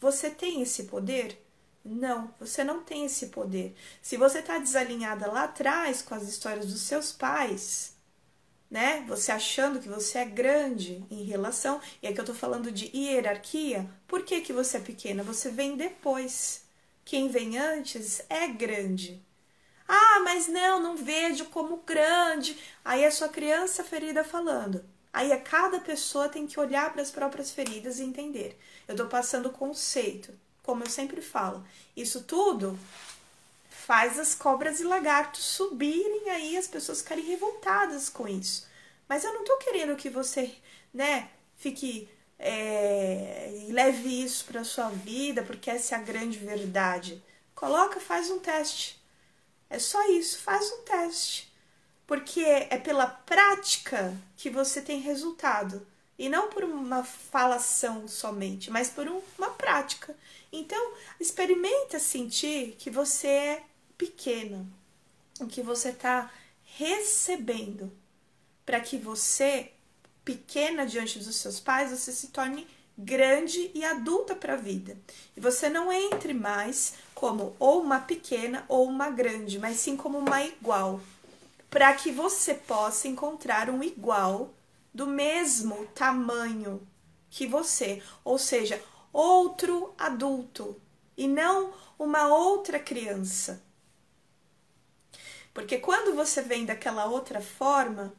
Você 0.00 0.30
tem 0.30 0.62
esse 0.62 0.84
poder? 0.84 1.45
Não, 1.88 2.34
você 2.40 2.64
não 2.64 2.82
tem 2.82 3.04
esse 3.04 3.28
poder. 3.28 3.74
Se 4.02 4.16
você 4.16 4.40
está 4.40 4.58
desalinhada 4.58 5.30
lá 5.30 5.44
atrás 5.44 6.02
com 6.02 6.14
as 6.16 6.24
histórias 6.24 6.66
dos 6.66 6.80
seus 6.80 7.12
pais, 7.12 7.94
né? 8.68 9.04
Você 9.06 9.30
achando 9.30 9.78
que 9.78 9.88
você 9.88 10.18
é 10.18 10.24
grande 10.24 11.04
em 11.08 11.22
relação, 11.22 11.80
e 12.02 12.08
aqui 12.08 12.20
eu 12.20 12.24
tô 12.24 12.34
falando 12.34 12.72
de 12.72 12.90
hierarquia, 12.92 13.88
por 14.08 14.24
que, 14.24 14.40
que 14.40 14.52
você 14.52 14.78
é 14.78 14.80
pequena? 14.80 15.22
Você 15.22 15.48
vem 15.50 15.76
depois. 15.76 16.64
Quem 17.04 17.28
vem 17.28 17.56
antes 17.56 18.20
é 18.28 18.48
grande. 18.48 19.24
Ah, 19.86 20.20
mas 20.24 20.48
não, 20.48 20.82
não 20.82 20.96
vejo 20.96 21.44
como 21.46 21.76
grande. 21.86 22.58
Aí 22.84 23.04
é 23.04 23.10
sua 23.12 23.28
criança 23.28 23.84
ferida 23.84 24.24
falando. 24.24 24.84
Aí 25.12 25.32
a 25.32 25.40
cada 25.40 25.78
pessoa 25.78 26.28
tem 26.28 26.48
que 26.48 26.58
olhar 26.58 26.92
para 26.92 27.02
as 27.02 27.12
próprias 27.12 27.52
feridas 27.52 28.00
e 28.00 28.04
entender. 28.04 28.58
Eu 28.88 28.94
estou 28.94 29.06
passando 29.06 29.46
o 29.46 29.52
conceito, 29.52 30.32
como 30.66 30.82
eu 30.82 30.90
sempre 30.90 31.22
falo. 31.22 31.64
Isso 31.96 32.24
tudo 32.24 32.78
faz 33.70 34.18
as 34.18 34.34
cobras 34.34 34.80
e 34.80 34.84
lagartos 34.84 35.44
subirem 35.44 36.28
aí, 36.30 36.56
as 36.56 36.66
pessoas 36.66 37.00
ficarem 37.00 37.24
revoltadas 37.24 38.08
com 38.08 38.26
isso. 38.26 38.66
Mas 39.08 39.22
eu 39.22 39.32
não 39.32 39.42
estou 39.42 39.56
querendo 39.58 39.94
que 39.94 40.10
você, 40.10 40.52
né, 40.92 41.30
fique 41.56 42.08
é, 42.36 43.64
leve 43.68 44.24
isso 44.24 44.44
para 44.44 44.64
sua 44.64 44.88
vida, 44.90 45.44
porque 45.44 45.70
essa 45.70 45.94
é 45.94 45.98
a 45.98 46.02
grande 46.02 46.36
verdade. 46.38 47.22
Coloca, 47.54 48.00
faz 48.00 48.28
um 48.28 48.40
teste. 48.40 49.00
É 49.70 49.78
só 49.78 50.04
isso, 50.10 50.40
faz 50.40 50.68
um 50.72 50.82
teste. 50.82 51.52
Porque 52.08 52.40
é 52.40 52.76
pela 52.76 53.06
prática 53.06 54.16
que 54.36 54.50
você 54.50 54.82
tem 54.82 55.00
resultado. 55.00 55.86
E 56.18 56.28
não 56.28 56.48
por 56.48 56.64
uma 56.64 57.04
falação 57.04 58.08
somente, 58.08 58.70
mas 58.70 58.88
por 58.88 59.06
um, 59.06 59.20
uma 59.38 59.50
prática. 59.50 60.16
Então, 60.58 60.92
experimenta 61.20 61.98
sentir 61.98 62.76
que 62.78 62.88
você 62.88 63.28
é 63.28 63.62
pequena, 63.98 64.66
o 65.38 65.46
que 65.46 65.60
você 65.60 65.90
está 65.90 66.30
recebendo, 66.64 67.92
para 68.64 68.80
que 68.80 68.96
você, 68.96 69.70
pequena 70.24 70.86
diante 70.86 71.18
dos 71.18 71.36
seus 71.36 71.60
pais, 71.60 71.90
você 71.90 72.10
se 72.10 72.28
torne 72.28 72.66
grande 72.96 73.70
e 73.74 73.84
adulta 73.84 74.34
para 74.34 74.54
a 74.54 74.56
vida. 74.56 74.96
E 75.36 75.40
você 75.40 75.68
não 75.68 75.92
entre 75.92 76.32
mais 76.32 76.94
como 77.14 77.54
ou 77.58 77.82
uma 77.82 78.00
pequena 78.00 78.64
ou 78.66 78.88
uma 78.88 79.10
grande, 79.10 79.58
mas 79.58 79.76
sim 79.76 79.94
como 79.94 80.18
uma 80.18 80.42
igual, 80.42 81.02
para 81.68 81.92
que 81.92 82.10
você 82.10 82.54
possa 82.54 83.08
encontrar 83.08 83.68
um 83.68 83.82
igual 83.82 84.54
do 84.94 85.06
mesmo 85.06 85.86
tamanho 85.94 86.80
que 87.28 87.46
você, 87.46 88.02
ou 88.24 88.38
seja, 88.38 88.82
outro 89.16 89.94
adulto 89.96 90.78
e 91.16 91.26
não 91.26 91.72
uma 91.98 92.28
outra 92.28 92.78
criança. 92.78 93.62
Porque 95.54 95.78
quando 95.78 96.14
você 96.14 96.42
vem 96.42 96.66
daquela 96.66 97.06
outra 97.06 97.40
forma, 97.40 98.12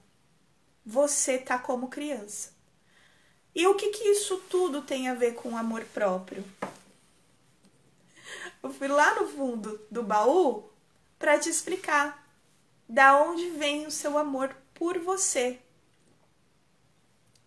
você 0.84 1.38
tá 1.38 1.60
como 1.60 1.88
criança. 1.88 2.52
E 3.54 3.68
o 3.68 3.76
que, 3.76 3.90
que 3.90 4.06
isso 4.06 4.38
tudo 4.50 4.82
tem 4.82 5.08
a 5.08 5.14
ver 5.14 5.36
com 5.36 5.56
amor 5.56 5.86
próprio? 5.86 6.44
Eu 8.64 8.74
fui 8.74 8.88
lá 8.88 9.20
no 9.20 9.28
fundo 9.28 9.80
do 9.92 10.02
baú 10.02 10.68
para 11.20 11.38
te 11.38 11.48
explicar 11.48 12.28
da 12.90 13.22
onde 13.22 13.52
vem 13.52 13.86
o 13.86 13.92
seu 13.92 14.18
amor 14.18 14.56
por 14.74 14.98
você, 14.98 15.60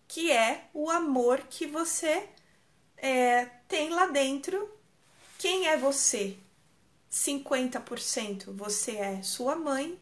que 0.07 0.31
é 0.31 0.69
o 0.73 0.89
amor 0.89 1.39
que 1.49 1.67
você 1.67 2.29
é, 3.01 3.45
tem 3.67 3.89
lá 3.89 4.07
dentro. 4.07 4.69
Quem 5.37 5.67
é 5.67 5.75
você? 5.75 6.37
50% 7.11 8.53
você 8.55 8.91
é 8.95 9.21
sua 9.21 9.55
mãe, 9.55 9.99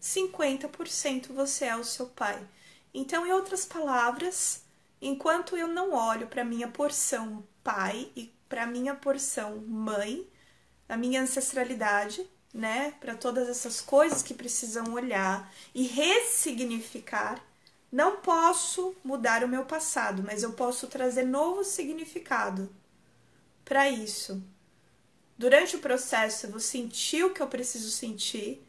50% 0.00 1.32
você 1.34 1.66
é 1.66 1.76
o 1.76 1.84
seu 1.84 2.06
pai. 2.06 2.40
Então, 2.94 3.26
em 3.26 3.32
outras 3.32 3.66
palavras, 3.66 4.62
Enquanto 5.00 5.56
eu 5.56 5.68
não 5.68 5.92
olho 5.92 6.26
para 6.26 6.44
minha 6.44 6.68
porção 6.68 7.46
pai 7.62 8.10
e 8.16 8.34
para 8.48 8.66
minha 8.66 8.94
porção 8.94 9.58
mãe, 9.58 10.26
a 10.88 10.96
minha 10.96 11.22
ancestralidade, 11.22 12.28
né, 12.52 12.92
para 12.98 13.14
todas 13.14 13.48
essas 13.48 13.80
coisas 13.80 14.22
que 14.22 14.34
precisam 14.34 14.92
olhar 14.92 15.52
e 15.74 15.86
ressignificar, 15.86 17.40
não 17.90 18.16
posso 18.16 18.94
mudar 19.02 19.42
o 19.42 19.48
meu 19.48 19.64
passado, 19.64 20.22
mas 20.22 20.42
eu 20.42 20.52
posso 20.52 20.86
trazer 20.86 21.24
novo 21.24 21.64
significado 21.64 22.70
para 23.64 23.88
isso. 23.88 24.42
Durante 25.36 25.76
o 25.76 25.80
processo, 25.80 26.46
eu 26.46 26.50
vou 26.50 26.60
sentir 26.60 27.24
o 27.24 27.32
que 27.32 27.40
eu 27.40 27.46
preciso 27.46 27.90
sentir. 27.90 28.66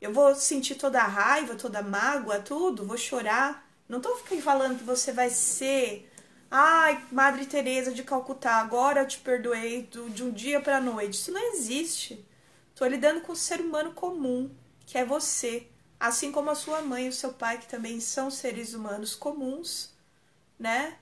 Eu 0.00 0.12
vou 0.12 0.34
sentir 0.34 0.74
toda 0.74 1.00
a 1.00 1.06
raiva, 1.06 1.54
toda 1.54 1.78
a 1.78 1.82
mágoa, 1.82 2.40
tudo, 2.40 2.86
vou 2.86 2.98
chorar, 2.98 3.64
não 3.88 4.00
tô 4.00 4.16
falando 4.16 4.78
que 4.78 4.84
você 4.84 5.12
vai 5.12 5.30
ser, 5.30 6.10
ai, 6.50 7.04
Madre 7.12 7.46
Teresa 7.46 7.92
de 7.92 8.02
Calcutá, 8.02 8.56
agora 8.56 9.02
eu 9.02 9.08
te 9.08 9.18
perdoei 9.18 9.82
de 9.82 10.22
um 10.22 10.30
dia 10.30 10.60
para 10.60 10.80
noite. 10.80 11.14
Isso 11.14 11.32
não 11.32 11.52
existe. 11.52 12.24
Tô 12.74 12.86
lidando 12.86 13.20
com 13.20 13.32
o 13.32 13.36
ser 13.36 13.60
humano 13.60 13.92
comum, 13.92 14.50
que 14.86 14.98
é 14.98 15.04
você, 15.04 15.66
assim 15.98 16.32
como 16.32 16.50
a 16.50 16.54
sua 16.54 16.82
mãe 16.82 17.06
e 17.06 17.08
o 17.08 17.12
seu 17.12 17.32
pai, 17.32 17.58
que 17.58 17.68
também 17.68 18.00
são 18.00 18.30
seres 18.30 18.74
humanos 18.74 19.14
comuns, 19.14 19.92
né? 20.58 20.96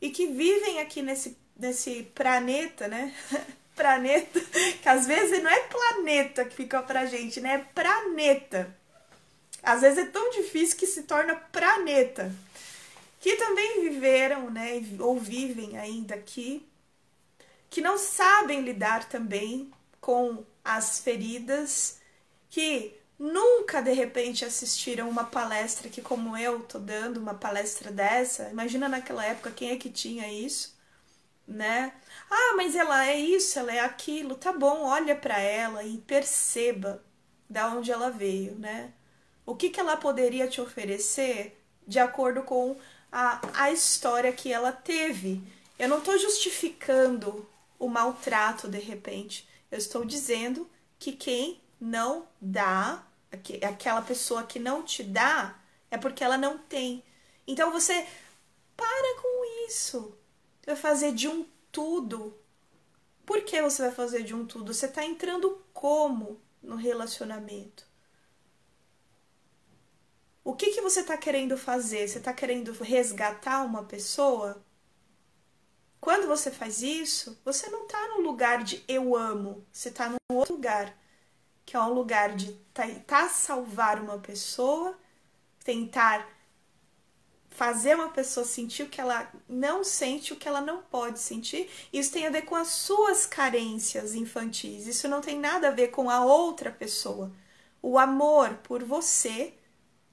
E 0.00 0.10
que 0.10 0.26
vivem 0.26 0.80
aqui 0.80 1.02
nesse, 1.02 1.36
nesse 1.56 2.04
planeta, 2.14 2.88
né? 2.88 3.14
planeta, 3.74 4.40
que 4.82 4.88
às 4.88 5.06
vezes 5.06 5.42
não 5.42 5.50
é 5.50 5.60
planeta 5.60 6.44
que 6.44 6.56
fica 6.56 6.82
pra 6.82 7.06
gente, 7.06 7.40
né? 7.40 7.54
É 7.54 7.58
planeta. 7.58 8.76
Às 9.62 9.82
vezes 9.82 9.98
é 9.98 10.06
tão 10.06 10.30
difícil 10.30 10.76
que 10.76 10.86
se 10.86 11.04
torna 11.04 11.36
planeta. 11.36 12.32
Que 13.20 13.36
também 13.36 13.82
viveram, 13.82 14.50
né? 14.50 14.82
Ou 15.00 15.18
vivem 15.18 15.76
ainda 15.76 16.14
aqui, 16.14 16.66
que 17.70 17.80
não 17.80 17.98
sabem 17.98 18.62
lidar 18.62 19.08
também 19.08 19.70
com 20.00 20.44
as 20.64 21.00
feridas, 21.00 22.00
que 22.50 22.97
nunca 23.18 23.80
de 23.82 23.92
repente 23.92 24.44
assistiram 24.44 25.08
uma 25.08 25.24
palestra 25.24 25.88
que 25.88 26.00
como 26.02 26.36
eu 26.36 26.60
tô 26.60 26.78
dando 26.78 27.18
uma 27.18 27.34
palestra 27.34 27.90
dessa. 27.90 28.48
Imagina 28.50 28.88
naquela 28.88 29.24
época 29.24 29.50
quem 29.50 29.70
é 29.70 29.76
que 29.76 29.90
tinha 29.90 30.30
isso, 30.32 30.76
né? 31.46 31.92
Ah, 32.30 32.54
mas 32.56 32.74
ela 32.76 33.06
é 33.06 33.16
isso, 33.18 33.58
ela 33.58 33.72
é 33.72 33.80
aquilo. 33.80 34.34
Tá 34.36 34.52
bom, 34.52 34.84
olha 34.84 35.16
para 35.16 35.38
ela 35.40 35.82
e 35.84 35.98
perceba 35.98 37.02
da 37.48 37.68
onde 37.68 37.90
ela 37.90 38.10
veio, 38.10 38.54
né? 38.58 38.92
O 39.46 39.56
que, 39.56 39.70
que 39.70 39.80
ela 39.80 39.96
poderia 39.96 40.46
te 40.48 40.60
oferecer 40.60 41.58
de 41.86 41.98
acordo 41.98 42.42
com 42.42 42.76
a, 43.10 43.40
a 43.54 43.72
história 43.72 44.32
que 44.32 44.52
ela 44.52 44.70
teve. 44.70 45.42
Eu 45.78 45.88
não 45.88 45.98
estou 45.98 46.18
justificando 46.18 47.48
o 47.78 47.88
maltrato 47.88 48.68
de 48.68 48.78
repente. 48.78 49.48
Eu 49.70 49.78
estou 49.78 50.04
dizendo 50.04 50.68
que 50.98 51.12
quem 51.12 51.60
não 51.80 52.26
dá, 52.40 53.02
aquela 53.66 54.02
pessoa 54.02 54.44
que 54.44 54.58
não 54.58 54.82
te 54.82 55.02
dá, 55.02 55.58
é 55.90 55.98
porque 55.98 56.24
ela 56.24 56.38
não 56.38 56.58
tem. 56.58 57.02
Então 57.46 57.70
você 57.70 58.06
para 58.76 59.20
com 59.20 59.66
isso. 59.66 60.16
Vai 60.64 60.76
fazer 60.76 61.12
de 61.12 61.26
um 61.26 61.44
tudo. 61.72 62.38
Por 63.26 63.42
que 63.42 63.60
você 63.60 63.82
vai 63.82 63.92
fazer 63.92 64.22
de 64.22 64.34
um 64.34 64.46
tudo? 64.46 64.72
Você 64.72 64.86
está 64.86 65.04
entrando 65.04 65.62
como 65.72 66.40
no 66.62 66.76
relacionamento? 66.76 67.86
O 70.44 70.54
que, 70.54 70.70
que 70.70 70.80
você 70.80 71.00
está 71.00 71.16
querendo 71.16 71.58
fazer? 71.58 72.08
Você 72.08 72.18
está 72.18 72.32
querendo 72.32 72.72
resgatar 72.72 73.64
uma 73.64 73.84
pessoa? 73.84 74.64
Quando 76.00 76.26
você 76.26 76.50
faz 76.50 76.80
isso, 76.80 77.38
você 77.44 77.68
não 77.68 77.84
está 77.84 78.08
no 78.08 78.20
lugar 78.20 78.62
de 78.62 78.82
eu 78.86 79.16
amo, 79.16 79.66
você 79.72 79.88
está 79.88 80.08
num 80.08 80.16
outro 80.36 80.54
lugar, 80.54 80.96
que 81.68 81.76
é 81.76 81.80
um 81.80 81.92
lugar 81.92 82.34
de 82.34 82.54
tentar 82.72 83.28
salvar 83.28 84.00
uma 84.00 84.16
pessoa, 84.16 84.98
tentar 85.62 86.26
fazer 87.50 87.94
uma 87.94 88.08
pessoa 88.08 88.46
sentir 88.46 88.84
o 88.84 88.88
que 88.88 88.98
ela 88.98 89.30
não 89.46 89.84
sente, 89.84 90.32
o 90.32 90.36
que 90.36 90.48
ela 90.48 90.62
não 90.62 90.80
pode 90.80 91.18
sentir. 91.18 91.68
Isso 91.92 92.10
tem 92.10 92.26
a 92.26 92.30
ver 92.30 92.46
com 92.46 92.54
as 92.54 92.68
suas 92.68 93.26
carências 93.26 94.14
infantis. 94.14 94.86
Isso 94.86 95.06
não 95.08 95.20
tem 95.20 95.38
nada 95.38 95.68
a 95.68 95.70
ver 95.70 95.88
com 95.88 96.08
a 96.08 96.24
outra 96.24 96.70
pessoa. 96.70 97.30
O 97.82 97.98
amor 97.98 98.54
por 98.62 98.82
você 98.82 99.52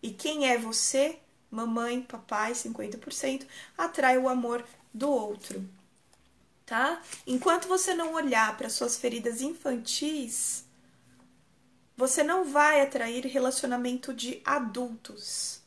e 0.03 0.11
quem 0.11 0.49
é 0.49 0.57
você, 0.57 1.19
mamãe, 1.49 2.01
papai, 2.01 2.51
50%, 2.51 3.47
atrai 3.77 4.17
o 4.17 4.27
amor 4.27 4.61
do 4.93 5.09
outro. 5.09 5.65
Tá? 6.65 7.01
Enquanto 7.25 7.69
você 7.69 7.93
não 7.93 8.13
olhar 8.13 8.57
para 8.57 8.67
suas 8.67 8.97
feridas 8.97 9.39
infantis, 9.39 10.64
você 12.07 12.23
não 12.23 12.45
vai 12.45 12.81
atrair 12.81 13.25
relacionamento 13.25 14.13
de 14.13 14.39
adultos. 14.45 15.61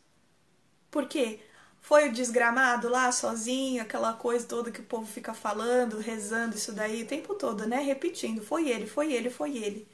Por 0.91 1.09
quê? 1.09 1.41
Foi 1.81 2.09
o 2.09 2.13
desgramado 2.13 2.89
lá 2.89 3.11
sozinho, 3.11 3.83
aquela 3.83 4.13
coisa 4.13 4.47
toda 4.47 4.71
que 4.71 4.81
o 4.81 4.85
povo 4.85 5.07
fica 5.07 5.35
falando, 5.35 5.99
rezando 5.99 6.57
isso 6.57 6.73
daí 6.73 7.03
o 7.03 7.07
tempo 7.07 7.35
todo, 7.35 7.67
né? 7.67 7.79
Repetindo: 7.81 8.43
foi 8.43 8.69
ele, 8.69 8.87
foi 8.87 9.13
ele, 9.13 9.31
foi 9.31 9.57
ele. 9.57 9.89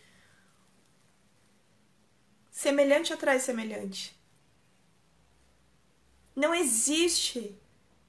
Semelhante 2.50 3.12
atrai 3.12 3.40
semelhante. 3.40 4.14
Não 6.36 6.54
existe 6.54 7.58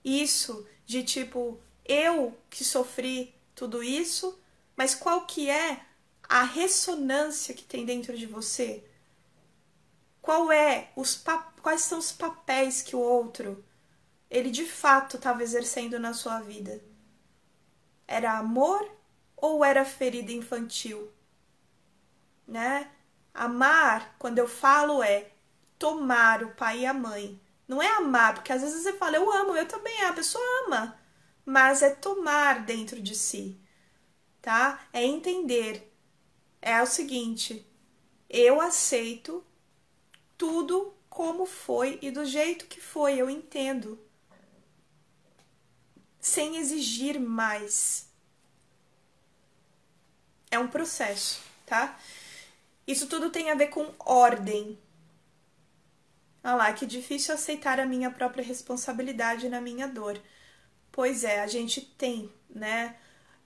isso 0.03 0.67
de 0.85 1.03
tipo 1.03 1.59
eu 1.85 2.37
que 2.49 2.63
sofri 2.65 3.33
tudo 3.53 3.81
isso, 3.81 4.37
mas 4.75 4.93
qual 4.93 5.25
que 5.25 5.49
é 5.49 5.84
a 6.27 6.43
ressonância 6.43 7.53
que 7.53 7.63
tem 7.63 7.85
dentro 7.85 8.17
de 8.17 8.25
você? 8.25 8.83
Qual 10.21 10.51
é 10.51 10.91
os 10.95 11.23
quais 11.61 11.81
são 11.81 11.99
os 11.99 12.11
papéis 12.11 12.81
que 12.81 12.95
o 12.95 12.99
outro 12.99 13.63
ele 14.29 14.49
de 14.51 14.65
fato 14.65 15.17
estava 15.17 15.43
exercendo 15.43 15.99
na 15.99 16.13
sua 16.13 16.39
vida? 16.41 16.83
Era 18.07 18.37
amor 18.37 18.89
ou 19.35 19.63
era 19.63 19.85
ferida 19.85 20.31
infantil? 20.31 21.11
Né? 22.47 22.91
Amar, 23.33 24.15
quando 24.17 24.39
eu 24.39 24.47
falo, 24.47 25.03
é 25.03 25.31
tomar 25.77 26.43
o 26.43 26.55
pai 26.55 26.79
e 26.81 26.85
a 26.85 26.93
mãe. 26.93 27.39
Não 27.67 27.81
é 27.81 27.87
amar, 27.97 28.35
porque 28.35 28.53
às 28.53 28.61
vezes 28.61 28.83
você 28.83 28.93
fala, 28.93 29.17
eu 29.17 29.31
amo, 29.31 29.55
eu 29.55 29.67
também, 29.67 30.03
a 30.03 30.13
pessoa 30.13 30.43
ama. 30.65 30.97
Mas 31.45 31.81
é 31.81 31.89
tomar 31.89 32.63
dentro 32.65 33.01
de 33.01 33.15
si, 33.15 33.59
tá? 34.41 34.87
É 34.93 35.03
entender. 35.03 35.94
É 36.65 36.81
o 36.81 36.87
seguinte, 36.87 37.63
eu 38.27 38.59
aceito 38.59 39.45
tudo 40.35 40.95
como 41.07 41.45
foi 41.45 41.99
e 42.01 42.09
do 42.09 42.25
jeito 42.25 42.65
que 42.65 42.81
foi, 42.81 43.21
eu 43.21 43.29
entendo 43.29 43.99
sem 46.19 46.57
exigir 46.57 47.19
mais. 47.19 48.09
É 50.49 50.57
um 50.57 50.67
processo, 50.67 51.39
tá? 51.67 51.99
Isso 52.87 53.05
tudo 53.05 53.29
tem 53.29 53.51
a 53.51 53.55
ver 53.55 53.67
com 53.67 53.93
ordem. 53.99 54.79
Ah 56.43 56.55
lá, 56.55 56.73
que 56.73 56.87
difícil 56.87 57.35
aceitar 57.35 57.79
a 57.79 57.85
minha 57.85 58.09
própria 58.09 58.43
responsabilidade 58.43 59.47
na 59.49 59.61
minha 59.61 59.87
dor. 59.87 60.19
Pois 60.91 61.23
é, 61.23 61.41
a 61.41 61.47
gente 61.47 61.79
tem, 61.79 62.33
né? 62.49 62.97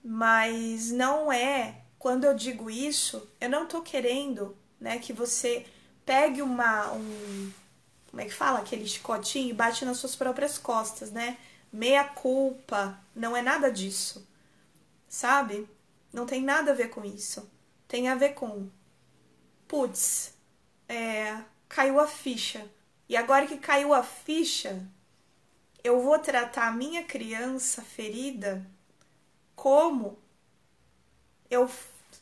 Mas 0.01 0.89
não 0.89 1.29
é. 1.29 1.88
Quando 1.99 2.23
eu 2.23 2.33
digo 2.33 2.69
isso, 2.69 3.29
eu 3.39 3.49
não 3.49 3.67
tô 3.67 3.81
querendo, 3.81 4.57
né, 4.79 4.97
que 4.97 5.13
você 5.13 5.65
pegue 6.05 6.41
uma 6.41 6.91
um 6.93 7.51
como 8.09 8.21
é 8.21 8.25
que 8.25 8.33
fala 8.33 8.59
aquele 8.59 8.87
chicotinho 8.87 9.49
e 9.49 9.53
bate 9.53 9.85
nas 9.85 9.97
suas 9.97 10.15
próprias 10.15 10.57
costas, 10.57 11.11
né? 11.11 11.37
meia 11.71 12.03
culpa, 12.03 12.99
não 13.15 13.35
é 13.35 13.41
nada 13.41 13.71
disso. 13.71 14.27
Sabe? 15.07 15.67
Não 16.11 16.25
tem 16.25 16.41
nada 16.41 16.71
a 16.71 16.75
ver 16.75 16.89
com 16.89 17.03
isso. 17.05 17.49
Tem 17.87 18.07
a 18.07 18.15
ver 18.15 18.33
com 18.33 18.69
putz, 19.67 20.33
é, 20.87 21.37
caiu 21.67 21.99
a 21.99 22.07
ficha. 22.07 22.67
E 23.07 23.15
agora 23.15 23.47
que 23.47 23.57
caiu 23.57 23.93
a 23.93 24.03
ficha, 24.03 24.83
eu 25.83 26.01
vou 26.01 26.17
tratar 26.19 26.67
a 26.67 26.71
minha 26.71 27.03
criança 27.03 27.81
ferida 27.81 28.65
como 29.55 30.17
eu 31.49 31.69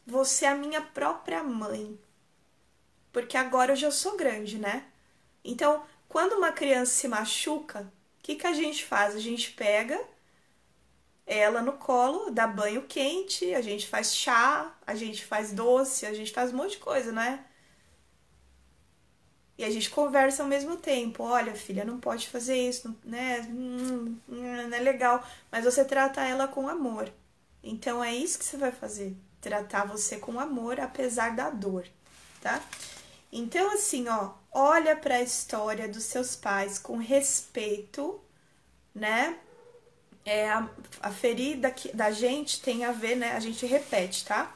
vou 0.08 0.26
ser 0.26 0.48
a 0.48 0.56
minha 0.56 0.82
própria 0.82 1.44
mãe. 1.44 2.00
Porque 3.14 3.38
agora 3.38 3.74
eu 3.74 3.76
já 3.76 3.92
sou 3.92 4.18
grande, 4.18 4.58
né? 4.58 4.86
Então, 5.44 5.86
quando 6.10 6.34
uma 6.34 6.52
criança 6.52 6.94
se 6.94 7.08
machuca, 7.08 7.92
que, 8.28 8.36
que 8.36 8.48
a 8.48 8.52
gente 8.52 8.84
faz? 8.84 9.16
A 9.16 9.20
gente 9.20 9.52
pega 9.52 9.98
ela 11.26 11.62
no 11.62 11.74
colo, 11.74 12.30
dá 12.30 12.46
banho 12.46 12.84
quente, 12.84 13.54
a 13.54 13.62
gente 13.62 13.88
faz 13.88 14.14
chá, 14.14 14.76
a 14.86 14.96
gente 14.96 15.24
faz 15.26 15.54
doce, 15.54 16.06
a 16.06 16.14
gente 16.14 16.34
faz 16.34 16.52
um 16.54 16.58
monte 16.58 16.72
de 16.72 16.78
coisa, 16.80 17.12
né? 17.14 17.46
E 19.58 19.64
a 19.64 19.70
gente 19.70 19.90
conversa 19.90 20.44
ao 20.44 20.50
mesmo 20.50 20.76
tempo. 20.76 21.24
Olha, 21.24 21.56
filha, 21.56 21.86
não 21.86 22.00
pode 22.00 22.28
fazer 22.28 22.58
isso, 22.58 22.96
né? 23.04 23.42
Hum, 23.50 24.18
hum, 24.28 24.68
não 24.70 24.78
é 24.78 24.80
legal. 24.82 25.26
Mas 25.50 25.64
você 25.66 25.86
trata 25.86 26.22
ela 26.22 26.48
com 26.48 26.68
amor. 26.68 27.12
Então 27.64 28.04
é 28.04 28.14
isso 28.14 28.38
que 28.38 28.46
você 28.46 28.58
vai 28.58 28.72
fazer. 28.74 29.16
Tratar 29.42 29.86
você 29.86 30.18
com 30.18 30.40
amor, 30.40 30.80
apesar 30.80 31.36
da 31.36 31.50
dor, 31.50 31.88
tá? 32.42 32.62
Então, 33.32 33.72
assim, 33.72 34.08
ó, 34.08 34.32
olha 34.52 34.96
para 34.96 35.16
a 35.16 35.22
história 35.22 35.88
dos 35.88 36.04
seus 36.04 36.36
pais 36.36 36.80
com 36.80 36.98
respeito, 36.98 38.20
né? 38.94 39.38
É, 40.26 40.50
a, 40.50 40.70
a 41.02 41.12
ferida 41.12 41.72
que, 41.72 41.96
da 41.96 42.12
gente 42.12 42.62
tem 42.62 42.84
a 42.84 42.92
ver, 42.92 43.16
né? 43.16 43.34
A 43.34 43.40
gente 43.40 43.66
repete, 43.66 44.26
tá? 44.26 44.56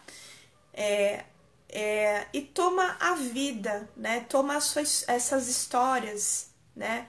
É, 0.74 1.26
é, 1.70 2.28
e 2.34 2.42
toma 2.42 2.98
a 3.00 3.16
vida, 3.16 3.90
né? 3.96 4.22
Toma 4.22 4.60
suas, 4.60 5.06
essas 5.08 5.48
histórias, 5.48 6.50
né? 6.76 7.08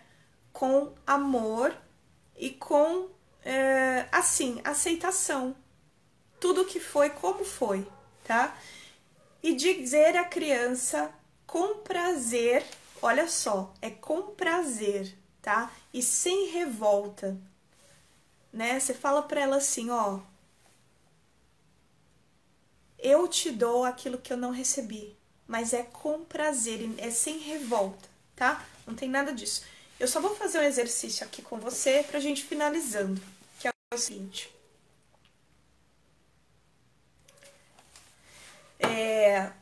Com 0.53 0.93
amor 1.07 1.77
e 2.37 2.51
com, 2.51 3.09
é, 3.45 4.07
assim, 4.12 4.61
aceitação. 4.64 5.57
Tudo 6.43 6.64
que 6.64 6.80
foi, 6.80 7.09
como 7.09 7.45
foi, 7.45 7.86
tá? 8.24 8.59
E 9.40 9.55
dizer 9.55 10.16
à 10.16 10.24
criança 10.24 11.14
com 11.47 11.78
prazer, 11.78 12.66
olha 13.01 13.28
só, 13.28 13.72
é 13.80 13.90
com 13.90 14.34
prazer, 14.34 15.16
tá? 15.40 15.70
E 15.95 16.03
sem 16.03 16.49
revolta, 16.49 17.38
né? 18.53 18.80
Você 18.80 18.93
fala 18.93 19.22
para 19.22 19.40
ela 19.40 19.59
assim, 19.59 19.88
ó, 19.90 20.18
eu 22.99 23.28
te 23.28 23.53
dou 23.53 23.84
aquilo 23.84 24.18
que 24.18 24.32
eu 24.32 24.36
não 24.36 24.51
recebi, 24.51 25.16
mas 25.47 25.72
é 25.72 25.84
com 25.84 26.24
prazer, 26.24 26.80
é 26.99 27.12
sem 27.12 27.38
revolta, 27.38 28.09
tá? 28.34 28.66
Não 28.84 28.97
tem 28.97 29.09
nada 29.09 29.32
disso. 29.32 29.62
Eu 30.01 30.09
só 30.09 30.20
vou 30.20 30.34
fazer 30.34 30.59
um 30.59 30.64
exercício 30.64 31.24
aqui 31.24 31.40
com 31.40 31.61
você 31.61 32.03
pra 32.03 32.18
gente 32.18 32.43
finalizando, 32.43 33.22
que 33.61 33.68
é 33.68 33.72
o 33.95 33.97
seguinte. 33.97 34.53
É... 38.83 39.53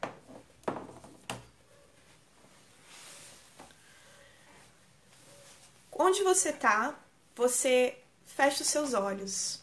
Onde 5.92 6.22
você 6.22 6.52
tá, 6.52 6.98
você 7.36 7.98
fecha 8.24 8.62
os 8.62 8.68
seus 8.68 8.94
olhos. 8.94 9.60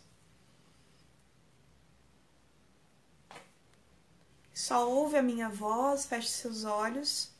Só 4.53 4.89
ouve 4.89 5.18
a 5.18 5.22
minha 5.22 5.49
voz, 5.49 6.05
feche 6.05 6.30
seus 6.30 6.64
olhos. 6.64 7.32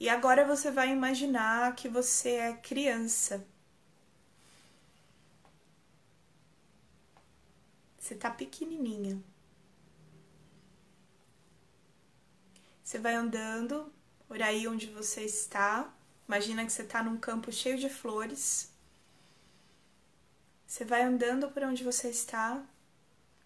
E 0.00 0.08
agora 0.08 0.44
você 0.44 0.70
vai 0.70 0.90
imaginar 0.90 1.74
que 1.74 1.88
você 1.88 2.30
é 2.36 2.52
criança. 2.52 3.46
Você 7.98 8.14
tá 8.14 8.30
pequenininha. 8.30 9.22
Você 12.84 12.98
vai 12.98 13.14
andando 13.14 13.90
por 14.28 14.42
aí 14.42 14.68
onde 14.68 14.86
você 14.88 15.22
está. 15.22 15.90
Imagina 16.28 16.66
que 16.66 16.72
você 16.72 16.82
está 16.82 17.02
num 17.02 17.16
campo 17.16 17.50
cheio 17.50 17.78
de 17.78 17.88
flores. 17.88 18.70
Você 20.66 20.84
vai 20.84 21.02
andando 21.02 21.48
por 21.48 21.62
onde 21.62 21.82
você 21.82 22.10
está, 22.10 22.62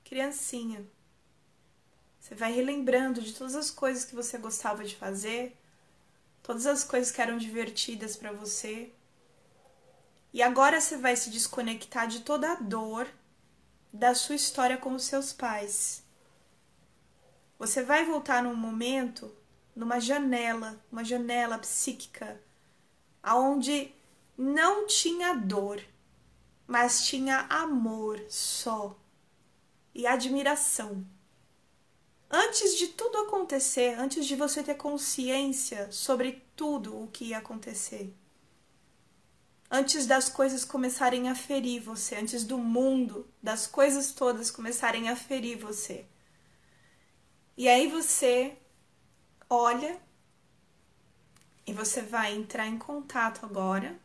criancinha. 0.04 0.84
Você 2.18 2.34
vai 2.34 2.52
relembrando 2.52 3.22
de 3.22 3.32
todas 3.32 3.54
as 3.54 3.70
coisas 3.70 4.04
que 4.04 4.14
você 4.14 4.38
gostava 4.38 4.84
de 4.84 4.96
fazer, 4.96 5.56
todas 6.42 6.66
as 6.66 6.82
coisas 6.82 7.12
que 7.12 7.22
eram 7.22 7.38
divertidas 7.38 8.16
para 8.16 8.32
você. 8.32 8.92
E 10.32 10.42
agora 10.42 10.80
você 10.80 10.96
vai 10.96 11.14
se 11.16 11.30
desconectar 11.30 12.08
de 12.08 12.20
toda 12.20 12.52
a 12.52 12.56
dor 12.56 13.06
da 13.92 14.14
sua 14.14 14.34
história 14.34 14.76
com 14.76 14.94
os 14.94 15.04
seus 15.04 15.32
pais. 15.32 16.02
Você 17.58 17.82
vai 17.82 18.04
voltar 18.04 18.42
num 18.42 18.54
momento, 18.54 19.34
numa 19.74 19.98
janela, 19.98 20.80
uma 20.92 21.02
janela 21.04 21.58
psíquica, 21.58 22.40
aonde 23.20 23.92
não 24.36 24.86
tinha 24.86 25.34
dor, 25.34 25.82
mas 26.66 27.04
tinha 27.04 27.46
amor 27.50 28.24
só 28.28 28.96
e 29.92 30.06
admiração. 30.06 31.04
Antes 32.30 32.76
de 32.76 32.88
tudo 32.88 33.18
acontecer, 33.18 33.98
antes 33.98 34.24
de 34.24 34.36
você 34.36 34.62
ter 34.62 34.74
consciência 34.74 35.90
sobre 35.90 36.44
tudo 36.54 37.02
o 37.02 37.08
que 37.08 37.26
ia 37.26 37.38
acontecer, 37.38 38.14
antes 39.68 40.06
das 40.06 40.28
coisas 40.28 40.64
começarem 40.64 41.28
a 41.28 41.34
ferir 41.34 41.80
você, 41.80 42.14
antes 42.14 42.44
do 42.44 42.58
mundo, 42.58 43.26
das 43.42 43.66
coisas 43.66 44.12
todas 44.12 44.50
começarem 44.50 45.08
a 45.08 45.16
ferir 45.16 45.58
você. 45.58 46.06
E 47.58 47.68
aí 47.68 47.88
você 47.88 48.56
olha 49.50 49.98
e 51.66 51.72
você 51.72 52.00
vai 52.00 52.32
entrar 52.32 52.68
em 52.68 52.78
contato 52.78 53.44
agora 53.44 53.98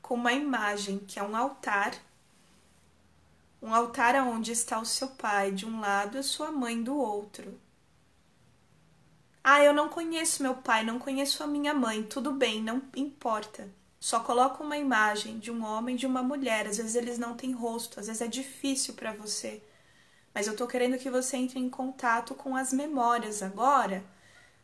com 0.00 0.14
uma 0.14 0.32
imagem 0.32 1.00
que 1.00 1.18
é 1.18 1.22
um 1.24 1.34
altar. 1.34 1.92
Um 3.60 3.74
altar 3.74 4.14
onde 4.24 4.52
está 4.52 4.78
o 4.78 4.86
seu 4.86 5.08
pai 5.08 5.50
de 5.50 5.66
um 5.66 5.80
lado 5.80 6.16
e 6.16 6.22
sua 6.22 6.52
mãe 6.52 6.80
do 6.80 6.96
outro. 6.96 7.58
Ah, 9.42 9.60
eu 9.60 9.72
não 9.72 9.88
conheço 9.88 10.44
meu 10.44 10.54
pai, 10.54 10.84
não 10.84 11.00
conheço 11.00 11.42
a 11.42 11.48
minha 11.48 11.74
mãe. 11.74 12.04
Tudo 12.04 12.30
bem, 12.30 12.62
não 12.62 12.80
importa. 12.94 13.68
Só 13.98 14.20
coloca 14.20 14.62
uma 14.62 14.78
imagem 14.78 15.40
de 15.40 15.50
um 15.50 15.64
homem 15.64 15.96
e 15.96 15.98
de 15.98 16.06
uma 16.06 16.22
mulher. 16.22 16.68
Às 16.68 16.76
vezes 16.76 16.94
eles 16.94 17.18
não 17.18 17.36
têm 17.36 17.50
rosto, 17.50 17.98
às 17.98 18.06
vezes 18.06 18.22
é 18.22 18.28
difícil 18.28 18.94
para 18.94 19.12
você. 19.12 19.60
Mas 20.34 20.48
eu 20.48 20.56
tô 20.56 20.66
querendo 20.66 20.98
que 20.98 21.08
você 21.08 21.36
entre 21.36 21.60
em 21.60 21.70
contato 21.70 22.34
com 22.34 22.56
as 22.56 22.72
memórias 22.72 23.40
agora, 23.40 24.04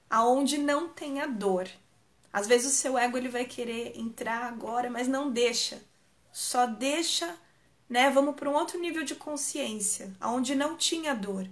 aonde 0.08 0.58
não 0.58 0.88
tem 0.88 1.20
a 1.20 1.26
dor. 1.26 1.68
Às 2.32 2.48
vezes 2.48 2.72
o 2.72 2.76
seu 2.76 2.98
ego 2.98 3.16
ele 3.16 3.28
vai 3.28 3.44
querer 3.44 3.96
entrar 3.96 4.44
agora, 4.44 4.90
mas 4.90 5.06
não 5.06 5.30
deixa. 5.30 5.80
Só 6.32 6.66
deixa, 6.66 7.36
né? 7.88 8.10
Vamos 8.10 8.34
para 8.34 8.50
um 8.50 8.54
outro 8.54 8.80
nível 8.80 9.04
de 9.04 9.14
consciência, 9.14 10.12
aonde 10.20 10.56
não 10.56 10.76
tinha 10.76 11.14
dor. 11.14 11.48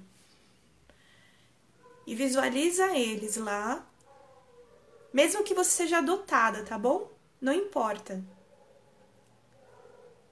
E 2.05 2.15
visualiza 2.15 2.97
eles 2.97 3.37
lá. 3.37 3.87
Mesmo 5.13 5.45
que 5.45 5.55
você 5.55 5.71
seja 5.71 5.99
adotada, 5.99 6.65
tá 6.65 6.79
bom? 6.79 7.11
Não 7.41 7.53
importa. 7.53 8.23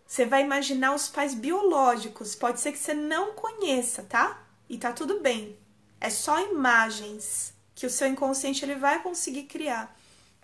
Você 0.07 0.25
vai 0.25 0.43
imaginar 0.43 0.95
os 0.95 1.09
pais 1.09 1.35
biológicos, 1.35 2.35
pode 2.35 2.61
ser 2.61 2.73
que 2.73 2.79
você 2.79 2.95
não 2.95 3.35
conheça, 3.35 4.05
tá? 4.05 4.41
E 4.69 4.79
tá 4.79 4.93
tudo 4.93 5.21
bem. 5.21 5.59
É 6.01 6.09
só 6.09 6.41
imagens 6.41 7.53
que 7.75 7.87
o 7.87 7.91
seu 7.91 8.07
inconsciente 8.07 8.65
ele 8.65 8.77
vai 8.77 9.03
conseguir 9.03 9.45
criar. 9.45 9.97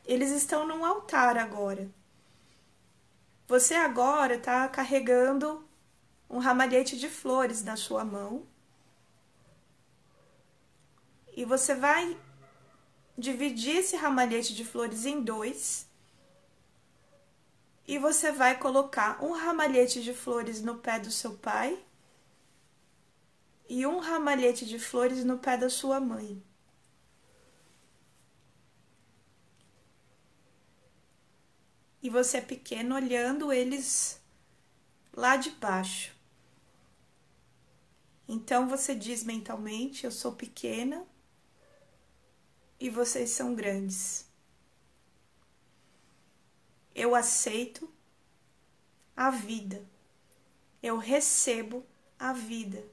Eles 0.04 0.30
estão 0.30 0.66
num 0.66 0.84
altar 0.84 1.36
agora. 1.36 1.88
Você 3.46 3.74
agora 3.74 4.34
está 4.34 4.68
carregando 4.68 5.64
um 6.28 6.38
ramalhete 6.38 6.98
de 6.98 7.08
flores 7.08 7.62
na 7.62 7.76
sua 7.76 8.04
mão. 8.04 8.44
E 11.36 11.44
você 11.44 11.74
vai 11.74 12.18
dividir 13.16 13.76
esse 13.76 13.96
ramalhete 13.96 14.54
de 14.54 14.64
flores 14.64 15.04
em 15.06 15.22
dois. 15.22 15.86
E 17.86 17.98
você 17.98 18.30
vai 18.32 18.58
colocar 18.58 19.22
um 19.22 19.32
ramalhete 19.32 20.02
de 20.02 20.14
flores 20.14 20.62
no 20.62 20.78
pé 20.78 20.98
do 20.98 21.10
seu 21.10 21.34
pai 21.36 21.78
e 23.68 23.86
um 23.86 23.98
ramalhete 23.98 24.64
de 24.66 24.78
flores 24.78 25.24
no 25.24 25.38
pé 25.38 25.56
da 25.56 25.68
sua 25.68 25.98
mãe. 26.00 26.42
e 32.02 32.10
você 32.10 32.38
é 32.38 32.40
pequeno 32.40 32.96
olhando 32.96 33.52
eles 33.52 34.20
lá 35.12 35.36
de 35.36 35.50
baixo. 35.50 36.12
Então 38.26 38.68
você 38.68 38.94
diz 38.94 39.22
mentalmente: 39.22 40.04
Eu 40.04 40.10
sou 40.10 40.32
pequena 40.32 41.06
e 42.80 42.90
vocês 42.90 43.30
são 43.30 43.54
grandes. 43.54 44.26
Eu 46.94 47.14
aceito 47.14 47.92
a 49.16 49.30
vida. 49.30 49.84
Eu 50.82 50.96
recebo 50.96 51.86
a 52.18 52.32
vida. 52.32 52.84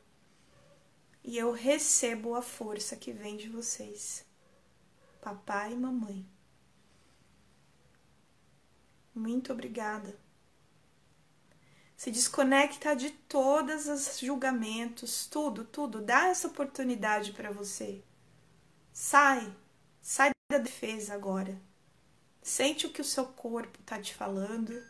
E 1.24 1.38
eu 1.38 1.52
recebo 1.52 2.36
a 2.36 2.42
força 2.42 2.96
que 2.96 3.12
vem 3.12 3.38
de 3.38 3.50
vocês, 3.50 4.26
papai 5.22 5.74
e 5.74 5.76
mamãe. 5.76 6.26
Muito 9.14 9.52
obrigada. 9.52 10.18
Se 11.96 12.10
desconecta 12.10 12.96
de 12.96 13.12
todos 13.12 13.88
os 13.88 14.20
julgamentos, 14.20 15.28
tudo, 15.28 15.66
tudo. 15.66 16.02
Dá 16.02 16.30
essa 16.30 16.48
oportunidade 16.48 17.34
para 17.34 17.52
você. 17.52 18.02
Sai, 18.94 19.54
sai 20.02 20.32
da 20.50 20.58
defesa 20.58 21.14
agora. 21.14 21.62
Sente 22.42 22.88
o 22.88 22.92
que 22.92 23.02
o 23.02 23.06
seu 23.06 23.26
corpo 23.26 23.78
tá 23.86 24.02
te 24.02 24.14
falando. 24.14 24.82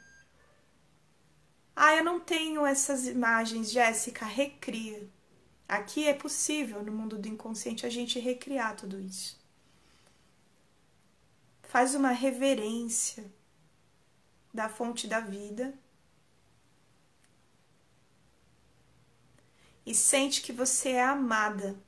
Ah, 1.76 1.96
eu 1.96 2.04
não 2.04 2.20
tenho 2.20 2.66
essas 2.66 3.08
imagens, 3.08 3.72
Jéssica. 3.72 4.26
Recria. 4.26 5.10
Aqui 5.68 6.08
é 6.08 6.14
possível, 6.14 6.84
no 6.84 6.92
mundo 6.92 7.18
do 7.18 7.28
inconsciente, 7.28 7.86
a 7.86 7.90
gente 7.90 8.20
recriar 8.20 8.76
tudo 8.76 9.00
isso. 9.00 9.40
Faz 11.64 11.94
uma 11.94 12.12
reverência 12.12 13.32
da 14.54 14.68
fonte 14.68 15.08
da 15.08 15.20
vida 15.20 15.74
e 19.86 19.94
sente 19.94 20.42
que 20.42 20.52
você 20.52 20.90
é 20.90 21.04
amada 21.04 21.80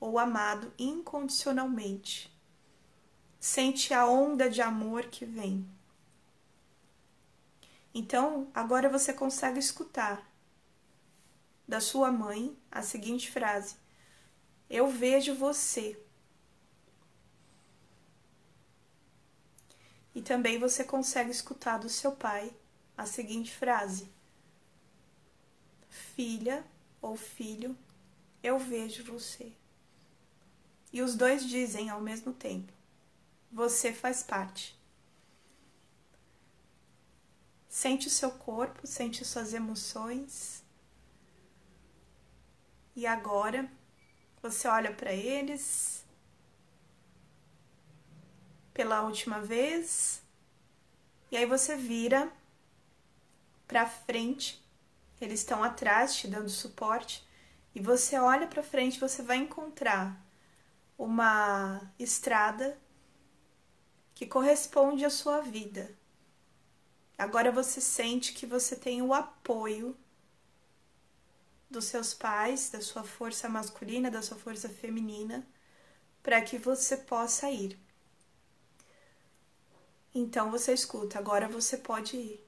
ou 0.00 0.18
amado 0.18 0.72
incondicionalmente. 0.78 2.32
Sente 3.40 3.94
a 3.94 4.06
onda 4.06 4.50
de 4.50 4.60
amor 4.60 5.06
que 5.06 5.24
vem. 5.24 5.68
Então, 7.94 8.48
agora 8.54 8.88
você 8.88 9.12
consegue 9.12 9.58
escutar 9.58 10.28
da 11.66 11.80
sua 11.80 12.10
mãe 12.10 12.56
a 12.70 12.82
seguinte 12.82 13.30
frase: 13.30 13.76
Eu 14.68 14.88
vejo 14.88 15.34
você. 15.34 16.00
E 20.14 20.22
também 20.22 20.58
você 20.58 20.82
consegue 20.82 21.30
escutar 21.30 21.78
do 21.78 21.88
seu 21.88 22.12
pai 22.12 22.52
a 22.96 23.06
seguinte 23.06 23.54
frase: 23.54 24.10
Filha 25.88 26.64
ou 27.00 27.16
filho, 27.16 27.76
eu 28.42 28.58
vejo 28.58 29.04
você. 29.04 29.52
E 30.92 31.02
os 31.02 31.14
dois 31.14 31.46
dizem 31.46 31.90
ao 31.90 32.00
mesmo 32.00 32.32
tempo: 32.32 32.72
Você 33.50 33.92
faz 33.92 34.22
parte. 34.22 34.78
Sente 37.68 38.08
o 38.08 38.10
seu 38.10 38.30
corpo, 38.30 38.86
sente 38.86 39.24
suas 39.24 39.54
emoções. 39.54 40.62
E 42.96 43.06
agora 43.06 43.70
você 44.42 44.66
olha 44.66 44.92
para 44.92 45.12
eles 45.12 46.04
pela 48.74 49.02
última 49.02 49.40
vez. 49.40 50.22
E 51.30 51.36
aí 51.36 51.46
você 51.46 51.76
vira 51.76 52.32
para 53.66 53.86
frente. 53.86 54.62
Eles 55.20 55.40
estão 55.40 55.62
atrás 55.62 56.16
te 56.16 56.28
dando 56.28 56.48
suporte 56.48 57.26
e 57.74 57.80
você 57.80 58.18
olha 58.18 58.46
para 58.46 58.62
frente, 58.62 58.98
você 58.98 59.22
vai 59.22 59.36
encontrar 59.36 60.20
uma 60.96 61.80
estrada 61.98 62.76
que 64.18 64.26
corresponde 64.26 65.04
à 65.04 65.10
sua 65.10 65.40
vida. 65.42 65.96
Agora 67.16 67.52
você 67.52 67.80
sente 67.80 68.32
que 68.32 68.46
você 68.46 68.74
tem 68.74 69.00
o 69.00 69.14
apoio 69.14 69.96
dos 71.70 71.84
seus 71.84 72.14
pais, 72.14 72.68
da 72.68 72.80
sua 72.80 73.04
força 73.04 73.48
masculina, 73.48 74.10
da 74.10 74.20
sua 74.20 74.36
força 74.36 74.68
feminina, 74.68 75.46
para 76.20 76.42
que 76.42 76.58
você 76.58 76.96
possa 76.96 77.48
ir. 77.48 77.78
Então 80.12 80.50
você 80.50 80.72
escuta, 80.72 81.16
agora 81.16 81.46
você 81.46 81.76
pode 81.76 82.16
ir. 82.16 82.44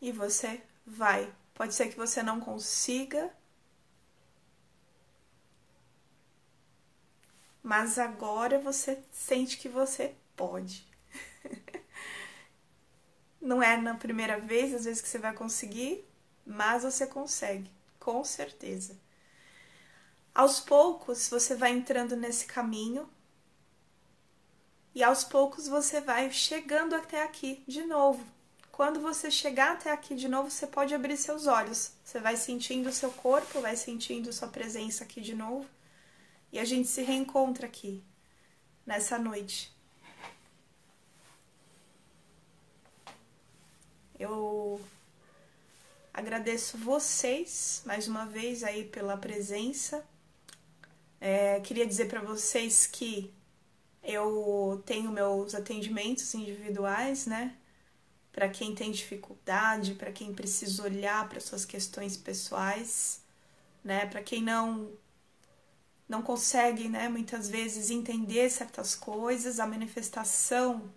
E 0.00 0.10
você 0.10 0.60
vai. 0.84 1.32
Pode 1.54 1.72
ser 1.72 1.88
que 1.88 1.96
você 1.96 2.20
não 2.20 2.40
consiga, 2.40 3.32
mas 7.62 7.96
agora 7.96 8.58
você 8.58 9.00
sente 9.12 9.56
que 9.56 9.68
você 9.68 10.16
pode. 10.42 10.84
não 13.40 13.62
é 13.62 13.76
na 13.76 13.94
primeira 13.94 14.40
vez, 14.40 14.74
às 14.74 14.84
vezes, 14.84 15.00
que 15.00 15.08
você 15.08 15.18
vai 15.18 15.32
conseguir, 15.32 16.04
mas 16.44 16.82
você 16.82 17.06
consegue, 17.06 17.70
com 18.00 18.24
certeza. 18.24 18.98
Aos 20.34 20.58
poucos 20.58 21.28
você 21.28 21.54
vai 21.54 21.70
entrando 21.70 22.16
nesse 22.16 22.46
caminho 22.46 23.08
e 24.92 25.02
aos 25.04 25.22
poucos 25.22 25.68
você 25.68 26.00
vai 26.00 26.32
chegando 26.32 26.96
até 26.96 27.22
aqui 27.22 27.62
de 27.68 27.84
novo. 27.84 28.24
Quando 28.72 29.00
você 29.00 29.30
chegar 29.30 29.74
até 29.74 29.92
aqui 29.92 30.16
de 30.16 30.26
novo, 30.28 30.50
você 30.50 30.66
pode 30.66 30.92
abrir 30.92 31.16
seus 31.18 31.46
olhos. 31.46 31.92
Você 32.02 32.18
vai 32.18 32.36
sentindo 32.36 32.88
o 32.88 32.92
seu 32.92 33.12
corpo, 33.12 33.60
vai 33.60 33.76
sentindo 33.76 34.32
sua 34.32 34.48
presença 34.48 35.04
aqui 35.04 35.20
de 35.20 35.36
novo. 35.36 35.68
E 36.50 36.58
a 36.58 36.64
gente 36.64 36.88
se 36.88 37.02
reencontra 37.02 37.66
aqui 37.66 38.02
nessa 38.84 39.18
noite. 39.18 39.72
Eu 44.18 44.80
agradeço 46.12 46.76
vocês 46.78 47.82
mais 47.84 48.06
uma 48.08 48.26
vez 48.26 48.62
aí 48.62 48.84
pela 48.84 49.16
presença. 49.16 50.04
É, 51.20 51.60
queria 51.60 51.86
dizer 51.86 52.08
para 52.08 52.20
vocês 52.20 52.86
que 52.86 53.32
eu 54.02 54.82
tenho 54.84 55.10
meus 55.10 55.54
atendimentos 55.54 56.34
individuais, 56.34 57.26
né? 57.26 57.56
Para 58.32 58.48
quem 58.48 58.74
tem 58.74 58.90
dificuldade, 58.90 59.94
para 59.94 60.12
quem 60.12 60.34
precisa 60.34 60.82
olhar 60.82 61.28
para 61.28 61.40
suas 61.40 61.64
questões 61.64 62.16
pessoais, 62.16 63.20
né? 63.84 64.06
Para 64.06 64.22
quem 64.22 64.42
não 64.42 64.90
não 66.08 66.20
consegue, 66.20 66.90
né, 66.90 67.08
muitas 67.08 67.48
vezes 67.48 67.88
entender 67.88 68.50
certas 68.50 68.94
coisas, 68.94 69.58
a 69.58 69.66
manifestação 69.66 70.92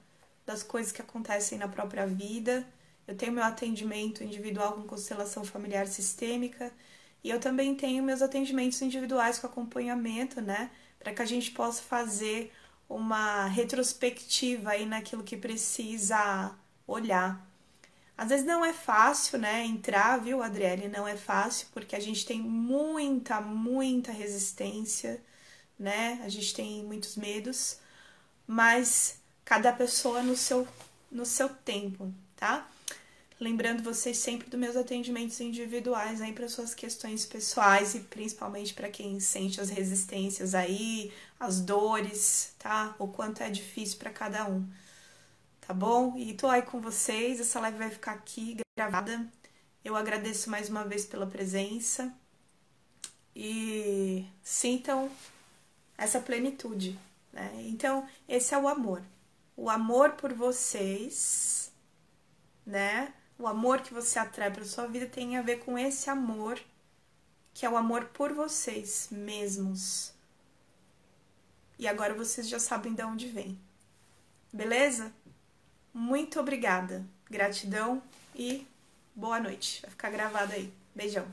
das 0.45 0.61
coisas 0.61 0.91
que 0.91 1.01
acontecem 1.01 1.57
na 1.57 1.70
própria 1.70 2.05
vida. 2.05 2.68
Eu 3.08 3.16
tenho 3.16 3.32
meu 3.32 3.43
atendimento 3.43 4.24
individual 4.24 4.74
com 4.74 4.84
constelação 4.84 5.43
familiar 5.43 5.88
sistêmica 5.88 6.72
e 7.24 7.30
eu 7.30 7.39
também 7.39 7.76
tenho 7.76 8.03
meus 8.03 8.22
atendimentos 8.22 8.82
individuais 8.82 9.39
com 9.39 9.47
acompanhamento, 9.47 10.41
né, 10.41 10.72
para 10.99 11.14
que 11.14 11.22
a 11.22 11.26
gente 11.26 11.51
possa 11.51 11.82
fazer 11.82 12.51
uma 12.88 13.45
retrospectiva 13.47 14.72
aí 14.72 14.86
naquilo 14.86 15.24
que 15.24 15.38
precisa 15.38 16.56
olhar. 16.88 17.43
Às 18.18 18.30
vezes 18.30 18.45
não 18.45 18.64
é 18.64 18.72
fácil, 18.72 19.38
né, 19.39 19.66
entrar, 19.66 20.18
viu, 20.20 20.41
Adriele? 20.41 20.88
Não 20.88 21.08
é 21.08 21.18
fácil 21.18 21.68
porque 21.74 21.95
a 21.95 21.99
gente 21.99 22.26
tem 22.26 22.39
muita, 22.39 23.41
muita 23.41 24.12
resistência, 24.12 25.22
né? 25.78 26.22
A 26.24 26.30
gente 26.30 26.53
tem 26.53 26.84
muitos 26.84 27.18
medos, 27.18 27.80
mas 28.47 29.20
cada 29.43 29.74
pessoa 29.74 30.22
no 30.24 30.36
seu 30.36 30.68
no 31.12 31.26
seu 31.26 31.49
tempo, 31.49 32.14
tá? 32.36 32.68
Lembrando 33.38 33.84
vocês 33.84 34.18
sempre 34.18 34.50
dos 34.50 34.58
meus 34.58 34.78
atendimentos 34.78 35.42
individuais 35.42 36.22
aí 36.22 36.32
para 36.32 36.48
suas 36.48 36.74
questões 36.74 37.26
pessoais 37.26 37.94
e 37.94 38.00
principalmente 38.00 38.74
para 38.74 38.90
quem 38.90 39.20
sente 39.20 39.60
as 39.60 39.70
resistências 39.70 40.56
aí, 40.56 41.12
as 41.38 41.60
dores, 41.60 42.54
tá? 42.58 42.96
O 42.98 43.10
quanto 43.10 43.44
é 43.44 43.50
difícil 43.50 43.98
para 43.98 44.10
cada 44.10 44.48
um. 44.48 44.66
Tá 45.60 45.74
bom? 45.74 46.18
E 46.18 46.34
tô 46.34 46.48
aí 46.48 46.62
com 46.62 46.80
vocês, 46.80 47.42
essa 47.42 47.60
live 47.60 47.78
vai 47.78 47.90
ficar 47.90 48.14
aqui 48.14 48.56
gravada. 48.78 49.28
Eu 49.84 49.98
agradeço 49.98 50.50
mais 50.50 50.70
uma 50.70 50.86
vez 50.86 51.06
pela 51.06 51.28
presença 51.28 52.14
e 53.36 54.26
sintam 54.42 55.12
essa 55.98 56.22
plenitude, 56.22 56.98
né? 57.34 57.52
Então, 57.68 58.08
esse 58.30 58.54
é 58.54 58.58
o 58.58 58.68
amor. 58.68 59.04
O 59.58 59.70
amor 59.70 60.12
por 60.12 60.32
vocês, 60.34 61.70
né? 62.66 63.14
O 63.38 63.48
amor 63.48 63.82
que 63.82 63.94
você 63.94 64.18
atrai 64.18 64.50
para 64.50 64.64
sua 64.64 64.88
vida 64.88 65.06
tem 65.06 65.38
a 65.38 65.42
ver 65.42 65.60
com 65.60 65.78
esse 65.78 66.10
amor, 66.10 66.60
que 67.54 67.66
é 67.66 67.70
o 67.70 67.78
amor 67.78 68.06
por 68.06 68.34
vocês 68.34 69.10
mesmos. 69.12 70.14
E 71.78 71.88
agora 71.88 72.14
vocês 72.14 72.48
já 72.48 72.60
sabem 72.60 72.94
de 72.94 73.04
onde 73.04 73.28
vem. 73.28 73.60
Beleza? 74.52 75.12
Muito 75.94 76.40
obrigada. 76.40 77.06
Gratidão 77.30 78.02
e 78.34 78.66
boa 79.14 79.40
noite. 79.40 79.82
Vai 79.82 79.92
ficar 79.92 80.10
gravado 80.10 80.54
aí. 80.54 80.74
Beijão. 80.96 81.26